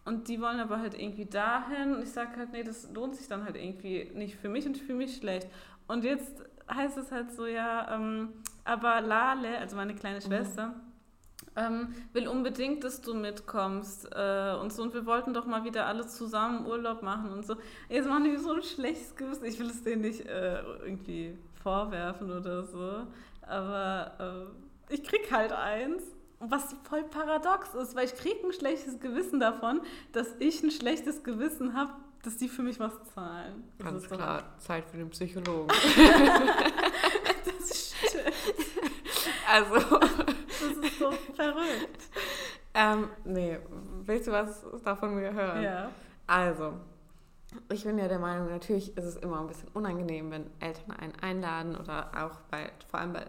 Und 0.03 0.27
die 0.27 0.41
wollen 0.41 0.59
aber 0.59 0.79
halt 0.79 0.99
irgendwie 0.99 1.25
dahin. 1.25 1.95
Und 1.95 2.03
ich 2.03 2.11
sage 2.11 2.37
halt, 2.37 2.51
nee, 2.51 2.63
das 2.63 2.91
lohnt 2.93 3.15
sich 3.15 3.27
dann 3.27 3.43
halt 3.43 3.55
irgendwie 3.55 4.11
nicht 4.15 4.35
für 4.35 4.49
mich 4.49 4.65
und 4.65 4.77
ich 4.77 4.83
fühle 4.83 4.97
mich 4.97 5.17
schlecht. 5.17 5.47
Und 5.87 6.03
jetzt 6.03 6.43
heißt 6.69 6.97
es 6.97 7.11
halt 7.11 7.31
so, 7.31 7.45
ja, 7.45 7.93
ähm, 7.95 8.29
aber 8.63 9.01
Lale, 9.01 9.57
also 9.59 9.75
meine 9.75 9.93
kleine 9.93 10.17
mhm. 10.17 10.21
Schwester, 10.21 10.67
mhm. 10.67 10.73
ähm, 11.55 11.95
will 12.13 12.27
unbedingt, 12.27 12.83
dass 12.83 13.01
du 13.01 13.13
mitkommst 13.13 14.09
äh, 14.11 14.55
und 14.59 14.73
so. 14.73 14.81
Und 14.81 14.93
wir 14.93 15.05
wollten 15.05 15.33
doch 15.33 15.45
mal 15.45 15.65
wieder 15.65 15.85
alle 15.85 16.07
zusammen 16.07 16.65
Urlaub 16.65 17.03
machen 17.03 17.31
und 17.31 17.45
so. 17.45 17.55
Jetzt 17.89 18.07
machen 18.07 18.23
die 18.23 18.37
so 18.37 18.53
ein 18.53 18.63
schlechtes 18.63 19.15
Gewissen. 19.15 19.45
Ich 19.45 19.59
will 19.59 19.69
es 19.69 19.83
denen 19.83 20.01
nicht 20.01 20.25
äh, 20.25 20.61
irgendwie 20.83 21.37
vorwerfen 21.61 22.31
oder 22.31 22.63
so. 22.63 23.03
Aber 23.41 24.49
äh, 24.89 24.93
ich 24.93 25.03
krieg 25.03 25.31
halt 25.31 25.51
eins. 25.51 26.03
Was 26.41 26.75
voll 26.83 27.03
paradox 27.03 27.73
ist, 27.75 27.95
weil 27.95 28.05
ich 28.05 28.15
krieg 28.15 28.43
ein 28.43 28.51
schlechtes 28.51 28.99
Gewissen 28.99 29.39
davon, 29.39 29.81
dass 30.11 30.35
ich 30.39 30.63
ein 30.63 30.71
schlechtes 30.71 31.23
Gewissen 31.23 31.75
habe, 31.75 31.93
dass 32.23 32.37
die 32.37 32.49
für 32.49 32.63
mich 32.63 32.79
was 32.79 32.93
zahlen. 33.13 33.63
Das 33.77 33.87
Ganz 33.87 34.07
klar, 34.07 34.41
doch... 34.41 34.57
Zeit 34.59 34.85
für 34.85 34.97
den 34.97 35.09
Psychologen. 35.09 35.67
das 37.45 37.93
stimmt. 37.95 38.33
Also. 39.49 39.99
Das 39.99 40.77
ist 40.77 40.99
so 40.99 41.11
verrückt. 41.35 42.01
Ähm, 42.73 43.09
nee, 43.25 43.57
willst 44.05 44.27
du 44.27 44.31
was 44.31 44.63
davon 44.83 45.15
mir 45.15 45.33
hören? 45.33 45.61
Ja. 45.61 45.89
Also, 46.27 46.73
ich 47.69 47.83
bin 47.83 47.97
ja 47.97 48.07
der 48.07 48.19
Meinung, 48.19 48.49
natürlich 48.49 48.95
ist 48.95 49.03
es 49.03 49.15
immer 49.17 49.41
ein 49.41 49.47
bisschen 49.47 49.67
unangenehm, 49.73 50.31
wenn 50.31 50.49
Eltern 50.59 50.91
einen 50.91 51.15
einladen 51.19 51.75
oder 51.75 52.11
auch 52.15 52.39
bei, 52.49 52.71
vor 52.87 53.01
allem 53.01 53.13
bei, 53.13 53.25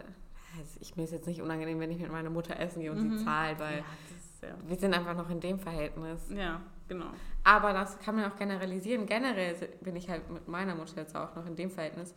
also 0.62 0.78
ich 0.80 0.96
mir 0.96 1.04
ist 1.04 1.12
jetzt 1.12 1.26
nicht 1.26 1.42
unangenehm, 1.42 1.80
wenn 1.80 1.90
ich 1.90 1.98
mit 1.98 2.10
meiner 2.10 2.30
Mutter 2.30 2.58
essen 2.58 2.80
gehe 2.80 2.92
und 2.92 3.02
mhm. 3.02 3.18
sie 3.18 3.24
zahlt, 3.24 3.58
weil 3.58 3.78
ja, 3.78 3.84
ist, 4.16 4.42
ja. 4.42 4.48
wir 4.66 4.76
sind 4.76 4.94
einfach 4.94 5.16
noch 5.16 5.28
in 5.30 5.40
dem 5.40 5.58
Verhältnis. 5.58 6.20
Ja. 6.30 6.60
Genau. 6.88 7.06
Aber 7.44 7.72
das 7.72 7.98
kann 8.00 8.16
man 8.16 8.30
auch 8.30 8.36
generalisieren. 8.36 9.06
Generell 9.06 9.56
bin 9.80 9.96
ich 9.96 10.10
halt 10.10 10.28
mit 10.30 10.46
meiner 10.46 10.74
Mutter 10.74 10.98
jetzt 10.98 11.16
auch 11.16 11.34
noch 11.34 11.46
in 11.46 11.56
dem 11.56 11.70
Verhältnis, 11.70 12.14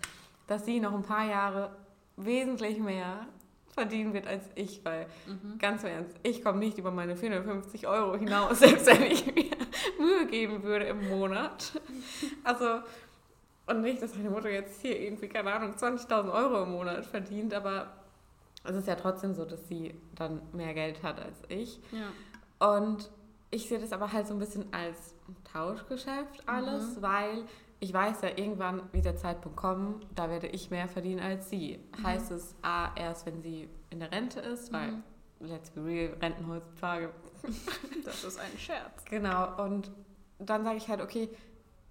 dass 0.47 0.65
sie 0.65 0.79
noch 0.79 0.93
ein 0.93 1.03
paar 1.03 1.25
Jahre 1.25 1.71
wesentlich 2.17 2.79
mehr 2.79 3.25
verdienen 3.73 4.13
wird 4.13 4.27
als 4.27 4.49
ich, 4.55 4.83
weil 4.83 5.07
mhm. 5.27 5.57
ganz 5.59 5.83
im 5.83 5.89
Ernst, 5.89 6.17
ich 6.23 6.43
komme 6.43 6.59
nicht 6.59 6.77
über 6.77 6.91
meine 6.91 7.15
450 7.15 7.87
Euro 7.87 8.17
hinaus, 8.17 8.59
selbst 8.59 8.85
wenn 8.87 9.03
ich 9.03 9.25
mir 9.25 9.51
Mühe 9.99 10.27
geben 10.27 10.63
würde 10.63 10.85
im 10.85 11.09
Monat. 11.09 11.79
Also, 12.43 12.79
und 13.67 13.81
nicht, 13.81 14.01
dass 14.01 14.15
meine 14.15 14.29
Mutter 14.29 14.49
jetzt 14.49 14.81
hier 14.81 14.99
irgendwie, 14.99 15.27
keine 15.27 15.53
Ahnung, 15.53 15.73
20.000 15.73 16.31
Euro 16.31 16.63
im 16.63 16.71
Monat 16.71 17.05
verdient, 17.05 17.53
aber 17.53 17.91
es 18.67 18.75
ist 18.75 18.87
ja 18.87 18.95
trotzdem 18.95 19.33
so, 19.33 19.45
dass 19.45 19.67
sie 19.67 19.95
dann 20.15 20.41
mehr 20.53 20.73
Geld 20.73 21.03
hat 21.03 21.19
als 21.19 21.37
ich. 21.49 21.79
Ja. 21.91 22.73
Und 22.75 23.09
ich 23.51 23.67
sehe 23.67 23.79
das 23.79 23.91
aber 23.91 24.11
halt 24.11 24.27
so 24.27 24.33
ein 24.33 24.39
bisschen 24.39 24.65
als 24.73 25.15
Tauschgeschäft 25.51 26.47
alles, 26.47 26.97
mhm. 26.97 27.01
weil 27.01 27.43
ich 27.79 27.93
weiß 27.93 28.21
ja, 28.21 28.29
irgendwann 28.35 28.81
wird 28.91 29.05
der 29.05 29.17
Zeitpunkt 29.17 29.57
kommen, 29.57 30.05
da 30.15 30.29
werde 30.29 30.47
ich 30.47 30.71
mehr 30.71 30.87
verdienen 30.87 31.19
als 31.19 31.49
sie. 31.49 31.79
Mhm. 31.97 32.03
Heißt 32.03 32.31
es 32.31 32.55
A, 32.61 32.89
erst 32.95 33.25
wenn 33.25 33.41
sie 33.41 33.69
in 33.89 33.99
der 33.99 34.11
Rente 34.11 34.39
ist, 34.39 34.71
weil, 34.73 34.91
mhm. 34.91 35.03
let's 35.39 35.69
be 35.71 35.83
real, 35.83 36.13
Renten 36.21 36.47
heutzutage. 36.47 37.11
das 38.05 38.23
ist 38.23 38.39
ein 38.39 38.57
Scherz. 38.57 39.05
Genau, 39.05 39.63
und 39.63 39.91
dann 40.39 40.63
sage 40.63 40.77
ich 40.77 40.87
halt, 40.87 41.01
okay, 41.01 41.29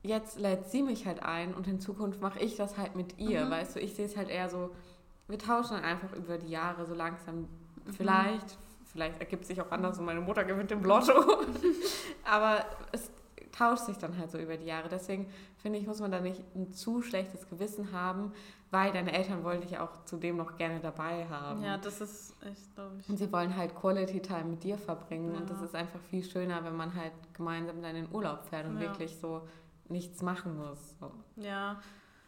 jetzt 0.02 0.38
lädt 0.38 0.68
sie 0.68 0.82
mich 0.82 1.06
halt 1.06 1.22
ein 1.22 1.54
und 1.54 1.66
in 1.66 1.80
Zukunft 1.80 2.20
mache 2.20 2.38
ich 2.40 2.56
das 2.56 2.76
halt 2.76 2.94
mit 2.94 3.18
ihr, 3.18 3.46
Mhm. 3.46 3.50
weißt 3.50 3.76
du? 3.76 3.80
Ich 3.80 3.94
sehe 3.94 4.06
es 4.06 4.16
halt 4.16 4.28
eher 4.28 4.48
so, 4.50 4.70
wir 5.28 5.38
tauschen 5.38 5.74
dann 5.76 5.84
einfach 5.84 6.12
über 6.14 6.38
die 6.38 6.48
Jahre 6.50 6.84
so 6.86 6.94
langsam. 6.94 7.40
Mhm. 7.40 7.92
Vielleicht, 7.92 8.56
vielleicht 8.84 9.20
ergibt 9.20 9.46
sich 9.46 9.60
auch 9.60 9.70
anders 9.70 9.98
und 9.98 10.04
meine 10.04 10.20
Mutter 10.20 10.44
gewinnt 10.44 10.70
im 10.72 10.82
Lotto. 10.84 11.12
Aber 12.24 12.64
es 12.92 13.10
tauscht 13.52 13.84
sich 13.86 13.98
dann 13.98 14.16
halt 14.18 14.30
so 14.30 14.38
über 14.38 14.56
die 14.56 14.66
Jahre. 14.66 14.88
Deswegen 14.88 15.26
finde 15.58 15.78
ich, 15.78 15.86
muss 15.86 16.00
man 16.00 16.10
da 16.10 16.20
nicht 16.20 16.42
ein 16.54 16.72
zu 16.72 17.02
schlechtes 17.02 17.48
Gewissen 17.48 17.92
haben, 17.92 18.32
weil 18.70 18.92
deine 18.92 19.12
Eltern 19.12 19.44
wollen 19.44 19.60
dich 19.60 19.78
auch 19.78 20.04
zudem 20.04 20.36
noch 20.36 20.56
gerne 20.56 20.80
dabei 20.80 21.26
haben. 21.28 21.62
Ja, 21.62 21.78
das 21.78 22.00
ist 22.00 22.34
echt, 22.44 22.74
glaube 22.74 22.96
ich. 23.00 23.08
Und 23.08 23.16
sie 23.18 23.30
wollen 23.32 23.56
halt 23.56 23.74
Quality 23.76 24.20
Time 24.20 24.44
mit 24.44 24.64
dir 24.64 24.76
verbringen. 24.78 25.30
Und 25.34 25.40
Ja. 25.42 25.46
das 25.54 25.62
ist 25.62 25.74
einfach 25.76 26.00
viel 26.10 26.24
schöner, 26.24 26.64
wenn 26.64 26.74
man 26.76 26.94
halt 26.94 27.12
gemeinsam 27.32 27.80
dann 27.82 27.94
in 27.94 28.06
den 28.06 28.12
Urlaub 28.14 28.44
fährt 28.44 28.66
und 28.66 28.74
Ja. 28.74 28.80
wirklich 28.88 29.16
so 29.20 29.42
nichts 29.88 30.22
machen 30.22 30.56
muss. 30.58 30.96
So. 30.98 31.12
Ja. 31.36 31.80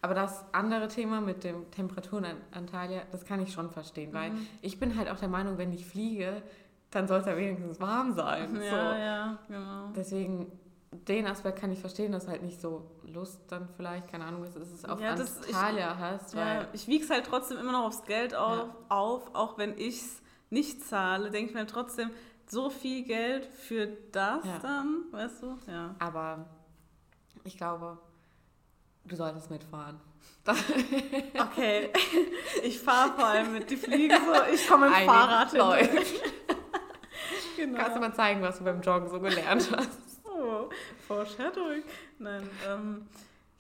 Aber 0.03 0.15
das 0.15 0.45
andere 0.53 0.89
Thema 0.89 1.21
mit 1.21 1.43
den 1.43 1.71
Temperaturen 1.71 2.25
an 2.27 2.37
Antalya, 2.53 3.03
das 3.13 3.25
kann 3.25 3.41
ich 3.41 3.53
schon 3.53 3.71
verstehen, 3.71 4.13
weil 4.13 4.31
Mhm. 4.31 4.47
ich 4.63 4.79
bin 4.79 4.97
halt 4.97 5.09
auch 5.11 5.19
der 5.19 5.29
Meinung, 5.29 5.59
wenn 5.59 5.73
ich 5.73 5.85
fliege, 5.87 6.43
dann 6.91 7.09
soll 7.09 7.21
es 7.21 7.27
ja 7.27 7.37
wenigstens 7.37 7.81
warm 7.81 8.13
sein. 8.15 8.55
Ja, 8.57 8.71
so. 8.71 8.77
ja, 8.77 9.39
genau. 9.49 9.89
Deswegen, 9.97 10.53
den 11.09 11.27
Aspekt 11.27 11.59
kann 11.59 11.73
ich 11.73 11.81
verstehen, 11.81 12.13
dass 12.13 12.29
halt 12.29 12.43
nicht 12.43 12.61
so 12.61 12.89
Lust 13.05 13.41
dann 13.49 13.69
vielleicht, 13.77 14.09
keine 14.09 14.25
Ahnung, 14.25 14.45
ist, 14.45 14.57
ist 14.57 14.73
es 14.73 14.85
auf 14.85 15.01
Ja, 15.01 15.17
das- 15.17 15.41
ich- 15.49 15.55
Antalya 15.55 15.97
hast, 15.99 16.35
Ja, 16.35 16.41
weil 16.41 16.69
ich 16.73 16.87
wiege 16.87 17.03
es 17.05 17.11
halt 17.11 17.27
trotzdem 17.27 17.59
immer 17.59 17.73
noch 17.73 17.85
aufs 17.87 18.05
Geld 18.05 18.35
auf, 18.35 18.59
Ja. 18.59 18.77
auf 18.89 19.35
auch 19.35 19.59
wenn 19.59 19.77
ich 19.79 20.01
es 20.03 20.23
nicht 20.51 20.85
zahle, 20.85 21.31
denke 21.31 21.51
ich 21.51 21.55
mir 21.57 21.67
trotzdem, 21.67 22.11
so 22.47 22.71
viel 22.71 23.03
Geld 23.05 23.47
für 23.47 23.89
das 24.13 24.45
Ja. 24.45 24.59
dann, 24.63 25.03
weißt 25.11 25.43
du? 25.43 25.59
Ja. 25.67 25.97
aber 25.99 26.47
ich 27.43 27.57
glaube, 27.57 27.99
du 29.07 29.17
solltest 29.17 29.51
mitfahren. 29.51 30.01
Okay, 31.39 31.91
ich 32.63 32.79
fahre 32.81 33.13
vor 33.15 33.27
allem 33.27 33.53
mit, 33.53 33.69
die 33.71 33.77
fliegen 33.77 34.17
so, 34.17 34.55
ich 34.55 34.67
komme 34.69 34.89
mit 34.89 34.99
dem 35.01 35.07
Fahrrad 35.07 35.51
hin. 35.51 35.61
Genau. 37.57 37.79
Kannst 37.79 37.97
du 37.97 38.01
mal 38.01 38.15
zeigen, 38.15 38.43
was 38.43 38.59
du 38.59 38.65
beim 38.65 38.81
Joggen 38.83 39.09
so 39.09 39.19
gelernt 39.21 39.69
hast? 39.77 39.99
Oh, 40.39 40.69
Foreshadowing. 41.09 41.83
Nein, 42.19 42.49
ähm, 42.69 43.07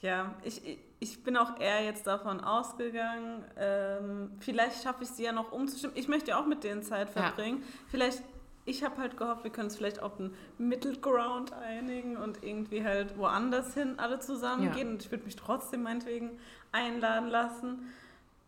ja, 0.02 0.34
ich, 0.44 0.60
ich 1.00 1.24
bin 1.24 1.38
auch 1.38 1.58
eher 1.58 1.82
jetzt 1.82 2.06
davon 2.06 2.38
ausgegangen, 2.42 3.42
ähm, 3.58 4.32
vielleicht 4.40 4.82
schaffe 4.82 5.04
ich 5.04 5.08
sie 5.08 5.24
ja 5.24 5.32
noch 5.32 5.52
umzustimmen. 5.52 5.96
Ich 5.96 6.06
möchte 6.06 6.32
ja 6.32 6.38
auch 6.38 6.44
mit 6.46 6.64
denen 6.64 6.82
Zeit 6.82 7.08
Ja. 7.16 7.22
verbringen. 7.22 7.64
Vielleicht, 7.90 8.22
ich 8.66 8.84
habe 8.84 8.98
halt 9.00 9.16
gehofft, 9.16 9.44
wir 9.44 9.50
können 9.50 9.68
es 9.68 9.76
vielleicht 9.76 10.02
auf 10.02 10.18
einen 10.18 10.34
Middle 10.58 10.96
Ground 10.98 11.52
einigen 11.52 12.16
und 12.16 12.42
irgendwie 12.42 12.84
halt 12.84 13.16
woanders 13.16 13.72
hin 13.74 13.98
alle 13.98 14.18
zusammen 14.18 14.64
Ja. 14.64 14.72
gehen. 14.72 14.88
Und 14.90 15.02
ich 15.04 15.10
würde 15.10 15.24
mich 15.24 15.36
trotzdem 15.36 15.82
meinetwegen 15.84 16.38
einladen 16.72 17.28
lassen. 17.28 17.92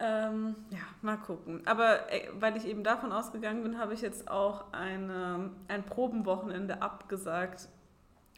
Ähm, 0.00 0.54
ja, 0.70 0.78
mal 1.02 1.16
gucken. 1.16 1.62
Aber 1.66 2.12
äh, 2.12 2.28
weil 2.38 2.56
ich 2.56 2.66
eben 2.66 2.84
davon 2.84 3.10
ausgegangen 3.12 3.62
bin, 3.62 3.78
habe 3.78 3.94
ich 3.94 4.00
jetzt 4.00 4.30
auch 4.30 4.72
eine, 4.72 5.50
ein 5.68 5.84
Probenwochenende 5.84 6.82
abgesagt, 6.82 7.68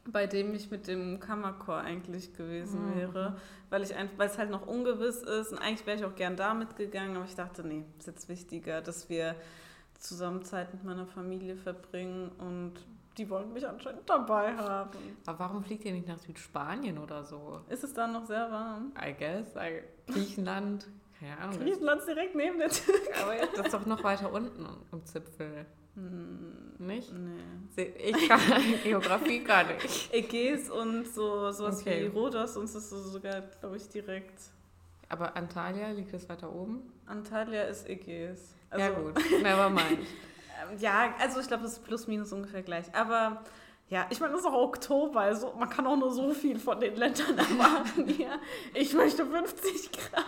bei 0.08 0.26
dem 0.26 0.54
ich 0.54 0.70
mit 0.70 0.86
dem 0.86 1.20
Kammerchor 1.20 1.78
eigentlich 1.78 2.34
gewesen 2.34 2.86
Mhm. 2.86 2.96
wäre, 2.96 3.36
weil 3.68 3.82
ich 3.82 3.94
einfach, 3.94 4.18
weil 4.18 4.28
es 4.28 4.38
halt 4.38 4.50
noch 4.50 4.66
ungewiss 4.66 5.22
ist 5.22 5.52
und 5.52 5.58
eigentlich 5.58 5.86
wäre 5.86 5.98
ich 5.98 6.04
auch 6.06 6.14
gern 6.14 6.36
da 6.36 6.54
mitgegangen, 6.54 7.16
aber 7.16 7.26
ich 7.26 7.34
dachte, 7.36 7.62
nee, 7.66 7.84
ist 7.98 8.06
jetzt 8.06 8.28
wichtiger, 8.30 8.80
dass 8.80 9.10
wir 9.10 9.34
zusammen 10.00 10.42
Zeit 10.44 10.72
mit 10.72 10.82
meiner 10.84 11.06
Familie 11.06 11.56
verbringen 11.56 12.30
und 12.38 12.72
die 13.18 13.28
wollen 13.28 13.52
mich 13.52 13.66
anscheinend 13.68 14.08
dabei 14.08 14.54
haben. 14.56 14.90
Aber 15.26 15.38
warum 15.38 15.62
fliegt 15.64 15.84
ihr 15.84 15.92
nicht 15.92 16.08
nach 16.08 16.18
Südspanien 16.18 16.98
oder 16.98 17.22
so? 17.24 17.60
Ist 17.68 17.84
es 17.84 17.92
dann 17.92 18.12
noch 18.12 18.24
sehr 18.26 18.50
warm? 18.50 18.92
I 18.98 19.12
guess. 19.12 19.54
I, 19.56 19.82
Griechenland. 20.10 20.86
Keine 21.18 21.36
Ahnung. 21.38 21.58
Griechenland 21.58 22.00
ist 22.00 22.06
direkt 22.08 22.34
neben 22.34 22.58
der 22.58 22.70
Türkei. 22.70 23.20
Aber 23.22 23.46
das 23.56 23.66
ist 23.66 23.74
doch 23.74 23.84
noch 23.86 24.02
weiter 24.04 24.32
unten 24.32 24.66
im 24.90 25.04
Zipfel. 25.04 25.66
Hm, 25.96 26.76
Nicht? 26.78 27.12
nee. 27.12 27.92
Ich 27.98 28.28
kann 28.28 28.40
Geografie 28.84 29.40
gar 29.44 29.64
nicht. 29.64 30.14
Ägäis 30.14 30.70
und 30.70 31.04
so 31.06 31.50
sowas 31.50 31.80
Okay. 31.80 32.04
wie 32.04 32.06
Rhodos 32.06 32.56
und 32.56 32.64
es 32.64 32.74
ist 32.74 32.90
so 32.90 32.98
sogar, 33.02 33.42
glaube 33.60 33.76
ich, 33.76 33.88
direkt. 33.88 34.40
Aber 35.08 35.36
Antalya 35.36 35.90
liegt 35.90 36.14
es 36.14 36.28
weiter 36.28 36.54
oben? 36.54 36.90
Antalya 37.06 37.64
ist 37.64 37.88
Ägäis. 37.88 38.54
Also, 38.70 38.84
ja 38.84 38.90
gut, 38.90 39.14
never 39.42 39.68
mind. 39.70 40.00
Ähm, 40.00 40.78
Ja, 40.78 41.12
also 41.20 41.40
ich 41.40 41.46
glaube, 41.48 41.64
das 41.64 41.72
ist 41.74 41.84
plus 41.84 42.06
minus 42.06 42.32
ungefähr 42.32 42.62
gleich. 42.62 42.94
Aber 42.94 43.42
ja, 43.88 44.06
ich 44.10 44.20
meine, 44.20 44.34
es 44.34 44.40
ist 44.40 44.46
auch 44.46 44.52
Oktober, 44.54 45.20
also 45.20 45.52
man 45.58 45.68
kann 45.68 45.86
auch 45.86 45.96
nur 45.96 46.12
so 46.12 46.32
viel 46.32 46.58
von 46.60 46.78
den 46.78 46.94
Ländern 46.96 47.36
erwarten 47.38 48.06
hier. 48.08 48.38
Ich 48.74 48.94
möchte 48.94 49.26
50 49.26 49.90
Grad. 49.92 50.24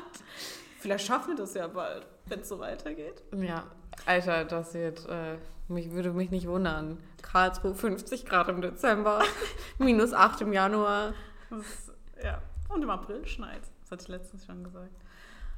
Vielleicht 0.80 1.06
schaffen 1.06 1.28
wir 1.28 1.36
das 1.36 1.54
ja 1.54 1.68
bald, 1.68 2.04
wenn 2.26 2.40
es 2.40 2.48
so 2.48 2.58
weitergeht. 2.58 3.22
Ja, 3.36 3.64
Alter, 4.04 4.44
das 4.44 4.74
wird, 4.74 5.06
äh, 5.08 5.36
mich 5.68 5.92
würde 5.92 6.12
mich 6.12 6.32
nicht 6.32 6.48
wundern. 6.48 6.98
Karlsruhe 7.22 7.74
50 7.76 8.26
Grad 8.26 8.48
im 8.48 8.60
Dezember, 8.60 9.22
minus 9.78 10.12
8 10.12 10.40
im 10.40 10.52
Januar. 10.52 11.14
Das, 11.50 11.92
ja. 12.24 12.42
Und 12.68 12.82
im 12.82 12.90
April 12.90 13.24
schneit. 13.26 13.60
Das 13.82 13.92
hatte 13.92 14.02
ich 14.02 14.08
letztens 14.08 14.44
schon 14.44 14.64
gesagt. 14.64 14.90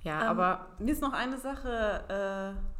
Ja, 0.02 0.20
Ähm, 0.22 0.28
aber 0.28 0.66
Mir 0.78 0.92
ist 0.92 1.00
noch 1.00 1.14
eine 1.14 1.38
Sache 1.38 2.54
äh, 2.54 2.73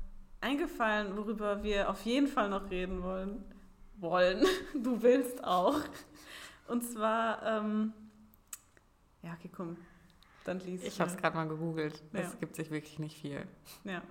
eingefallen, 0.44 1.16
worüber 1.16 1.62
wir 1.62 1.88
auf 1.88 2.04
jeden 2.04 2.28
Fall 2.28 2.50
noch 2.50 2.70
reden 2.70 3.02
wollen. 3.02 3.42
Wollen. 3.96 4.44
Du 4.74 5.02
willst 5.02 5.42
auch. 5.42 5.80
Und 6.68 6.82
zwar, 6.82 7.42
ähm, 7.42 7.92
ja, 9.22 9.32
okay, 9.32 9.50
komm. 9.54 9.76
Dann 10.44 10.60
lies 10.60 10.82
ich 10.82 11.00
habe 11.00 11.10
es 11.10 11.16
gerade 11.16 11.36
mal 11.36 11.48
gegoogelt. 11.48 12.02
Ja. 12.12 12.20
Es 12.20 12.38
gibt 12.38 12.54
sich 12.56 12.70
wirklich 12.70 12.98
nicht 12.98 13.18
viel. 13.18 13.46
Ja. 13.84 14.02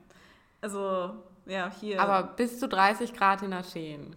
Also, 0.62 1.24
ja, 1.46 1.72
hier. 1.80 2.02
Aber 2.02 2.24
bis 2.24 2.60
zu 2.60 2.68
30 2.68 3.14
Grad 3.14 3.44
in 3.44 3.54
Athen. 3.54 4.16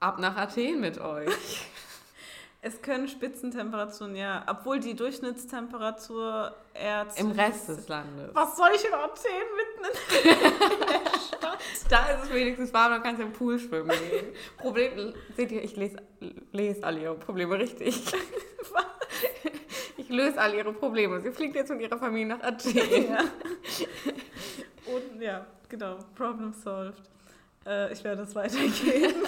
Ab 0.00 0.18
nach 0.18 0.36
Athen 0.36 0.80
mit 0.80 0.98
euch. 0.98 1.68
es 2.64 2.80
können 2.80 3.08
Spitzentemperaturen, 3.08 4.14
ja, 4.14 4.44
obwohl 4.48 4.78
die 4.78 4.94
Durchschnittstemperatur 4.94 6.54
eher 6.72 7.08
Im 7.16 7.32
Rest 7.32 7.68
des 7.68 7.88
Landes. 7.88 8.30
Was 8.34 8.56
soll 8.56 8.68
ich 8.76 8.84
in 8.84 8.94
Athen 8.94 9.30
mitten 9.56 10.28
in 10.28 10.86
der 10.86 11.18
Stadt? 11.18 11.58
Da 11.88 12.06
ist 12.06 12.24
es 12.24 12.32
wenigstens 12.32 12.72
warm, 12.72 12.92
dann 12.92 13.02
kannst 13.02 13.20
du 13.20 13.26
im 13.26 13.32
Pool 13.32 13.58
schwimmen 13.58 13.90
gehen. 13.90 14.26
Problem, 14.56 15.12
seht 15.36 15.50
ihr, 15.50 15.62
ich 15.62 15.74
lese, 15.76 15.96
lese 16.52 16.84
alle 16.84 17.00
ihre 17.00 17.14
Probleme 17.16 17.58
richtig. 17.58 18.00
Ich 19.96 20.08
löse 20.08 20.40
all 20.40 20.54
ihre 20.54 20.72
Probleme. 20.72 21.20
Sie 21.20 21.32
fliegt 21.32 21.56
jetzt 21.56 21.70
mit 21.70 21.80
ihrer 21.80 21.98
Familie 21.98 22.26
nach 22.26 22.42
Athen. 22.42 22.74
Ja. 23.08 23.24
Und 24.86 25.20
ja, 25.20 25.46
genau, 25.68 25.98
Problem 26.14 26.52
solved. 26.52 27.10
Äh, 27.66 27.92
ich 27.92 28.04
werde 28.04 28.22
es 28.22 28.34
weitergeben. 28.34 29.22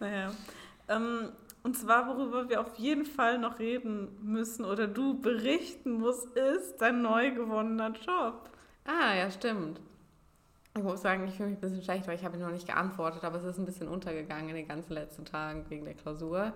naja. 0.00 0.30
Ähm, 0.88 1.30
und 1.66 1.76
zwar, 1.76 2.06
worüber 2.06 2.48
wir 2.48 2.60
auf 2.60 2.76
jeden 2.76 3.04
Fall 3.04 3.38
noch 3.40 3.58
reden 3.58 4.16
müssen 4.22 4.64
oder 4.64 4.86
du 4.86 5.20
berichten 5.20 5.94
musst, 5.94 6.28
ist 6.36 6.80
dein 6.80 7.02
neu 7.02 7.32
gewonnener 7.32 7.88
Job. 8.06 8.48
Ah, 8.84 9.16
ja, 9.16 9.28
stimmt. 9.32 9.80
Ich 10.76 10.82
muss 10.84 11.02
sagen, 11.02 11.26
ich 11.26 11.34
fühle 11.34 11.48
mich 11.48 11.58
ein 11.58 11.60
bisschen 11.60 11.82
schlecht, 11.82 12.06
weil 12.06 12.14
ich 12.14 12.24
habe 12.24 12.38
noch 12.38 12.52
nicht 12.52 12.68
geantwortet, 12.68 13.24
aber 13.24 13.38
es 13.38 13.44
ist 13.44 13.58
ein 13.58 13.64
bisschen 13.64 13.88
untergegangen 13.88 14.50
in 14.50 14.54
den 14.54 14.68
ganzen 14.68 14.92
letzten 14.92 15.24
Tagen 15.24 15.68
wegen 15.68 15.84
der 15.84 15.94
Klausur. 15.94 16.52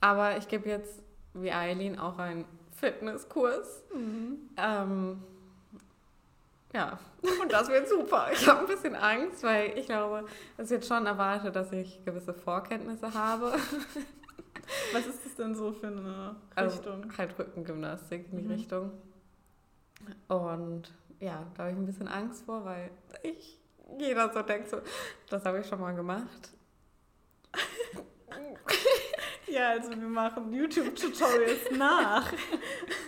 Aber 0.00 0.38
ich 0.38 0.48
gebe 0.48 0.66
jetzt, 0.66 1.02
wie 1.34 1.52
Eileen, 1.52 1.98
auch 1.98 2.18
einen 2.18 2.46
Fitnesskurs. 2.74 3.82
Ähm, 4.56 5.22
ja, 6.72 6.98
und 7.42 7.52
das 7.52 7.68
wird 7.68 7.86
super. 7.86 8.28
Ich 8.32 8.48
habe 8.48 8.60
ein 8.60 8.66
bisschen 8.66 8.96
Angst, 8.96 9.42
weil 9.42 9.76
ich 9.78 9.84
glaube, 9.84 10.24
es 10.56 10.70
wird 10.70 10.86
schon 10.86 11.04
erwartet, 11.04 11.54
dass 11.54 11.70
ich 11.70 12.02
gewisse 12.06 12.32
Vorkenntnisse 12.32 13.12
habe. 13.12 13.52
Was 14.92 15.06
ist 15.06 15.24
das 15.24 15.34
denn 15.36 15.54
so 15.54 15.72
für 15.72 15.86
eine 15.88 16.36
Also 16.54 16.76
Richtung? 16.76 17.12
halt 17.16 17.38
Rückengymnastik 17.38 18.26
in 18.32 18.38
die 18.38 18.44
Mhm. 18.44 18.50
Richtung. 18.50 18.92
Und 20.28 20.92
ja, 21.20 21.46
da 21.56 21.62
habe 21.64 21.72
ich 21.72 21.78
ein 21.78 21.86
bisschen 21.86 22.08
Angst 22.08 22.44
vor, 22.44 22.64
weil 22.64 22.90
ich, 23.22 23.58
jeder 23.98 24.32
so 24.32 24.42
denkt 24.42 24.68
so, 24.70 24.78
das 25.30 25.44
habe 25.44 25.60
ich 25.60 25.66
schon 25.66 25.80
mal 25.80 25.94
gemacht. 25.94 26.50
Ja, 29.50 29.70
also 29.70 29.90
wir 29.90 29.96
machen 29.96 30.52
YouTube-Tutorials 30.52 31.70
nach. 31.78 32.30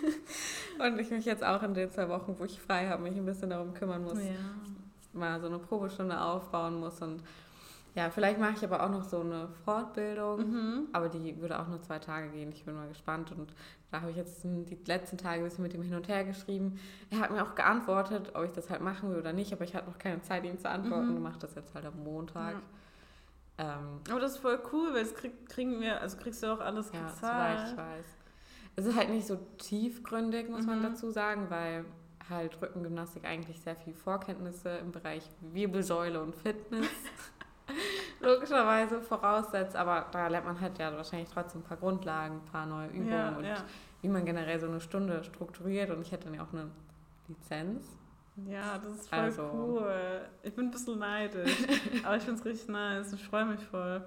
Und 0.79 0.99
ich 0.99 1.11
mich 1.11 1.25
jetzt 1.25 1.43
auch 1.43 1.61
in 1.61 1.75
den 1.75 1.91
zwei 1.91 2.09
Wochen, 2.09 2.35
wo 2.39 2.43
ich 2.45 2.59
frei 2.59 2.87
habe, 2.89 3.03
mich 3.03 3.15
ein 3.15 3.25
bisschen 3.25 3.51
darum 3.51 3.75
kümmern 3.75 4.03
muss, 4.03 4.17
Ja. 4.17 4.33
mal 5.13 5.39
so 5.39 5.45
eine 5.45 5.59
Probestunde 5.59 6.19
aufbauen 6.19 6.79
muss. 6.79 6.99
Und 7.01 7.21
ja, 7.95 8.09
vielleicht 8.09 8.39
mache 8.39 8.53
ich 8.53 8.63
aber 8.63 8.83
auch 8.83 8.89
noch 8.89 9.03
so 9.03 9.19
eine 9.21 9.49
Fortbildung. 9.65 10.39
Mhm. 10.49 10.87
Aber 10.93 11.09
die 11.09 11.39
würde 11.41 11.59
auch 11.59 11.67
nur 11.67 11.81
zwei 11.81 11.99
Tage 11.99 12.29
gehen. 12.29 12.51
Ich 12.51 12.63
bin 12.65 12.75
mal 12.75 12.87
gespannt. 12.87 13.31
Und 13.31 13.53
da 13.91 13.99
habe 14.01 14.11
ich 14.11 14.17
jetzt 14.17 14.43
die 14.43 14.77
letzten 14.85 15.17
Tage 15.17 15.39
ein 15.39 15.43
bisschen 15.43 15.63
mit 15.63 15.73
ihm 15.73 15.81
hin 15.83 15.95
und 15.95 16.07
her 16.07 16.23
geschrieben. 16.23 16.79
Er 17.09 17.19
hat 17.19 17.31
mir 17.31 17.43
auch 17.43 17.55
geantwortet, 17.55 18.31
ob 18.33 18.45
ich 18.45 18.51
das 18.53 18.69
halt 18.69 18.81
machen 18.81 19.09
will 19.09 19.17
oder 19.19 19.33
nicht. 19.33 19.51
Aber 19.51 19.63
ich 19.65 19.75
hatte 19.75 19.89
noch 19.89 19.97
keine 19.97 20.21
Zeit, 20.21 20.45
ihm 20.45 20.57
zu 20.57 20.69
antworten. 20.69 21.09
Mhm. 21.09 21.17
Ich 21.17 21.21
mache 21.23 21.39
das 21.39 21.53
jetzt 21.55 21.73
halt 21.75 21.85
am 21.85 22.01
Montag. 22.03 22.55
Ähm, 23.57 23.99
Aber 24.09 24.19
das 24.21 24.31
ist 24.33 24.37
voll 24.39 24.59
cool, 24.71 24.93
weil 24.93 25.03
das 25.03 25.13
krieg, 25.13 25.47
kriegen 25.49 25.81
wir, 25.81 25.99
also 26.01 26.17
kriegst 26.17 26.41
du 26.41 26.47
auch 26.53 26.61
alles 26.61 26.91
ja, 26.93 27.01
gezahlt. 27.01 27.59
soweit 27.59 27.71
ich 27.71 27.77
weiß. 27.77 28.05
Es 28.77 28.85
ist 28.85 28.95
halt 28.97 29.09
nicht 29.09 29.27
so 29.27 29.37
tiefgründig, 29.57 30.49
muss 30.49 30.65
man 30.65 30.79
Mhm. 30.79 30.83
dazu 30.83 31.11
sagen, 31.11 31.47
weil 31.49 31.83
halt 32.29 32.59
Rückengymnastik 32.61 33.25
eigentlich 33.25 33.59
sehr 33.59 33.75
viel 33.75 33.93
Vorkenntnisse 33.93 34.69
im 34.77 34.93
Bereich 34.93 35.29
Wirbelsäule 35.41 36.21
und 36.21 36.33
Fitness 36.35 36.87
logischerweise 38.21 39.01
voraussetzt. 39.01 39.75
Aber 39.75 40.05
da 40.11 40.27
lernt 40.27 40.45
man 40.45 40.59
halt 40.59 40.77
ja 40.79 40.95
wahrscheinlich 40.95 41.29
trotzdem 41.29 41.61
ein 41.61 41.63
paar 41.65 41.77
Grundlagen, 41.77 42.35
ein 42.37 42.45
paar 42.51 42.65
neue 42.65 42.87
Übungen 42.89 43.09
Ja, 43.11 43.29
und 43.29 43.43
ja. 43.45 43.55
wie 44.01 44.07
man 44.09 44.25
generell 44.25 44.59
so 44.59 44.67
eine 44.67 44.81
Stunde 44.81 45.23
strukturiert. 45.23 45.89
Und 45.91 46.01
ich 46.01 46.11
hätte 46.11 46.25
dann 46.25 46.33
ja 46.35 46.43
auch 46.43 46.53
eine 46.53 46.69
Lizenz. 47.27 47.85
Ja, 48.47 48.77
das 48.77 48.93
ist 48.93 49.09
voll 49.09 49.19
Also- 49.19 49.51
cool. 49.53 50.21
Ich 50.43 50.55
bin 50.55 50.65
ein 50.67 50.71
bisschen 50.71 50.99
neidisch, 50.99 51.57
aber 52.03 52.15
ich 52.17 52.23
finde 52.23 52.39
es 52.39 52.45
richtig 52.45 52.69
nice. 52.69 53.13
Ich 53.13 53.23
freue 53.27 53.45
mich 53.45 53.61
voll. 53.65 54.03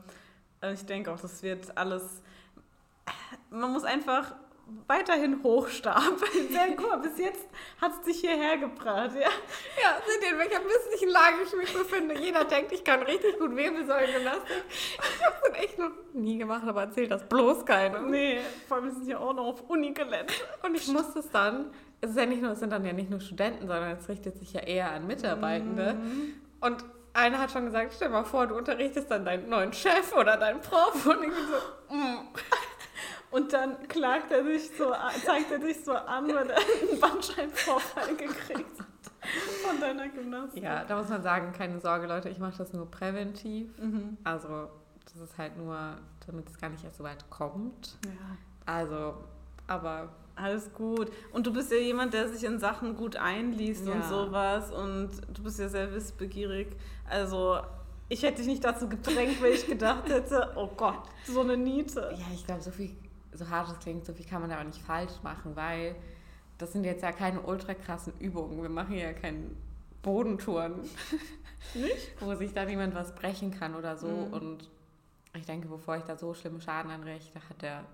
Also 0.60 0.80
ich 0.80 0.86
denke 0.86 1.12
auch, 1.12 1.20
das 1.20 1.42
wird 1.42 1.76
alles. 1.76 2.22
Man 3.50 3.70
muss 3.72 3.84
einfach 3.84 4.32
weiterhin 4.86 5.42
hochstapeln. 5.42 6.48
Sehr 6.50 6.68
cool. 6.78 6.98
Bis 7.02 7.18
jetzt 7.18 7.46
hat 7.80 7.92
es 7.92 8.00
dich 8.02 8.20
hierher 8.20 8.58
gebracht. 8.58 9.12
Ja? 9.14 9.28
Ja, 9.82 9.98
seht 10.06 10.22
ihr, 10.22 10.32
in 10.32 10.38
welcher 10.38 10.60
misslichen 10.60 11.10
Lage 11.10 11.36
ich 11.44 11.56
mich 11.56 11.72
befinde. 11.72 12.18
Jeder 12.18 12.44
denkt, 12.44 12.72
ich 12.72 12.84
kann 12.84 13.02
richtig 13.02 13.38
gut 13.38 13.56
Wirbelsäulengymnastik. 13.56 14.64
Ich 14.68 15.26
habe 15.26 15.36
es 15.52 15.64
echt 15.64 15.78
noch 15.78 15.90
nie 16.12 16.38
gemacht, 16.38 16.66
aber 16.66 16.82
erzählt 16.82 17.10
das 17.10 17.26
bloß 17.28 17.64
keinem. 17.64 18.10
Nee, 18.10 18.40
vor 18.68 18.76
allem 18.76 18.86
wir 18.86 18.92
sind 18.92 19.06
ja 19.06 19.18
auch 19.18 19.34
noch 19.34 19.46
auf 19.46 19.68
Unigelände. 19.68 20.32
Und 20.62 20.74
ich 20.74 20.88
musste 20.88 21.20
es 21.20 21.30
dann, 21.30 21.70
es 22.00 22.10
ist 22.10 22.16
ja 22.16 22.26
nicht 22.26 22.42
nur, 22.42 22.52
es 22.52 22.60
sind 22.60 22.70
dann 22.70 22.84
ja 22.84 22.92
nicht 22.92 23.10
nur 23.10 23.20
Studenten, 23.20 23.66
sondern 23.66 23.92
es 23.92 24.08
richtet 24.08 24.38
sich 24.38 24.52
ja 24.52 24.60
eher 24.60 24.90
an 24.90 25.06
Mitarbeitende. 25.06 25.94
Mhm. 25.94 26.34
Und 26.60 26.84
einer 27.14 27.38
hat 27.38 27.52
schon 27.52 27.66
gesagt, 27.66 27.92
stell 27.94 28.08
mal 28.08 28.24
vor, 28.24 28.46
du 28.46 28.56
unterrichtest 28.56 29.10
dann 29.10 29.24
deinen 29.24 29.48
neuen 29.48 29.72
Chef 29.72 30.12
oder 30.16 30.36
deinen 30.36 30.60
Prof 30.60 31.06
und 31.06 31.22
ich 31.22 31.30
bin 31.30 31.46
so, 31.46 31.94
mm. 31.94 32.28
Und 33.34 33.52
dann 33.52 33.88
klagt 33.88 34.30
er 34.30 34.42
dich 34.44 34.70
so, 34.78 34.92
an- 34.92 35.12
zeigt 35.24 35.50
er 35.50 35.58
dich 35.58 35.84
so 35.84 35.92
an, 35.92 36.28
weil 36.28 36.50
er 36.50 36.56
einen 36.56 37.00
Bandscheibenvorfall 37.00 38.14
gekriegt 38.16 38.78
hat 38.80 38.86
von 39.68 39.80
deiner 39.80 40.08
Gymnastik. 40.08 40.62
Ja, 40.62 40.84
da 40.84 40.96
muss 40.98 41.08
man 41.08 41.22
sagen, 41.22 41.52
keine 41.52 41.80
Sorge, 41.80 42.06
Leute, 42.06 42.28
ich 42.28 42.38
mache 42.38 42.56
das 42.58 42.72
nur 42.72 42.90
präventiv. 42.90 43.76
Mhm. 43.78 44.18
Also, 44.22 44.68
das 45.04 45.16
ist 45.30 45.36
halt 45.38 45.56
nur, 45.56 45.76
damit 46.26 46.48
es 46.48 46.58
gar 46.58 46.70
nicht 46.70 46.84
erst 46.84 46.98
so 46.98 47.04
weit 47.04 47.28
kommt. 47.30 47.96
ja. 48.04 48.10
Also, 48.66 49.14
aber 49.66 50.10
Alles 50.36 50.72
gut. 50.72 51.12
Und 51.32 51.46
du 51.46 51.52
bist 51.52 51.70
ja 51.70 51.76
jemand, 51.78 52.12
der 52.12 52.28
sich 52.28 52.42
in 52.44 52.58
Sachen 52.58 52.96
gut 52.96 53.14
einliest 53.16 53.86
und 53.86 54.00
Ja. 54.00 54.08
sowas. 54.08 54.72
Und 54.72 55.10
du 55.32 55.42
bist 55.44 55.60
ja 55.60 55.68
sehr 55.68 55.92
wissbegierig. 55.94 56.74
Also, 57.08 57.60
ich 58.08 58.22
hätte 58.24 58.38
dich 58.38 58.46
nicht 58.48 58.64
dazu 58.64 58.88
gedrängt, 58.88 59.40
weil 59.40 59.52
ich 59.52 59.64
gedacht 59.66 60.08
hätte, 60.08 60.50
oh 60.56 60.68
Gott, 60.76 61.02
so 61.24 61.40
eine 61.40 61.56
Niete. 61.56 62.12
Ja, 62.18 62.24
ich 62.34 62.44
glaube, 62.44 62.62
so 62.62 62.70
viel, 62.72 62.96
so 63.34 63.48
hart 63.48 63.70
es 63.70 63.78
klingt, 63.78 64.06
so 64.06 64.12
viel 64.14 64.26
kann 64.26 64.40
man 64.40 64.50
aber 64.52 64.64
nicht 64.64 64.80
falsch 64.80 65.12
machen, 65.22 65.56
weil 65.56 65.94
das 66.58 66.72
sind 66.72 66.84
jetzt 66.84 67.02
ja 67.02 67.12
keine 67.12 67.40
ultra 67.40 67.74
krassen 67.74 68.12
Übungen. 68.20 68.62
Wir 68.62 68.68
machen 68.70 68.94
ja 68.94 69.12
keine 69.12 69.50
Bodentouren, 70.02 70.80
Nicht? 71.74 72.10
wo 72.20 72.34
sich 72.34 72.52
da 72.52 72.64
niemand 72.64 72.94
was 72.94 73.14
brechen 73.14 73.50
kann 73.50 73.74
oder 73.74 73.96
so. 73.96 74.08
Mhm. 74.08 74.32
Und 74.32 74.70
ich 75.34 75.46
denke, 75.46 75.68
bevor 75.68 75.96
ich 75.96 76.04
da 76.04 76.16
so 76.16 76.34
schlimme 76.34 76.60
Schaden 76.60 76.90
anrichte, 76.90 77.40
hat 77.48 77.62
der 77.62 77.84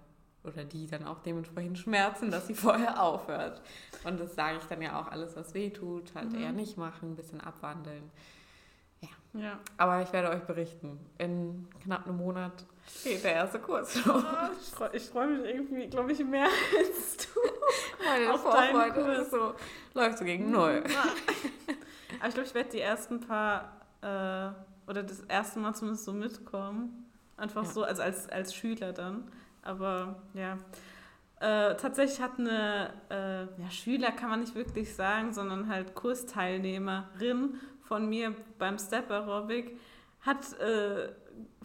oder 0.43 0.64
die 0.64 0.86
dann 0.86 1.05
auch 1.07 1.20
dementsprechend 1.20 1.78
Schmerzen, 1.78 2.30
dass 2.30 2.47
sie 2.47 2.55
vorher 2.66 3.03
aufhört. 3.03 3.61
Und 4.05 4.18
das 4.18 4.34
sage 4.34 4.57
ich 4.59 4.64
dann 4.64 4.80
ja 4.82 4.99
auch, 5.01 5.09
alles, 5.09 5.36
was 5.36 5.53
weh 5.55 5.70
tut, 5.70 6.14
halt 6.14 6.32
Mhm. 6.32 6.38
eher 6.43 6.53
nicht 6.53 6.76
machen, 6.78 7.12
ein 7.12 7.16
bisschen 7.16 7.41
abwandeln. 7.41 8.11
Ja. 9.32 9.59
Aber 9.76 10.03
ich 10.03 10.12
werde 10.12 10.30
euch 10.30 10.42
berichten. 10.42 10.98
In 11.18 11.68
knapp 11.84 12.05
einem 12.07 12.16
Monat 12.16 12.53
geht 13.05 13.22
der 13.22 13.34
erste 13.34 13.61
Kurs 13.61 14.05
los. 14.05 14.24
Ich 14.61 14.68
freue 14.70 14.90
ich 14.96 15.05
freu 15.09 15.26
mich 15.28 15.44
irgendwie, 15.44 15.86
glaube 15.88 16.11
ich, 16.11 16.24
mehr 16.24 16.46
als 16.78 17.16
du. 17.18 17.40
Meine 18.05 18.34
Auf 18.34 18.40
Vorfreude 18.42 18.92
Kurs. 18.92 19.18
ist 19.20 19.30
so, 19.30 19.55
läuft 19.94 20.18
so 20.18 20.24
gegen 20.24 20.51
null. 20.51 20.82
Aber 22.18 22.28
ich 22.28 22.34
glaube, 22.34 22.48
ich 22.48 22.55
werde 22.55 22.70
die 22.70 22.80
ersten 22.80 23.20
paar, 23.20 23.80
äh, 24.03 24.51
oder 24.90 25.05
das 25.05 25.20
erste 25.28 25.61
Mal 25.61 25.74
zumindest 25.74 26.05
so 26.07 26.12
mitkommen. 26.12 27.09
Einfach 27.36 27.62
Ja. 27.64 27.70
so, 27.70 27.84
also 27.84 28.03
als, 28.03 28.28
als 28.28 28.53
Schüler 28.53 28.92
dann. 28.92 29.30
Aber 29.62 30.20
ja. 30.34 30.59
Äh, 31.38 31.76
tatsächlich 31.76 32.20
hat 32.20 32.38
eine, 32.38 32.92
äh, 33.09 33.62
ja, 33.62 33.70
Schüler 33.70 34.11
kann 34.12 34.28
man 34.28 34.40
nicht 34.40 34.55
wirklich 34.55 34.94
sagen, 34.94 35.32
sondern 35.32 35.68
halt 35.68 35.94
Kursteilnehmerin 35.94 37.59
von 37.91 38.09
mir 38.09 38.36
beim 38.57 38.78
Step 38.78 39.11
Aerobic 39.11 39.76
hat 40.20 40.57
äh, 40.61 41.09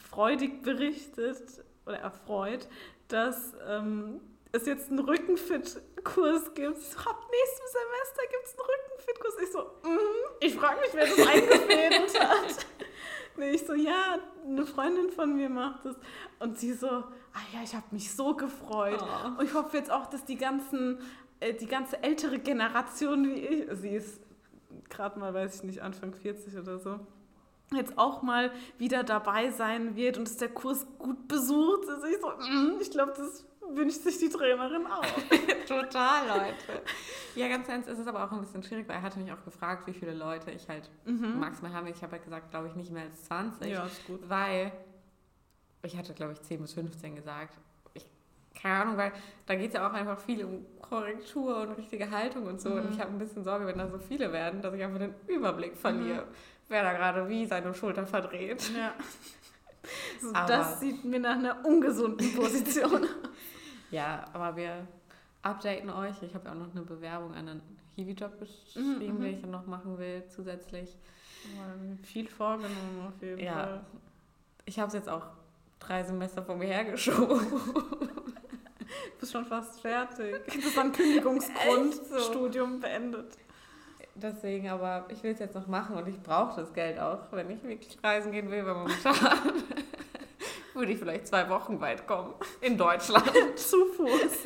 freudig 0.09 0.63
berichtet 0.63 1.63
oder 1.85 1.99
erfreut, 1.99 2.67
dass 3.09 3.53
ähm, 3.69 4.19
es 4.51 4.65
jetzt 4.65 4.89
einen 4.89 5.01
Rückenfit-Kurs 5.01 6.55
gibt. 6.55 6.77
Ab 7.05 7.27
nächstem 7.29 7.67
Semester 7.67 8.21
gibt 8.31 8.43
es 8.43 8.55
einen 8.57 8.65
Rückenfit-Kurs. 8.71 9.33
Ich 9.43 9.51
so, 9.51 9.59
mhm. 9.87 9.99
ich 10.39 10.55
frage 10.55 10.81
mich, 10.81 10.89
wer 10.93 11.05
das 11.05 11.27
eingefädelt 11.27 12.19
hat. 12.27 12.65
Nee, 13.37 13.51
ich 13.51 13.63
so, 13.63 13.75
ja, 13.75 14.17
eine 14.43 14.65
Freundin 14.65 15.11
von 15.11 15.35
mir 15.35 15.49
macht 15.49 15.85
das. 15.85 15.95
Und 16.39 16.57
sie 16.57 16.73
so, 16.73 16.87
ah 16.87 17.45
ja, 17.53 17.59
ich 17.63 17.75
habe 17.75 17.85
mich 17.91 18.11
so 18.11 18.33
gefreut. 18.33 18.99
Oh. 18.99 19.39
Und 19.39 19.45
ich 19.45 19.53
hoffe 19.53 19.77
jetzt 19.77 19.91
auch, 19.91 20.07
dass 20.07 20.25
die 20.25 20.37
ganzen, 20.37 20.97
äh, 21.39 21.53
die 21.53 21.67
ganze 21.67 22.01
ältere 22.01 22.39
Generation 22.39 23.27
wie 23.27 23.41
ich, 23.41 23.67
sie 23.77 23.89
ist 23.89 24.24
gerade 24.89 25.19
mal, 25.19 25.33
weiß 25.33 25.55
ich 25.55 25.63
nicht, 25.63 25.81
Anfang 25.81 26.13
40 26.13 26.57
oder 26.57 26.77
so, 26.79 26.99
jetzt 27.73 27.97
auch 27.97 28.21
mal 28.21 28.51
wieder 28.77 29.03
dabei 29.03 29.49
sein 29.51 29.95
wird 29.95 30.17
und 30.17 30.27
dass 30.27 30.37
der 30.37 30.49
Kurs 30.49 30.85
gut 30.99 31.27
besucht 31.27 31.83
ist. 31.85 32.03
Ich 32.05 32.21
so, 32.21 32.27
mm, 32.29 32.79
ich 32.81 32.91
glaube, 32.91 33.13
das 33.17 33.45
wünscht 33.71 34.01
sich 34.01 34.19
die 34.19 34.29
Trainerin 34.29 34.85
auch. 34.85 35.01
Total, 35.67 36.27
Leute. 36.27 36.81
Ja, 37.35 37.47
ganz 37.47 37.67
ernst 37.67 37.89
ist 37.89 37.97
es 37.97 38.05
aber 38.07 38.23
auch 38.23 38.31
ein 38.31 38.39
bisschen 38.41 38.61
schwierig, 38.63 38.87
weil 38.87 38.97
er 38.97 39.01
hatte 39.01 39.19
mich 39.19 39.31
auch 39.31 39.43
gefragt, 39.43 39.87
wie 39.87 39.93
viele 39.93 40.13
Leute 40.13 40.51
ich 40.51 40.69
halt 40.69 40.89
Mhm. 41.05 41.39
maximal 41.39 41.73
habe. 41.73 41.89
Ich 41.89 42.01
habe 42.03 42.13
halt 42.13 42.23
gesagt, 42.23 42.51
glaube 42.51 42.67
ich, 42.67 42.75
nicht 42.75 42.91
mehr 42.91 43.03
als 43.03 43.23
20. 43.25 43.71
Ja, 43.71 43.85
ist 43.85 44.05
gut. 44.05 44.19
Weil 44.29 44.71
ich 45.81 45.97
hatte, 45.97 46.13
glaube 46.13 46.33
ich, 46.33 46.41
10 46.43 46.61
bis 46.61 46.73
15 46.73 47.15
gesagt. 47.15 47.57
Keine 48.65 48.81
Ahnung, 48.81 48.97
weil 48.97 49.11
da 49.45 49.53
geht 49.53 49.67
es 49.67 49.73
ja 49.75 49.87
auch 49.87 49.93
einfach 49.93 50.17
viel 50.19 50.43
um 50.43 50.65
Korrektur 50.81 51.61
und 51.61 51.73
richtige 51.73 52.09
Haltung 52.09 52.47
und 52.47 52.59
so. 52.59 52.69
Und 52.71 52.85
Mhm. 52.87 52.91
ich 52.93 52.99
habe 52.99 53.11
ein 53.11 53.19
bisschen 53.19 53.43
Sorge, 53.43 53.67
wenn 53.67 53.77
da 53.77 53.87
so 53.87 53.99
viele 53.99 54.33
werden, 54.33 54.59
dass 54.63 54.73
ich 54.73 54.83
einfach 54.83 54.97
den 54.97 55.13
Überblick 55.27 55.77
verliere, 55.77 56.23
wer 56.67 56.81
da 56.81 56.93
gerade 56.93 57.29
wie 57.29 57.45
seine 57.45 57.75
Schulter 57.75 58.05
verdreht. 58.07 58.71
Ja. 58.75 58.93
So, 60.19 60.33
Aber- 60.33 60.47
das 60.47 60.79
sieht 60.79 61.05
mir 61.05 61.19
nach 61.19 61.35
einer 61.35 61.63
ungesunden 61.63 62.33
Position. 62.35 63.05
Ja, 63.91 64.25
aber 64.33 64.55
wir 64.55 64.87
updaten 65.43 65.91
euch. 65.91 66.23
Ich 66.23 66.33
habe 66.33 66.45
ja 66.45 66.51
auch 66.53 66.57
noch 66.57 66.71
eine 66.71 66.81
Bewerbung 66.81 67.35
an 67.35 67.47
einen 67.47 67.61
Hiwi-Job 67.95 68.39
geschrieben, 68.39 68.97
Mhm, 68.97 69.17
mhm. 69.19 69.21
den 69.21 69.33
ich 69.35 69.41
dann 69.41 69.51
noch 69.51 69.67
machen 69.67 69.95
will, 69.99 70.23
zusätzlich. 70.27 70.97
Viel 72.01 72.27
vorgenommen 72.27 73.07
auf 73.07 73.21
jeden 73.21 73.39
Ja. 73.43 73.53
Fall. 73.53 73.85
Ich 74.65 74.79
habe 74.79 74.87
es 74.87 74.95
jetzt 74.95 75.07
auch 75.07 75.27
drei 75.77 76.03
Semester 76.03 76.41
vor 76.41 76.55
mir 76.55 76.65
hergeschoben. 76.65 77.45
Bist 79.25 79.33
schon 79.33 79.45
fast 79.47 79.81
fertig. 79.81 80.35
Das 80.45 80.55
ist 80.57 80.77
ein 80.77 80.91
Kündigungsgrund. 80.91 81.95
So? 81.95 82.19
Studium 82.19 82.79
beendet. 82.79 83.35
Deswegen, 84.13 84.69
aber 84.69 85.07
ich 85.09 85.23
will 85.23 85.31
es 85.31 85.39
jetzt 85.39 85.55
noch 85.55 85.65
machen 85.65 85.95
und 85.95 86.07
ich 86.07 86.21
brauche 86.21 86.61
das 86.61 86.71
Geld 86.71 86.99
auch, 86.99 87.31
wenn 87.31 87.49
ich 87.49 87.63
wirklich 87.63 87.97
reisen 88.03 88.31
gehen 88.31 88.51
will, 88.51 88.63
weil 88.63 88.75
momentan 88.75 89.15
würde 90.75 90.91
ich 90.91 90.99
vielleicht 90.99 91.25
zwei 91.25 91.49
Wochen 91.49 91.81
weit 91.81 92.05
kommen 92.05 92.35
in 92.61 92.77
Deutschland. 92.77 93.31
Zu 93.55 93.85
Fuß. 93.93 94.43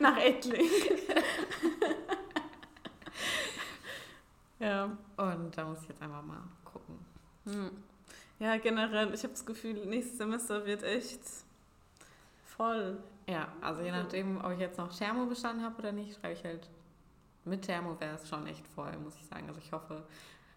Nach 0.00 0.18
Ettling. 0.18 0.70
ja. 4.58 4.86
Und 5.16 5.56
da 5.56 5.64
muss 5.66 5.82
ich 5.82 5.88
jetzt 5.90 6.02
einfach 6.02 6.22
mal 6.22 6.42
gucken. 6.64 6.98
Hm. 7.44 7.70
Ja, 8.40 8.56
generell, 8.56 9.14
ich 9.14 9.22
habe 9.22 9.34
das 9.34 9.46
Gefühl, 9.46 9.86
nächstes 9.86 10.18
Semester 10.18 10.66
wird 10.66 10.82
echt 10.82 11.20
voll. 12.44 12.98
Ja, 13.28 13.48
also 13.60 13.82
je 13.82 13.90
nachdem, 13.90 14.40
ob 14.44 14.52
ich 14.52 14.60
jetzt 14.60 14.78
noch 14.78 14.94
Thermo 14.96 15.26
bestanden 15.26 15.64
habe 15.64 15.76
oder 15.78 15.92
nicht, 15.92 16.14
schreibe 16.18 16.34
ich 16.34 16.44
halt 16.44 16.68
mit 17.44 17.62
Thermo 17.62 17.98
wäre 18.00 18.14
es 18.16 18.28
schon 18.28 18.46
echt 18.46 18.66
voll, 18.68 18.92
muss 19.02 19.16
ich 19.16 19.26
sagen. 19.26 19.46
Also 19.48 19.60
ich 19.60 19.70
hoffe, 19.72 20.02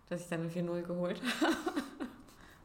dass 0.08 0.22
ich 0.22 0.28
dann 0.28 0.42
eine 0.42 0.50
4-0 0.50 0.82
geholt 0.84 1.22
habe. 1.42 1.54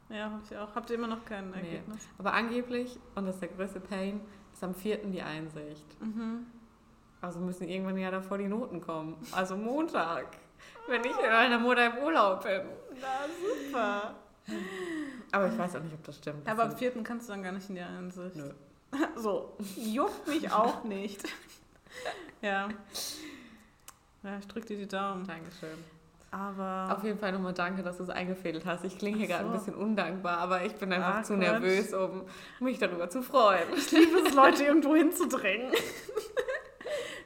Ja, 0.07 0.31
hoffe 0.31 0.43
ich 0.51 0.55
auch. 0.55 0.75
Habt 0.75 0.87
ihr 0.91 0.97
immer 0.97 1.07
noch 1.07 1.25
kein 1.25 1.49
Nee. 1.49 1.57
Ergebnis? 1.57 2.07
Aber 2.19 2.31
angeblich, 2.33 2.99
und 3.15 3.25
das 3.25 3.35
ist 3.37 3.41
der 3.41 3.49
größte 3.49 3.79
Pain, 3.79 4.21
ist 4.53 4.63
am 4.63 4.75
4. 4.75 4.97
die 5.07 5.23
Einsicht. 5.23 5.99
Mhm. 5.99 6.45
Also 7.21 7.39
müssen 7.39 7.67
irgendwann 7.67 7.97
ja 7.97 8.11
davor 8.11 8.37
die 8.37 8.47
Noten 8.47 8.81
kommen. 8.81 9.17
Also 9.31 9.57
Montag, 9.57 10.27
wenn 10.87 11.01
ich 11.03 11.17
in 11.17 11.25
einer 11.25 11.57
Monat 11.57 11.95
im 11.97 12.03
Urlaub 12.03 12.43
bin. 12.43 12.61
Na, 13.01 13.65
super. 13.65 14.15
Aber 15.31 15.47
ich 15.47 15.57
weiß 15.57 15.75
auch 15.77 15.81
nicht, 15.81 15.95
ob 15.95 16.03
das 16.03 16.17
stimmt. 16.17 16.45
Das 16.45 16.51
Aber 16.53 16.63
am 16.65 16.69
sind- 16.69 16.77
vierten 16.77 17.03
kannst 17.03 17.27
du 17.27 17.33
dann 17.33 17.41
gar 17.41 17.51
nicht 17.51 17.67
in 17.69 17.75
die 17.75 17.81
Einsicht. 17.81 18.35
Nö. 18.35 18.51
So, 19.17 19.53
juckt 19.75 20.27
mich 20.27 20.51
auch 20.51 20.83
nicht. 20.83 21.21
ja. 22.41 22.67
Ja, 24.23 24.37
ich 24.39 24.47
drück 24.47 24.65
dir 24.65 24.77
die 24.77 24.87
Daumen. 24.87 25.25
Dankeschön. 25.27 25.77
Aber. 26.31 26.93
Auf 26.97 27.03
jeden 27.03 27.17
Fall 27.17 27.31
nochmal 27.31 27.53
danke, 27.53 27.81
dass 27.83 27.97
du 27.97 28.03
es 28.03 28.09
eingefädelt 28.09 28.65
hast. 28.65 28.83
Ich 28.83 28.97
klinge 28.97 29.17
hier 29.17 29.27
Ach 29.27 29.39
gerade 29.39 29.45
ein 29.45 29.59
so. 29.59 29.65
bisschen 29.65 29.75
undankbar, 29.81 30.37
aber 30.39 30.65
ich 30.65 30.73
bin 30.75 30.91
einfach 30.91 31.15
Ah, 31.19 31.23
zu 31.23 31.33
Quatsch. 31.35 31.47
nervös, 31.47 31.93
um 31.93 32.23
mich 32.59 32.77
darüber 32.77 33.09
zu 33.09 33.21
freuen. 33.21 33.67
Ich 33.75 33.91
liebe 33.91 34.17
es, 34.19 34.33
Leute 34.35 34.63
irgendwo 34.65 34.95
hinzudrängen. 34.95 35.71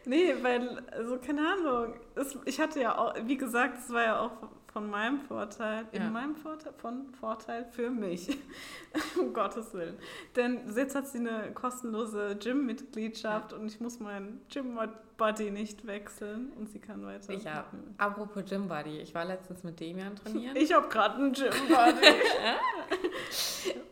nee, 0.06 0.36
weil, 0.42 0.84
also 0.92 1.18
keine 1.18 1.42
Ahnung. 1.42 1.94
Es, 2.16 2.38
ich 2.46 2.60
hatte 2.60 2.82
ja 2.82 2.98
auch, 2.98 3.16
wie 3.24 3.38
gesagt, 3.38 3.80
es 3.80 3.90
war 3.92 4.04
ja 4.04 4.20
auch 4.22 4.32
von 4.72 4.90
meinem 4.90 5.20
Vorteil, 5.22 5.86
Ja. 5.92 6.02
in 6.02 6.14
meinem 6.14 6.36
Vorteil, 6.36 6.74
von 6.78 7.12
Vorteil 7.20 7.66
für 7.72 7.90
mich. 7.90 8.38
um 9.20 9.34
Gottes 9.34 9.74
Willen. 9.74 9.98
Denn 10.36 10.62
jetzt 10.76 10.96
hat 10.96 11.08
sie 11.08 11.20
eine 11.20 11.52
kostenlose 11.54 12.36
Gym-Mitgliedschaft 12.40 13.54
und 13.54 13.68
ich 13.68 13.80
muss 13.80 14.00
meinen 14.00 14.42
Gym-Buddy 14.52 15.52
nicht 15.52 15.86
wechseln 15.88 16.52
und 16.58 16.70
sie 16.70 16.80
kann 16.80 17.04
weiter. 17.06 17.34
Ich 17.34 17.48
hab, 17.48 17.74
apropos 17.98 18.44
Gym 18.46 18.68
Buddy, 18.68 19.00
ich 19.00 19.14
war 19.16 19.26
letztens 19.26 19.64
mit 19.64 19.80
Demian 19.80 20.16
trainieren. 20.16 20.56
Ich 20.56 20.72
habe 20.74 20.88
gerade 20.88 21.16
einen 21.16 21.34
Gym-Buddy. 21.34 22.08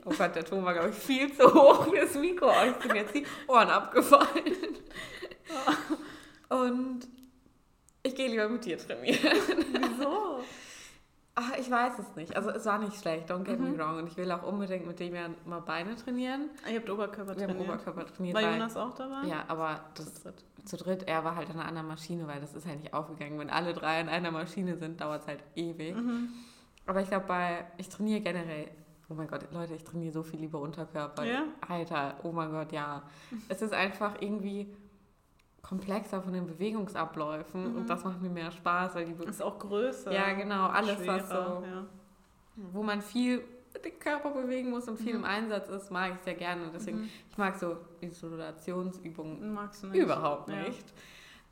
Oh 0.06 0.12
Gott, 0.18 0.34
der 0.36 0.46
Ton 0.46 0.64
war, 0.64 0.74
glaube 0.74 0.90
ich, 0.90 0.96
viel 0.96 1.34
zu 1.34 1.54
hoch 1.54 1.90
für 1.90 1.98
das 2.00 2.16
Mikro. 2.16 2.48
Euch 2.48 2.76
sind 2.82 2.96
jetzt 2.96 3.14
die 3.14 3.26
Ohren 3.46 3.68
abgefallen. 3.68 4.28
Und 6.50 7.02
ich 8.04 8.16
gehe 8.16 8.30
lieber 8.30 8.48
mit 8.48 8.64
dir 8.64 8.78
trainieren. 8.78 9.20
Wieso? 9.74 10.40
Ach, 11.40 11.52
ich 11.60 11.70
weiß 11.70 12.00
es 12.00 12.16
nicht. 12.16 12.36
Also 12.36 12.50
es 12.50 12.66
war 12.66 12.80
nicht 12.80 12.96
schlecht, 13.00 13.30
don't 13.32 13.44
get 13.44 13.60
Mhm. 13.60 13.72
me 13.74 13.78
wrong. 13.78 13.98
Und 13.98 14.08
ich 14.08 14.18
will 14.18 14.32
auch 14.32 14.42
unbedingt 14.42 14.88
mit 14.88 15.00
Demian 15.00 15.36
mal 15.46 15.60
Beine 15.60 15.96
trainieren. 15.96 16.50
Ihr 16.68 16.78
habt 16.80 16.90
Oberkörper 16.90 17.36
Wir 17.38 17.44
haben 17.44 17.52
trainiert. 17.54 17.70
Oberkörper 17.70 18.06
trainiert. 18.08 18.36
War 18.36 18.42
Jonas 18.42 18.76
auch 18.76 18.96
dabei? 18.96 19.28
Ja, 19.28 19.44
aber 19.48 19.82
das 19.94 20.16
Zu 20.16 20.22
dritt. 20.24 20.44
zu 20.66 20.78
dritt, 20.78 21.04
er 21.08 21.24
war 21.24 21.36
halt 21.36 21.48
an 21.52 21.58
einer 21.60 21.68
anderen 21.68 21.88
Maschine, 21.90 22.28
weil 22.28 22.42
das 22.42 22.56
ist 22.56 22.66
halt 22.66 22.80
nicht 22.82 22.92
aufgegangen. 22.92 23.38
Wenn 23.38 23.52
alle 23.52 23.74
drei 23.74 24.00
an 24.02 24.10
einer 24.10 24.32
Maschine 24.32 24.78
sind, 24.78 25.00
dauert 25.00 25.22
es 25.22 25.28
halt 25.28 25.44
ewig. 25.56 25.96
Mhm. 25.96 26.30
Aber 26.88 27.02
ich 27.02 27.08
glaube, 27.08 27.26
bei 27.28 27.66
ich 27.78 27.88
trainiere 27.90 28.22
generell. 28.22 28.70
Oh 29.10 29.14
mein 29.14 29.28
Gott, 29.28 29.42
Leute, 29.54 29.76
ich 29.76 29.84
trainiere 29.84 30.12
so 30.14 30.24
viel 30.24 30.40
lieber 30.40 30.60
Unterkörper. 30.60 31.24
Ja? 31.24 31.44
Alter, 31.68 32.16
oh 32.24 32.32
mein 32.32 32.50
Gott, 32.52 32.72
ja. 32.72 33.04
Es 33.48 33.62
ist 33.62 33.74
einfach 33.74 34.16
irgendwie 34.22 34.74
komplexer 35.68 36.22
von 36.22 36.34
den 36.34 36.48
Bewegungsabläufen 36.48 37.72
Mhm. 37.72 37.78
und 37.78 37.90
das 37.90 38.04
macht 38.04 38.22
mir 38.22 38.30
mehr 38.30 38.52
Spaß, 38.52 38.96
weil 38.96 39.06
die 39.06 39.14
Be 39.14 39.26
Ist 39.26 39.42
auch 39.42 39.60
größer. 39.60 40.12
ja 40.12 40.32
genau 40.34 40.68
alles 40.68 40.98
was 41.06 41.28
schwerer, 41.28 41.28
so, 41.62 41.66
Ja. 41.66 41.86
wo 42.74 42.84
man 42.84 43.02
viel 43.02 43.44
dem 43.84 44.00
Körper 44.00 44.32
bewegen 44.32 44.72
muss 44.72 44.88
und 44.88 44.98
viel 44.98 45.14
Mhm. 45.14 45.20
im 45.20 45.26
Einsatz 45.26 45.70
ist, 45.70 45.92
mag 45.92 46.14
ich 46.16 46.20
sehr 46.22 46.34
gerne 46.34 46.64
und 46.64 46.74
deswegen 46.74 47.02
Mhm. 47.02 47.10
ich 47.30 47.38
mag 47.38 47.56
so 47.58 47.78
Isolationsübungen 48.02 49.54
Magst 49.54 49.84
du 49.84 49.88
nicht? 49.88 50.02
Überhaupt 50.02 50.50
Ja. 50.50 50.56
nicht. 50.64 50.86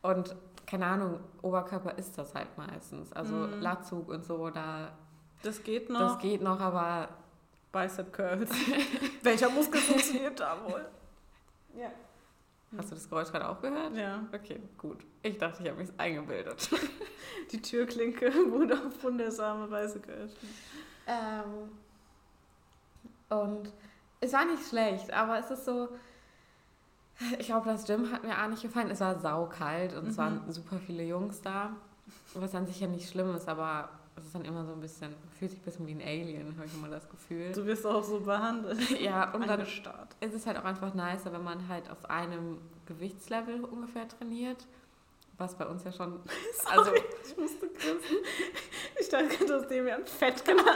Und 0.01 0.35
keine 0.65 0.85
Ahnung, 0.87 1.19
Oberkörper 1.43 1.95
ist 1.97 2.17
das 2.17 2.33
halt 2.33 2.47
meistens. 2.57 3.11
Also 3.13 3.35
Mhm. 3.35 3.61
Latzug 3.61 4.09
und 4.09 4.25
so, 4.25 4.49
da 4.49 4.89
Das 5.43 5.61
geht 5.63 5.89
noch. 5.89 5.99
das 5.99 6.19
geht 6.19 6.41
noch, 6.41 6.59
aber 6.59 7.09
Bicep 7.71 8.11
Curls. 8.13 8.49
Welcher 9.21 9.49
Muskel 9.49 9.79
funktioniert 9.81 10.39
da 10.39 10.57
wohl? 10.67 10.85
Ja. 11.77 11.89
Hast 12.77 12.91
du 12.91 12.95
das 12.95 13.09
Geräusch 13.09 13.31
gerade 13.31 13.47
auch 13.49 13.61
gehört? 13.61 13.95
Ja. 13.95 14.23
Okay, 14.33 14.59
gut. 14.77 14.99
Ich 15.23 15.37
dachte, 15.37 15.63
ich 15.63 15.69
habe 15.69 15.81
mich 15.81 15.89
eingebildet. 15.97 16.69
Die 17.51 17.61
Türklinke 17.61 18.31
wurde 18.51 18.73
auf 18.75 19.03
wundersame 19.03 19.69
Weise 19.69 19.99
geöffnet. 19.99 20.51
Ähm, 21.07 21.69
und 23.29 23.71
es 24.21 24.33
war 24.33 24.45
nicht 24.45 24.67
schlecht, 24.67 25.11
aber 25.11 25.39
es 25.39 25.49
ist 25.51 25.65
so. 25.65 25.89
Ich 27.39 27.45
glaube, 27.47 27.69
das 27.69 27.85
Gym 27.85 28.11
hat 28.11 28.23
mir 28.23 28.37
auch 28.43 28.47
nicht 28.49 28.61
gefallen. 28.61 28.89
Es 28.91 28.99
war 28.99 29.19
saukalt 29.19 29.93
und 29.95 30.07
es 30.07 30.15
Mhm. 30.15 30.21
waren 30.21 30.51
super 30.51 30.77
viele 30.85 31.03
Jungs 31.03 31.41
da. 31.41 31.71
Was 32.33 32.53
an 32.53 32.67
sich 32.67 32.79
ja 32.81 32.87
nicht 32.87 33.09
schlimm 33.09 33.33
ist, 33.35 33.47
aber 33.47 33.89
es 34.17 34.25
ist 34.25 34.35
dann 34.35 34.45
immer 34.45 34.65
so 34.65 34.73
ein 34.73 34.79
bisschen, 34.79 35.13
fühlt 35.37 35.51
sich 35.51 35.59
ein 35.59 35.63
bisschen 35.63 35.87
wie 35.87 35.91
ein 35.91 36.01
Alien, 36.01 36.55
habe 36.55 36.65
ich 36.65 36.73
immer 36.73 36.87
das 36.87 37.09
Gefühl. 37.09 37.51
Du 37.51 37.65
wirst 37.65 37.85
auch 37.85 38.03
so 38.03 38.19
behandelt. 38.21 38.79
Ja, 39.01 39.33
und 39.33 39.47
dann 39.47 39.59
ist 39.61 40.33
es 40.33 40.47
halt 40.47 40.57
auch 40.57 40.63
einfach 40.63 40.93
nicer, 40.93 41.33
wenn 41.33 41.43
man 41.43 41.67
halt 41.67 41.89
auf 41.89 42.09
einem 42.09 42.59
Gewichtslevel 42.85 43.63
ungefähr 43.63 44.07
trainiert. 44.07 44.65
Was 45.37 45.55
bei 45.57 45.65
uns 45.65 45.83
ja 45.83 45.91
schon. 45.91 46.19
Also, 46.71 46.91
Ich 46.95 47.37
musste 47.37 47.67
grinsen. 47.67 48.17
Ich 48.99 49.09
dachte 49.09 49.53
hast 49.53 49.67
dem 49.69 49.87
ja 49.87 49.97
Fett 50.05 50.43
genannt. 50.45 50.67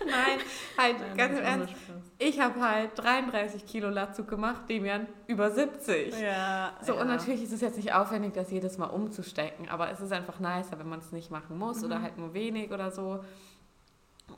nein, 0.00 0.38
halt 0.78 1.00
Nein, 1.00 1.16
ganz 1.16 1.30
das 1.32 1.40
im 1.40 1.44
Ernst. 1.44 1.74
Ich 2.18 2.40
habe 2.40 2.60
halt 2.60 2.90
33 2.96 3.66
Kilo 3.66 3.90
Latzug 3.90 4.28
gemacht, 4.28 4.62
Demian 4.68 5.06
über 5.26 5.50
70. 5.50 6.18
Ja. 6.20 6.72
So, 6.82 6.94
ja. 6.94 7.00
und 7.00 7.08
natürlich 7.08 7.42
ist 7.42 7.52
es 7.52 7.60
jetzt 7.60 7.76
nicht 7.76 7.92
aufwendig, 7.92 8.32
das 8.34 8.50
jedes 8.50 8.78
Mal 8.78 8.86
umzustecken, 8.86 9.68
aber 9.68 9.90
es 9.90 10.00
ist 10.00 10.12
einfach 10.12 10.38
nicer, 10.38 10.78
wenn 10.78 10.88
man 10.88 11.00
es 11.00 11.12
nicht 11.12 11.30
machen 11.30 11.58
muss 11.58 11.82
oder 11.84 11.98
Mhm. 11.98 12.02
halt 12.02 12.18
nur 12.18 12.32
wenig 12.32 12.70
oder 12.70 12.90
so. 12.92 13.22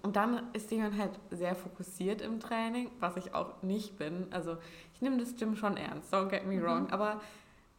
Und 0.02 0.16
dann 0.16 0.48
ist 0.54 0.70
Demian 0.70 0.98
halt 0.98 1.12
sehr 1.30 1.54
fokussiert 1.54 2.20
im 2.22 2.40
Training, 2.40 2.90
was 3.00 3.16
ich 3.16 3.34
auch 3.34 3.62
nicht 3.62 3.96
bin. 3.98 4.26
Also 4.30 4.56
ich 4.94 5.00
nehme 5.02 5.18
das 5.18 5.36
Gym 5.36 5.54
schon 5.54 5.76
ernst, 5.76 6.12
don't 6.12 6.28
get 6.28 6.46
me 6.46 6.56
Mhm. 6.56 6.62
wrong, 6.64 6.90
aber 6.90 7.20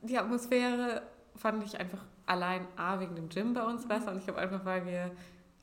die 0.01 0.17
Atmosphäre 0.17 1.01
fand 1.35 1.63
ich 1.63 1.79
einfach 1.79 2.03
allein 2.25 2.67
A 2.75 2.99
wegen 2.99 3.15
dem 3.15 3.29
Gym 3.29 3.53
bei 3.53 3.63
uns 3.63 3.83
Mhm. 3.85 3.87
besser 3.89 4.11
und 4.11 4.17
ich 4.17 4.25
glaube 4.25 4.39
einfach, 4.39 4.65
weil 4.65 4.85
wir 4.85 5.11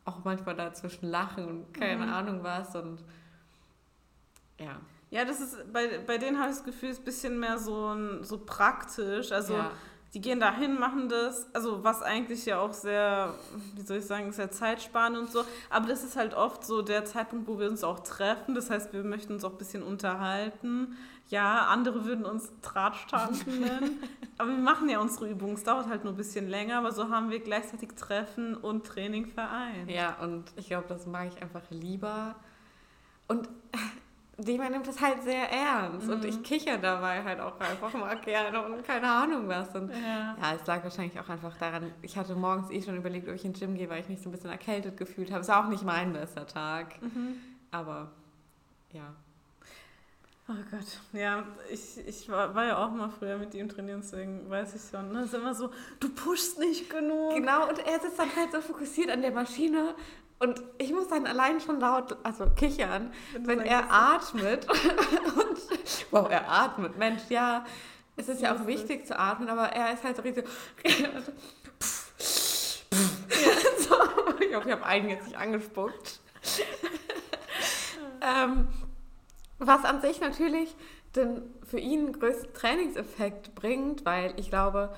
auch 0.04 0.24
manchmal 0.24 0.54
dazwischen 0.56 1.08
lachen 1.08 1.44
und 1.48 1.74
keine 1.74 2.06
Mhm. 2.06 2.12
Ahnung 2.12 2.38
was 2.42 2.74
und 2.76 3.02
ja. 4.58 4.76
Ja, 5.10 5.24
das 5.24 5.40
ist, 5.40 5.72
bei, 5.72 5.98
bei 6.04 6.18
denen 6.18 6.38
habe 6.38 6.50
ich 6.50 6.56
das 6.56 6.64
Gefühl, 6.64 6.88
es 6.90 6.96
ist 6.96 7.02
ein 7.02 7.04
bisschen 7.04 7.38
mehr 7.40 7.58
so, 7.58 7.94
so 8.22 8.38
praktisch. 8.38 9.30
Also 9.30 9.54
ja. 9.54 9.70
die 10.14 10.20
gehen 10.20 10.40
dahin, 10.40 10.78
machen 10.80 11.08
das, 11.08 11.46
also 11.54 11.84
was 11.84 12.02
eigentlich 12.02 12.44
ja 12.44 12.58
auch 12.58 12.72
sehr, 12.72 13.34
wie 13.76 13.82
soll 13.82 13.98
ich 13.98 14.06
sagen, 14.06 14.32
sehr 14.32 14.50
zeitsparend 14.50 15.16
und 15.16 15.30
so. 15.30 15.44
Aber 15.70 15.86
das 15.86 16.02
ist 16.02 16.16
halt 16.16 16.34
oft 16.34 16.64
so 16.64 16.82
der 16.82 17.04
Zeitpunkt, 17.04 17.46
wo 17.46 17.58
wir 17.58 17.68
uns 17.70 17.84
auch 17.84 18.00
treffen. 18.00 18.54
Das 18.56 18.68
heißt, 18.68 18.92
wir 18.92 19.04
möchten 19.04 19.32
uns 19.34 19.44
auch 19.44 19.52
ein 19.52 19.58
bisschen 19.58 19.82
unterhalten. 19.84 20.96
Ja, 21.28 21.66
andere 21.66 22.04
würden 22.04 22.24
uns 22.24 22.52
Drahtstangen 22.62 23.40
nennen. 23.60 24.00
aber 24.38 24.50
wir 24.50 24.58
machen 24.58 24.88
ja 24.88 25.00
unsere 25.00 25.28
Übungen. 25.28 25.54
Es 25.54 25.64
dauert 25.64 25.88
halt 25.88 26.04
nur 26.04 26.12
ein 26.12 26.16
bisschen 26.16 26.48
länger, 26.48 26.78
aber 26.78 26.92
so 26.92 27.08
haben 27.10 27.30
wir 27.30 27.40
gleichzeitig 27.40 27.90
Treffen 27.96 28.54
und 28.54 28.86
Training 28.86 29.26
vereint. 29.26 29.90
Ja, 29.90 30.16
und 30.22 30.44
ich 30.56 30.68
glaube, 30.68 30.86
das 30.88 31.06
mag 31.06 31.26
ich 31.34 31.42
einfach 31.42 31.62
lieber. 31.70 32.36
Und 33.26 33.48
Dema 34.38 34.68
nimmt 34.68 34.86
das 34.86 35.00
halt 35.00 35.22
sehr 35.24 35.50
ernst. 35.50 36.08
Und 36.08 36.20
Mhm. 36.22 36.28
ich 36.28 36.42
kicher 36.44 36.78
dabei 36.78 37.24
halt 37.24 37.40
auch 37.40 37.58
einfach 37.58 37.92
mal 37.94 38.14
gerne 38.20 38.62
und 38.64 38.84
keine 38.84 39.10
Ahnung 39.10 39.48
was. 39.48 39.74
Und 39.74 39.90
Ja. 39.90 40.36
ja, 40.40 40.52
es 40.54 40.64
lag 40.66 40.84
wahrscheinlich 40.84 41.18
auch 41.18 41.28
einfach 41.28 41.56
daran, 41.56 41.90
ich 42.02 42.16
hatte 42.16 42.36
morgens 42.36 42.70
eh 42.70 42.82
schon 42.82 42.96
überlegt, 42.96 43.26
ob 43.28 43.34
ich 43.34 43.44
ins 43.44 43.58
Gym 43.58 43.74
gehe, 43.74 43.88
weil 43.90 44.00
ich 44.02 44.08
mich 44.08 44.20
so 44.20 44.28
ein 44.28 44.32
bisschen 44.32 44.50
erkältet 44.50 44.96
gefühlt 44.96 45.32
habe. 45.32 45.40
Es 45.40 45.48
war 45.48 45.64
auch 45.64 45.68
nicht 45.70 45.82
mein 45.82 46.12
bester 46.12 46.46
Tag. 46.46 47.00
Mhm. 47.02 47.36
Aber 47.72 48.12
ja. 48.92 49.12
Oh 50.48 50.52
Gott, 50.70 51.00
ja, 51.12 51.44
ich, 51.68 51.98
ich 52.06 52.28
war, 52.28 52.54
war 52.54 52.66
ja 52.66 52.78
auch 52.84 52.92
mal 52.92 53.08
früher 53.08 53.36
mit 53.36 53.52
ihm 53.54 53.68
trainieren, 53.68 54.00
deswegen 54.00 54.48
weiß 54.48 54.76
ich 54.76 54.82
schon. 54.90 55.10
Ne? 55.12 55.20
Es 55.20 55.26
ist 55.26 55.34
immer 55.34 55.54
so, 55.56 55.70
du 55.98 56.08
pushst 56.08 56.60
nicht 56.60 56.88
genug. 56.88 57.34
Genau, 57.34 57.68
und 57.68 57.80
er 57.80 57.98
sitzt 57.98 58.16
dann 58.16 58.34
halt 58.36 58.52
so 58.52 58.60
fokussiert 58.60 59.10
an 59.10 59.22
der 59.22 59.32
Maschine. 59.32 59.96
Und 60.38 60.62
ich 60.78 60.92
muss 60.92 61.08
dann 61.08 61.26
allein 61.26 61.60
schon 61.60 61.80
laut, 61.80 62.16
also 62.22 62.46
kichern, 62.54 63.10
wenn 63.40 63.58
sagst, 63.58 63.72
er 63.72 63.90
atmet. 63.90 64.68
und, 64.70 65.58
wow, 66.12 66.28
er 66.30 66.48
atmet. 66.48 66.96
Mensch, 66.96 67.22
ja, 67.28 67.64
es 68.16 68.28
ist 68.28 68.40
ja 68.40 68.54
auch 68.54 68.68
wichtig 68.68 69.04
zu 69.04 69.18
atmen, 69.18 69.48
aber 69.48 69.70
er 69.70 69.94
ist 69.94 70.04
halt 70.04 70.14
so 70.14 70.22
richtig 70.22 70.46
so 73.78 73.96
ich 74.40 74.54
hoffe, 74.54 74.68
ich 74.68 74.72
habe 74.72 74.86
einen 74.86 75.08
jetzt 75.08 75.26
nicht 75.26 75.36
angespuckt. 75.36 76.20
ähm, 78.20 78.68
was 79.58 79.84
an 79.84 80.00
sich 80.00 80.20
natürlich 80.20 80.74
den 81.14 81.42
für 81.64 81.78
ihn 81.80 82.12
größten 82.12 82.52
Trainingseffekt 82.52 83.54
bringt, 83.54 84.04
weil 84.04 84.34
ich 84.36 84.50
glaube, 84.50 84.94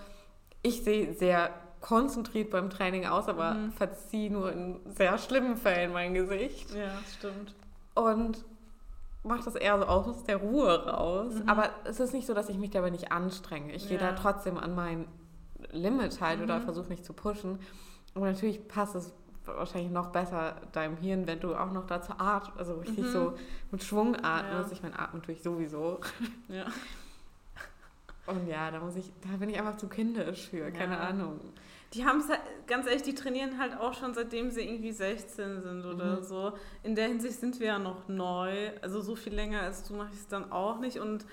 ich 0.62 0.82
sehe 0.82 1.12
sehr 1.14 1.50
konzentriert 1.80 2.50
beim 2.50 2.70
Training 2.70 3.06
aus, 3.06 3.28
aber 3.28 3.54
Mhm. 3.54 3.72
verziehe 3.72 4.30
nur 4.32 4.50
in 4.52 4.80
sehr 4.86 5.16
schlimmen 5.18 5.56
Fällen 5.56 5.92
mein 5.92 6.12
Gesicht 6.14 6.74
Ja, 6.74 6.90
stimmt. 7.16 7.54
und 7.94 8.44
mache 9.22 9.44
das 9.44 9.54
eher 9.54 9.78
so 9.78 9.84
aus 9.86 10.24
der 10.24 10.38
Ruhe 10.38 10.86
raus. 10.88 11.34
Mhm. 11.34 11.48
Aber 11.48 11.70
es 11.84 12.00
ist 12.00 12.12
nicht 12.12 12.26
so, 12.26 12.34
dass 12.34 12.48
ich 12.48 12.56
mich 12.58 12.70
dabei 12.70 12.90
nicht 12.90 13.12
anstrenge. 13.12 13.72
Ich 13.74 13.88
gehe 13.88 13.98
Ja. 14.00 14.10
da 14.10 14.16
trotzdem 14.16 14.58
an 14.58 14.74
mein 14.74 15.06
Limit 15.70 16.20
halt 16.20 16.40
oder 16.40 16.58
Mhm. 16.58 16.62
versuche 16.64 16.88
mich 16.88 17.04
zu 17.04 17.12
pushen. 17.12 17.60
Und 18.14 18.22
natürlich 18.22 18.66
passt 18.66 18.94
es 18.96 19.12
wahrscheinlich 19.56 19.90
noch 19.92 20.08
besser 20.10 20.56
deinem 20.72 20.96
Hirn, 20.96 21.26
wenn 21.26 21.40
du 21.40 21.54
auch 21.54 21.72
noch 21.72 21.86
dazu 21.86 22.12
atmest, 22.18 22.58
also 22.58 22.74
richtig 22.80 23.04
Mhm. 23.04 23.10
so 23.12 23.34
mit 23.70 23.82
Schwung 23.82 24.16
atmest. 24.22 24.70
Ja. 24.70 24.76
Ich 24.76 24.82
meine, 24.82 24.98
atmen 24.98 25.22
tue 25.22 25.34
ich 25.34 25.42
sowieso. 25.42 26.00
Ja. 26.48 26.66
Und 28.26 28.46
ja, 28.46 28.70
da 28.70 28.78
muss 28.80 28.94
ich, 28.96 29.10
da 29.22 29.36
bin 29.38 29.48
ich 29.48 29.58
einfach 29.58 29.78
zu 29.78 29.88
kindisch 29.88 30.48
für, 30.50 30.70
keine 30.70 30.94
Ja. 30.96 31.00
Ahnung. 31.00 31.40
Die 31.94 32.04
haben 32.04 32.18
es 32.20 32.28
halt, 32.28 32.40
ganz 32.66 32.86
ehrlich, 32.86 33.02
die 33.02 33.14
trainieren 33.14 33.58
halt 33.58 33.78
auch 33.80 33.94
schon 33.94 34.12
seitdem 34.12 34.50
sie 34.50 34.60
irgendwie 34.68 34.92
16 34.92 35.62
sind 35.62 35.86
oder 35.86 36.16
Mhm. 36.18 36.22
so. 36.22 36.52
In 36.82 36.94
der 36.94 37.08
Hinsicht 37.08 37.40
sind 37.40 37.58
wir 37.58 37.68
ja 37.68 37.78
noch 37.78 38.06
neu. 38.08 38.70
Also 38.82 39.00
so 39.00 39.16
viel 39.16 39.34
länger 39.34 39.62
als 39.62 39.82
du 39.84 39.94
mache 39.94 40.10
ich 40.12 40.18
es 40.20 40.28
dann 40.28 40.52
auch 40.52 40.78
nicht. 40.78 40.98
Und 40.98 41.24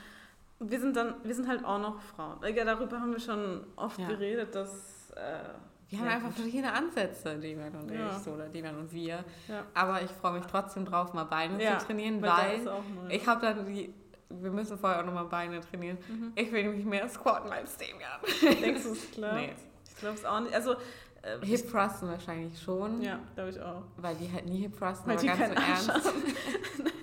wir 0.59 0.79
sind 0.79 0.95
dann, 0.95 1.15
wir 1.23 1.35
sind 1.35 1.49
halt 1.49 1.65
auch 1.65 1.79
noch 1.79 1.99
Frauen. 2.01 2.37
Ja, 2.55 2.63
darüber 2.63 3.01
haben 3.01 3.11
wir 3.11 3.19
schon 3.19 3.65
oft 3.75 3.99
Ja. 3.99 4.07
geredet, 4.07 4.55
dass 4.55 5.11
äh, 5.17 5.49
Wir 5.97 6.03
Wir 6.05 6.09
haben 6.11 6.15
einfach 6.15 6.27
gut. 6.29 6.37
verschiedene 6.43 6.73
Ansätze, 6.73 7.37
Devan 7.37 7.75
und 7.75 7.91
Ja. 7.91 8.07
ich, 8.11 8.23
so, 8.23 8.31
oder 8.31 8.47
Devan 8.49 8.77
und 8.77 8.91
wir. 8.91 9.23
Ja. 9.47 9.63
Aber 9.73 10.01
ich 10.01 10.11
freue 10.11 10.33
mich 10.33 10.45
trotzdem 10.45 10.85
drauf, 10.85 11.13
mal 11.13 11.23
Beine 11.25 11.61
Ja, 11.63 11.77
zu 11.79 11.87
trainieren, 11.87 12.21
weil 12.21 12.65
weil 12.65 13.11
ich 13.11 13.25
habe 13.27 13.41
dann 13.41 13.65
die, 13.65 13.93
wir 14.29 14.51
müssen 14.51 14.77
vorher 14.77 14.99
auch 15.01 15.05
nochmal 15.05 15.25
Beine 15.25 15.61
trainieren. 15.61 15.97
Mhm. 16.07 16.31
Ich 16.35 16.51
will 16.51 16.63
nämlich 16.63 16.85
mehr 16.85 17.07
squatten 17.09 17.51
als 17.51 17.77
Devan. 17.77 18.59
Denkst 18.61 18.83
du 18.83 18.91
es 18.91 19.11
klar? 19.11 19.35
Nee. 19.35 19.53
Ich 19.87 19.95
glaube 19.97 20.15
es 20.15 20.25
auch 20.25 20.39
nicht. 20.41 20.53
Also, 20.53 20.73
äh, 21.21 21.43
Hip 21.45 21.71
Thrusten 21.71 22.07
wahrscheinlich 22.09 22.61
schon, 22.61 23.01
ja, 23.01 23.19
glaube 23.35 23.49
ich 23.51 23.61
auch. 23.61 23.83
weil 23.97 24.15
die 24.15 24.31
halt 24.31 24.45
nie 24.45 24.59
Hip 24.61 24.77
Thrusten, 24.77 25.07
Weil 25.07 25.13
aber 25.17 25.21
die 25.21 25.27
ganz 25.27 25.41
im 25.51 25.57
Ernst. 25.57 25.91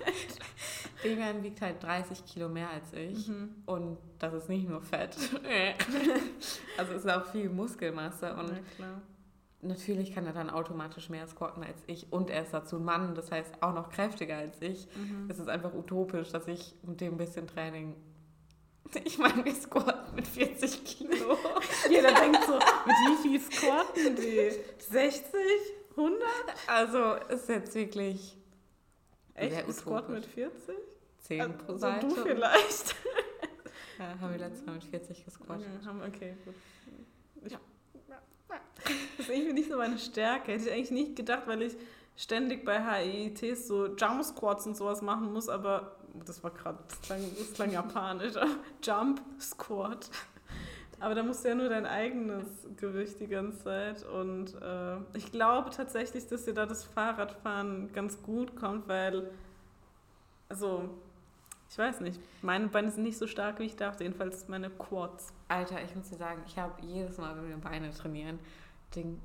Devan 1.03 1.43
wiegt 1.43 1.61
halt 1.61 1.81
30 1.83 2.25
Kilo 2.25 2.49
mehr 2.49 2.69
als 2.69 2.93
ich. 2.93 3.27
Mhm. 3.27 3.55
Und 3.65 3.97
das 4.19 4.33
ist 4.33 4.49
nicht 4.49 4.67
nur 4.67 4.81
Fett. 4.81 5.15
also 6.77 6.93
es 6.93 7.05
ist 7.05 7.11
auch 7.11 7.25
viel 7.25 7.49
Muskelmasse 7.49 8.33
und 8.35 8.47
klar. 8.75 9.01
natürlich 9.61 10.13
kann 10.13 10.25
er 10.25 10.33
dann 10.33 10.49
automatisch 10.49 11.09
mehr 11.09 11.27
squatten 11.27 11.63
als 11.63 11.81
ich 11.87 12.11
und 12.11 12.29
er 12.29 12.43
ist 12.43 12.53
dazu 12.53 12.77
ein 12.77 12.85
Mann, 12.85 13.15
das 13.15 13.31
heißt 13.31 13.61
auch 13.61 13.73
noch 13.73 13.89
kräftiger 13.89 14.37
als 14.37 14.61
ich. 14.61 14.87
Mhm. 14.95 15.29
Es 15.29 15.39
ist 15.39 15.49
einfach 15.49 15.73
utopisch, 15.73 16.31
dass 16.31 16.47
ich 16.47 16.75
mit 16.83 17.01
dem 17.01 17.17
bisschen 17.17 17.47
Training. 17.47 17.95
Ich 19.05 19.17
meine, 19.17 19.43
wir 19.43 19.55
squatten 19.55 20.13
mit 20.13 20.27
40 20.27 20.83
Kilo. 20.83 21.35
Jeder 21.89 22.13
denkt 22.13 22.43
so, 22.45 22.53
mit 22.53 22.95
wie 23.23 23.27
viel 23.27 23.39
squatten 23.39 24.15
die? 24.15 24.51
60? 24.77 25.33
100? 25.95 26.21
Also 26.67 27.13
ist 27.29 27.49
jetzt 27.49 27.73
wirklich 27.73 28.37
Echt? 29.35 29.73
Squat 29.73 30.09
mit 30.09 30.25
40? 30.25 30.75
10 31.23 31.57
pro 31.57 31.73
Also 31.73 31.77
Seite. 31.79 32.07
du 32.07 32.15
vielleicht. 32.15 32.95
Ja, 33.99 34.19
haben 34.19 34.31
wir 34.31 34.39
letztes 34.39 34.65
Mal 34.65 34.73
mit 34.73 34.83
40 34.83 35.23
gesquattet. 35.23 35.67
Ja, 35.85 35.91
okay, 36.07 36.35
gut. 36.43 36.55
Ich, 37.45 37.53
das 39.17 39.19
ist 39.19 39.29
irgendwie 39.29 39.53
nicht 39.53 39.69
so 39.69 39.77
meine 39.77 39.99
Stärke. 39.99 40.51
Hätte 40.51 40.63
ich 40.67 40.71
eigentlich 40.73 40.91
nicht 40.91 41.15
gedacht, 41.15 41.43
weil 41.45 41.61
ich 41.61 41.75
ständig 42.17 42.65
bei 42.65 42.79
HIITs 42.81 43.67
so 43.67 43.95
Jump 43.95 44.23
Squats 44.23 44.65
und 44.65 44.75
sowas 44.75 45.03
machen 45.03 45.31
muss, 45.31 45.47
aber 45.47 45.95
das 46.25 46.43
war 46.43 46.49
gerade, 46.51 46.79
das 46.87 47.01
klang, 47.01 47.21
das 47.37 47.53
klang 47.53 47.71
japanisch, 47.79 48.33
Jump 48.83 49.21
Squat. 49.39 50.09
Aber 50.99 51.15
da 51.15 51.21
musst 51.23 51.43
du 51.43 51.49
ja 51.49 51.55
nur 51.55 51.69
dein 51.69 51.85
eigenes 51.85 52.47
Gewicht 52.77 53.19
die 53.19 53.27
ganze 53.27 53.63
Zeit. 53.63 54.03
Und 54.05 54.55
äh, 54.61 54.97
ich 55.17 55.31
glaube 55.31 55.69
tatsächlich, 55.69 56.25
dass 56.27 56.45
dir 56.45 56.53
da 56.55 56.65
das 56.65 56.83
Fahrradfahren 56.83 57.91
ganz 57.93 58.21
gut 58.23 58.55
kommt, 58.55 58.87
weil, 58.87 59.29
also, 60.49 60.89
ich 61.73 61.77
weiß 61.79 62.01
nicht, 62.01 62.19
meine 62.43 62.67
Beine 62.67 62.91
sind 62.91 63.03
nicht 63.03 63.17
so 63.17 63.25
stark, 63.27 63.59
wie 63.59 63.63
ich 63.63 63.75
dachte, 63.75 64.03
jedenfalls 64.03 64.47
meine 64.47 64.69
Quads. 64.69 65.33
Alter, 65.47 65.83
ich 65.83 65.95
muss 65.95 66.09
dir 66.09 66.17
sagen, 66.17 66.41
ich 66.47 66.57
habe 66.57 66.73
jedes 66.85 67.17
Mal, 67.17 67.35
wenn 67.35 67.49
wir 67.49 67.57
Beine 67.57 67.91
trainieren, 67.91 68.37
den, 68.95 69.19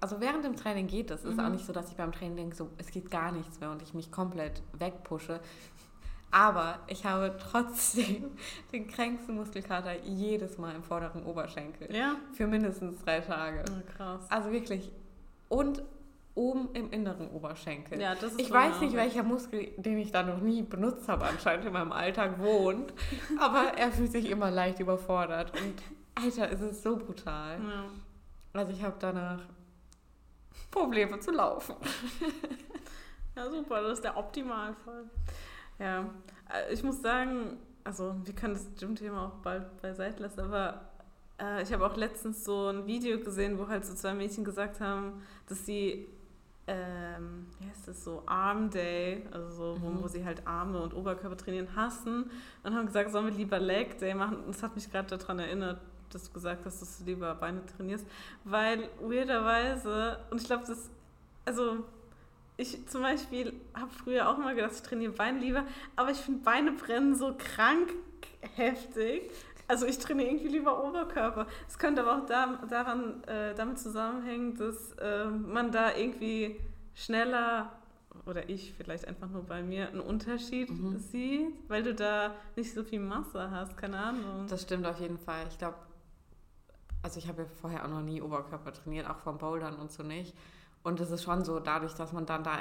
also 0.00 0.20
während 0.20 0.44
dem 0.44 0.56
Training 0.56 0.86
geht 0.88 1.10
es. 1.10 1.20
Es 1.20 1.30
ist 1.30 1.36
Mhm. 1.38 1.44
auch 1.44 1.48
nicht 1.48 1.64
so, 1.64 1.72
dass 1.72 1.88
ich 1.90 1.96
beim 1.96 2.12
Training 2.12 2.36
denke, 2.36 2.54
so, 2.56 2.68
es 2.76 2.90
geht 2.90 3.10
gar 3.10 3.32
nichts 3.32 3.60
mehr 3.60 3.70
und 3.70 3.80
ich 3.80 3.94
mich 3.94 4.12
komplett 4.12 4.62
wegpushe. 4.78 5.40
Aber 6.30 6.80
ich 6.88 7.06
habe 7.06 7.34
trotzdem 7.38 8.26
den 8.72 8.88
kränksten 8.88 9.34
Muskelkater 9.36 9.98
jedes 10.04 10.58
Mal 10.58 10.74
im 10.74 10.82
vorderen 10.82 11.24
Oberschenkel. 11.24 11.94
Ja? 11.96 12.16
Für 12.34 12.46
mindestens 12.46 13.02
drei 13.04 13.20
Tage. 13.20 13.64
Ja, 13.66 13.82
krass. 13.96 14.26
Also 14.28 14.52
wirklich. 14.52 14.92
Und 15.48 15.82
oben 16.36 16.68
im 16.74 16.90
inneren 16.92 17.28
Oberschenkel. 17.30 18.00
Ja, 18.00 18.14
das 18.14 18.32
ist 18.32 18.40
Ich 18.40 18.50
weiß 18.50 18.80
nicht, 18.80 18.94
welcher 18.94 19.22
Muskel, 19.22 19.72
den 19.76 19.98
ich 19.98 20.12
da 20.12 20.22
noch 20.22 20.40
nie 20.40 20.62
benutzt 20.62 21.08
habe, 21.08 21.24
anscheinend 21.24 21.66
in 21.66 21.72
meinem 21.72 21.92
Alltag 21.92 22.38
wohnt. 22.38 22.92
Aber 23.40 23.76
er 23.76 23.90
fühlt 23.90 24.12
sich 24.12 24.30
immer 24.30 24.50
leicht 24.50 24.78
überfordert. 24.78 25.52
Und 25.60 25.82
Alter, 26.14 26.52
es 26.52 26.60
ist 26.60 26.82
so 26.82 26.96
brutal. 26.96 27.58
Ja. 27.58 27.84
Also 28.52 28.72
ich 28.72 28.82
habe 28.82 28.96
danach 28.98 29.40
Probleme 30.70 31.18
zu 31.20 31.32
laufen. 31.32 31.74
ja, 33.34 33.50
super, 33.50 33.82
das 33.82 33.94
ist 33.94 34.04
der 34.04 34.16
Optimalfall. 34.16 35.10
Ja, 35.78 36.10
äh, 36.52 36.72
ich 36.72 36.82
muss 36.82 37.02
sagen, 37.02 37.58
also 37.84 38.14
wir 38.24 38.34
können 38.34 38.54
das 38.54 38.66
Gym-Thema 38.78 39.26
auch 39.26 39.42
bald 39.42 39.80
beiseite 39.80 40.22
lassen, 40.22 40.40
aber 40.40 40.88
äh, 41.40 41.62
ich 41.62 41.72
habe 41.72 41.86
auch 41.86 41.96
letztens 41.96 42.44
so 42.44 42.68
ein 42.68 42.86
Video 42.86 43.18
gesehen, 43.18 43.58
wo 43.58 43.68
halt 43.68 43.84
so 43.84 43.94
zwei 43.94 44.14
Mädchen 44.14 44.44
gesagt 44.44 44.80
haben, 44.80 45.22
dass 45.48 45.66
sie, 45.66 46.08
ähm, 46.66 47.46
wie 47.60 47.68
heißt 47.68 47.86
das 47.88 48.02
so, 48.04 48.22
Arm 48.26 48.70
Day, 48.70 49.24
also 49.30 49.50
so, 49.50 49.76
wo, 49.80 49.88
Mhm. 49.90 50.02
wo 50.02 50.08
sie 50.08 50.24
halt 50.24 50.46
Arme 50.46 50.80
und 50.80 50.94
Oberkörper 50.94 51.36
trainieren, 51.36 51.74
hassen 51.76 52.30
und 52.64 52.74
haben 52.74 52.86
gesagt, 52.86 53.12
sollen 53.12 53.26
wir 53.26 53.32
lieber 53.32 53.58
Leg 53.58 53.98
Day 53.98 54.14
machen. 54.14 54.38
Und 54.38 54.48
das 54.48 54.62
hat 54.62 54.74
mich 54.74 54.90
gerade 54.90 55.16
daran 55.16 55.38
erinnert, 55.38 55.80
dass 56.10 56.24
du 56.24 56.32
gesagt 56.32 56.64
hast, 56.64 56.82
dass 56.82 56.98
du 56.98 57.04
lieber 57.04 57.34
Beine 57.34 57.64
trainierst, 57.66 58.06
weil 58.44 58.88
weirderweise, 59.00 60.18
und 60.30 60.40
ich 60.40 60.46
glaube, 60.46 60.64
das, 60.66 60.90
also 61.44 61.84
ich 62.56 62.86
zum 62.88 63.02
Beispiel 63.02 63.52
habe 63.74 63.90
früher 63.90 64.28
auch 64.28 64.38
mal 64.38 64.54
gedacht, 64.54 64.72
ich 64.74 64.82
trainiere 64.82 65.12
Beine 65.12 65.38
lieber, 65.38 65.64
aber 65.94 66.10
ich 66.10 66.18
finde 66.18 66.42
Beine 66.42 66.72
brennen 66.72 67.14
so 67.14 67.34
krank 67.36 67.92
heftig. 68.54 69.30
Also 69.68 69.86
ich 69.86 69.98
trainiere 69.98 70.28
irgendwie 70.28 70.48
lieber 70.48 70.84
Oberkörper. 70.84 71.46
Es 71.68 71.78
könnte 71.78 72.02
aber 72.02 72.18
auch 72.22 72.26
da, 72.26 72.58
daran, 72.68 73.22
äh, 73.24 73.54
damit 73.54 73.78
zusammenhängen, 73.78 74.56
dass 74.56 74.92
äh, 74.92 75.24
man 75.26 75.72
da 75.72 75.94
irgendwie 75.96 76.60
schneller 76.94 77.72
oder 78.26 78.48
ich 78.48 78.72
vielleicht 78.74 79.06
einfach 79.06 79.28
nur 79.28 79.42
bei 79.42 79.62
mir 79.62 79.88
einen 79.88 80.00
Unterschied 80.00 80.70
Mhm. 80.70 80.98
sieht, 80.98 81.52
weil 81.68 81.82
du 81.82 81.94
da 81.94 82.34
nicht 82.56 82.72
so 82.72 82.82
viel 82.82 83.00
Masse 83.00 83.50
hast, 83.50 83.76
keine 83.76 83.98
Ahnung. 83.98 84.46
Das 84.48 84.62
stimmt 84.62 84.86
auf 84.86 84.98
jeden 85.00 85.18
Fall. 85.18 85.44
Ich 85.50 85.58
glaube, 85.58 85.76
also 87.02 87.18
ich 87.18 87.28
habe 87.28 87.42
ja 87.42 87.48
vorher 87.60 87.84
auch 87.84 87.88
noch 87.90 88.02
nie 88.02 88.22
Oberkörper 88.22 88.72
trainiert, 88.72 89.08
auch 89.08 89.18
vom 89.18 89.36
Bouldern 89.38 89.76
und 89.76 89.92
so 89.92 90.02
nicht. 90.02 90.34
Und 90.82 90.98
es 91.00 91.10
ist 91.10 91.24
schon 91.24 91.44
so, 91.44 91.60
dadurch, 91.60 91.92
dass 91.94 92.12
man 92.12 92.24
dann 92.26 92.42
da 92.42 92.58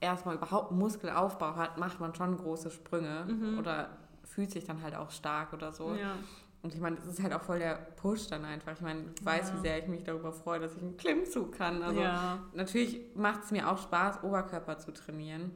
erstmal 0.00 0.36
überhaupt 0.36 0.70
Muskelaufbau 0.70 1.56
hat, 1.56 1.78
macht 1.78 1.98
man 2.00 2.14
schon 2.14 2.36
große 2.36 2.70
Sprünge 2.70 3.24
Mhm. 3.26 3.58
oder 3.58 3.88
fühlt 4.28 4.50
sich 4.50 4.64
dann 4.64 4.82
halt 4.82 4.94
auch 4.94 5.10
stark 5.10 5.52
oder 5.52 5.72
so. 5.72 5.94
Ja. 5.94 6.14
Und 6.62 6.74
ich 6.74 6.80
meine, 6.80 6.96
das 6.96 7.06
ist 7.06 7.22
halt 7.22 7.32
auch 7.32 7.42
voll 7.42 7.60
der 7.60 7.74
Push 7.74 8.26
dann 8.28 8.44
einfach. 8.44 8.72
Ich 8.72 8.80
meine, 8.80 9.04
ich 9.14 9.24
weiß, 9.24 9.50
Ja. 9.50 9.56
wie 9.56 9.60
sehr 9.60 9.78
ich 9.78 9.86
mich 9.86 10.02
darüber 10.04 10.32
freue, 10.32 10.58
dass 10.60 10.74
ich 10.74 10.82
einen 10.82 10.96
Klimmzug 10.96 11.52
kann. 11.56 11.82
Also 11.82 12.00
ja. 12.00 12.38
natürlich 12.52 13.00
macht 13.14 13.44
es 13.44 13.50
mir 13.52 13.70
auch 13.70 13.78
Spaß, 13.78 14.22
Oberkörper 14.24 14.78
zu 14.78 14.92
trainieren. 14.92 15.52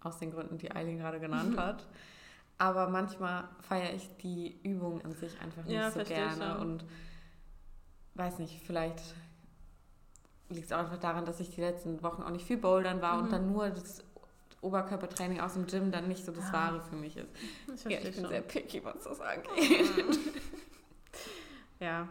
Aus 0.00 0.18
den 0.18 0.30
Gründen, 0.30 0.58
die 0.58 0.70
Eileen 0.70 0.98
gerade 0.98 1.18
genannt 1.20 1.56
hat. 1.58 1.86
Aber 2.58 2.88
manchmal 2.88 3.48
feiere 3.60 3.92
ich 3.94 4.08
die 4.18 4.60
Übung 4.62 5.02
an 5.04 5.12
sich 5.14 5.38
einfach 5.40 5.64
nicht 5.64 5.74
Ja, 5.74 5.90
so 5.90 6.02
gerne. 6.04 6.58
Und 6.58 6.84
weiß 8.14 8.38
nicht, 8.38 8.62
vielleicht 8.64 9.02
liegt 10.48 10.66
es 10.66 10.72
auch 10.72 10.78
einfach 10.78 10.98
daran, 10.98 11.24
dass 11.24 11.40
ich 11.40 11.50
die 11.50 11.60
letzten 11.60 12.02
Wochen 12.02 12.22
auch 12.22 12.30
nicht 12.30 12.46
viel 12.46 12.56
bouldern 12.58 13.02
war 13.02 13.16
Mhm. 13.16 13.24
und 13.24 13.32
dann 13.32 13.52
nur 13.52 13.68
das 13.70 14.04
Oberkörpertraining 14.62 15.40
aus 15.40 15.54
dem 15.54 15.66
Gym 15.66 15.90
dann 15.92 16.08
nicht 16.08 16.24
so 16.24 16.32
das 16.32 16.46
Ja. 16.46 16.52
Wahre 16.52 16.80
für 16.82 16.96
mich 16.96 17.16
ist. 17.16 17.28
Ich 17.74 17.84
Ja, 17.84 17.98
ich 17.98 18.04
bin 18.04 18.14
schon. 18.14 18.28
sehr 18.28 18.40
picky, 18.42 18.84
was 18.84 19.02
das 19.04 19.20
angeht. 19.20 19.50
Ja, 21.78 22.08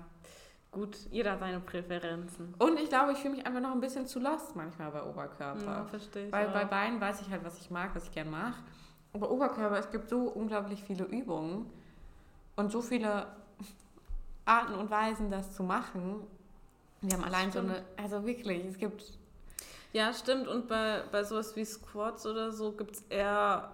gut, 0.72 0.96
jeder 1.10 1.32
hat 1.34 1.40
seine 1.40 1.60
Präferenzen. 1.60 2.54
Und 2.60 2.80
ich 2.80 2.90
glaube, 2.90 3.14
ich 3.14 3.18
fühle 3.18 3.36
mich 3.36 3.46
einfach 3.48 3.62
noch 3.62 3.72
ein 3.72 3.80
bisschen 3.82 4.06
zu 4.06 4.20
lost 4.20 4.56
manchmal 4.56 4.92
bei 4.92 5.02
Oberkörper. 5.04 5.64
Ja, 5.66 5.86
verstehe 5.86 6.28
ich. 6.28 6.32
Weil 6.32 6.50
auch. 6.50 6.54
bei 6.54 6.66
Beinen 6.66 7.02
weiß 7.02 7.22
ich 7.22 7.30
halt, 7.32 7.44
was 7.44 7.58
ich 7.60 7.72
mag, 7.72 7.96
was 7.96 8.04
ich 8.06 8.12
gern 8.12 8.30
mache. 8.30 8.62
Aber 9.14 9.32
Oberkörper, 9.32 9.80
es 9.80 9.90
gibt 9.90 10.10
so 10.10 10.20
unglaublich 10.30 10.84
viele 10.84 11.06
Übungen 11.06 11.70
und 12.56 12.72
so 12.72 12.82
viele 12.82 13.26
Arten 14.46 14.76
und 14.76 14.92
Weisen, 14.92 15.32
das 15.32 15.56
zu 15.56 15.64
machen. 15.64 16.22
Wir 17.02 17.18
haben 17.18 17.24
allein 17.24 17.52
so 17.52 17.60
eine, 17.60 17.84
also 17.98 18.26
wirklich, 18.26 18.66
es 18.66 18.78
gibt, 18.78 19.18
Ja, 19.96 20.12
stimmt. 20.14 20.50
Und 20.50 20.68
bei, 20.68 21.04
bei 21.10 21.24
sowas 21.24 21.56
wie 21.56 21.64
Squats 21.64 22.26
oder 22.26 22.52
so 22.52 22.74
gibt 22.74 22.96
es 22.98 23.02
eher 23.08 23.72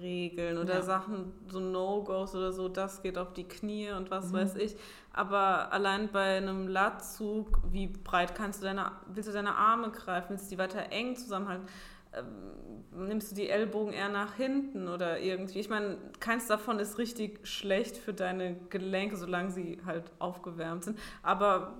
Regeln 0.00 0.56
oder 0.56 0.74
Ja. 0.74 0.82
Sachen, 0.82 1.32
so 1.48 1.58
No-Gos 1.58 2.36
oder 2.36 2.52
so, 2.52 2.68
das 2.68 3.02
geht 3.02 3.18
auf 3.18 3.32
die 3.32 3.42
Knie 3.42 3.90
und 3.90 4.08
was 4.12 4.28
Mhm. 4.30 4.34
weiß 4.36 4.54
ich. 4.54 4.76
Aber 5.12 5.72
allein 5.72 6.10
bei 6.12 6.36
einem 6.36 6.68
Latzug, 6.68 7.58
wie 7.72 7.88
breit 7.88 8.36
kannst 8.36 8.60
du 8.62 8.66
deine, 8.66 8.92
willst 9.08 9.28
du 9.28 9.32
deine 9.32 9.56
Arme 9.56 9.90
greifen, 9.90 10.30
willst 10.30 10.46
du 10.46 10.50
die 10.54 10.58
weiter 10.58 10.92
eng 10.92 11.16
zusammenhalten? 11.16 11.66
Ähm, 12.14 13.08
nimmst 13.08 13.32
du 13.32 13.34
die 13.34 13.48
Ellbogen 13.50 13.92
eher 13.92 14.10
nach 14.10 14.34
hinten 14.34 14.86
oder 14.86 15.18
irgendwie? 15.18 15.58
Ich 15.58 15.68
meine, 15.68 15.96
keins 16.20 16.46
davon 16.46 16.78
ist 16.78 16.98
richtig 16.98 17.44
schlecht 17.44 17.96
für 17.96 18.14
deine 18.14 18.54
Gelenke, 18.70 19.16
solange 19.16 19.50
sie 19.50 19.80
halt 19.84 20.04
aufgewärmt 20.20 20.84
sind. 20.84 20.98
Aber 21.24 21.72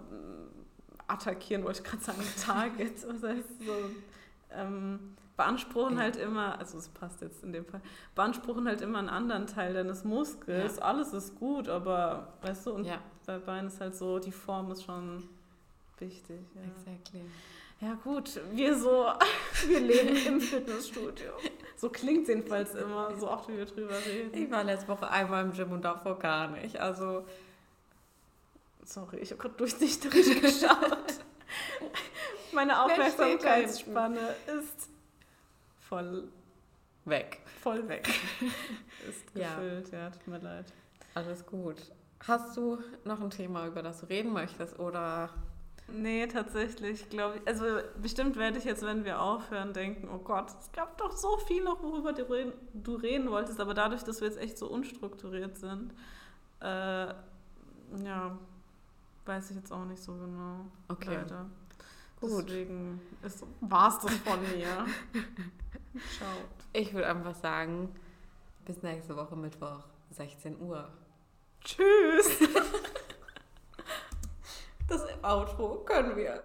attackieren 1.12 1.64
wollte 1.64 1.82
ich 1.82 1.84
gerade 1.88 2.02
sagen, 2.02 2.22
Target, 2.44 2.92
heißt 2.96 3.64
so, 3.64 3.72
ähm, 4.54 5.14
beanspruchen 5.36 5.96
Ja. 5.96 6.02
halt 6.02 6.16
immer, 6.16 6.58
also 6.58 6.78
es 6.78 6.88
passt 6.88 7.20
jetzt 7.22 7.42
in 7.42 7.52
dem 7.52 7.64
Fall, 7.64 7.80
beanspruchen 8.14 8.66
halt 8.66 8.80
immer 8.80 8.98
einen 8.98 9.08
anderen 9.08 9.46
Teil 9.46 9.74
deines 9.74 10.04
Muskels. 10.04 10.78
Alles 10.78 11.12
ist 11.12 11.36
gut, 11.38 11.68
aber 11.68 12.34
weißt 12.42 12.66
du, 12.66 12.72
und 12.72 12.84
ja, 12.84 12.98
bei 13.26 13.38
Beinen 13.38 13.68
ist 13.68 13.80
halt 13.80 13.94
so, 13.94 14.18
die 14.18 14.32
Form 14.32 14.70
ist 14.72 14.84
schon 14.84 15.22
wichtig. 15.98 16.40
Ja, 16.54 16.62
exactly. 16.70 17.22
ja 17.80 17.94
gut, 17.94 18.40
wir 18.52 18.76
so, 18.76 19.06
wir 19.68 19.80
leben 19.80 20.16
im 20.26 20.40
Fitnessstudio. 20.40 21.32
So 21.76 21.88
klingt 21.88 22.28
jedenfalls 22.28 22.74
immer, 22.74 23.14
so 23.16 23.30
oft 23.30 23.48
wie 23.48 23.56
wir 23.56 23.66
drüber 23.66 23.96
reden. 24.06 24.30
Ich 24.34 24.50
war 24.50 24.62
letzte 24.64 24.88
Woche 24.88 25.10
einmal 25.10 25.44
im 25.44 25.52
Gym 25.52 25.72
und 25.72 25.84
davor 25.84 26.18
gar 26.18 26.48
nicht. 26.48 26.78
Also 26.78 27.24
Sorry, 28.85 29.18
ich 29.18 29.30
habe 29.30 29.41
gerade 29.41 29.55
durchsichterisch 29.55 30.41
geschaut. 30.41 31.14
Meine 32.53 32.83
Aufmerksamkeitsspanne 32.83 34.35
ist 34.59 34.91
voll, 35.89 36.28
Weg. 37.05 37.41
voll 37.62 37.89
weg. 37.89 38.09
ist 39.09 39.24
Ja. 39.35 39.55
gefüllt, 39.55 39.91
ja, 39.93 40.11
tut 40.11 40.26
mir 40.26 40.39
leid. 40.39 40.66
Alles 41.14 41.47
gut. 41.47 41.76
Hast 42.26 42.57
du 42.57 42.78
noch 43.05 43.20
ein 43.20 43.30
Thema, 43.30 43.66
über 43.66 43.83
das 43.83 44.01
du 44.01 44.07
reden 44.07 44.33
möchtest? 44.33 44.78
Oder 44.78 45.30
Nee, 45.89 46.26
tatsächlich, 46.26 47.11
glaube 47.11 47.37
ich. 47.39 47.47
Also 47.49 47.64
bestimmt 48.01 48.37
werde 48.37 48.57
ich 48.59 48.64
jetzt, 48.64 48.83
wenn 48.83 49.05
wir 49.05 49.20
aufhören, 49.20 49.72
denken, 49.72 50.09
oh 50.09 50.18
Gott, 50.18 50.49
es 50.59 50.70
gab 50.72 50.97
doch 50.97 51.16
so 51.16 51.37
viel 51.39 51.62
noch, 51.64 51.83
worüber 51.83 52.12
du 52.12 52.22
reden, 52.30 52.53
du 52.72 52.95
reden 52.95 53.30
wolltest, 53.30 53.61
aber 53.61 53.74
dadurch, 53.74 54.03
dass 54.03 54.20
wir 54.20 54.28
jetzt 54.28 54.39
echt 54.41 54.57
so 54.57 54.68
unstrukturiert 54.68 55.59
sind, 55.59 55.93
äh, 56.61 57.09
ja, 58.05 58.39
weiß 59.24 59.50
ich 59.50 59.56
jetzt 59.56 59.72
auch 59.72 59.84
nicht 59.84 60.02
so 60.02 60.14
genau. 60.14 60.66
Okay. 60.88 61.16
Leider. 61.16 61.46
Gut. 62.20 62.48
Deswegen 62.48 63.00
war 63.60 63.88
es 63.88 63.98
das 63.98 64.14
von 64.18 64.40
mir. 64.40 64.66
Ciao. 66.16 66.28
ich 66.72 66.94
würde 66.94 67.08
einfach 67.08 67.34
sagen, 67.34 67.94
bis 68.64 68.82
nächste 68.82 69.16
Woche 69.16 69.36
Mittwoch, 69.36 69.84
16 70.10 70.60
Uhr. 70.60 70.88
Tschüss. 71.62 72.38
Das 74.88 75.06
Outro 75.22 75.84
können 75.86 76.16
wir. 76.16 76.44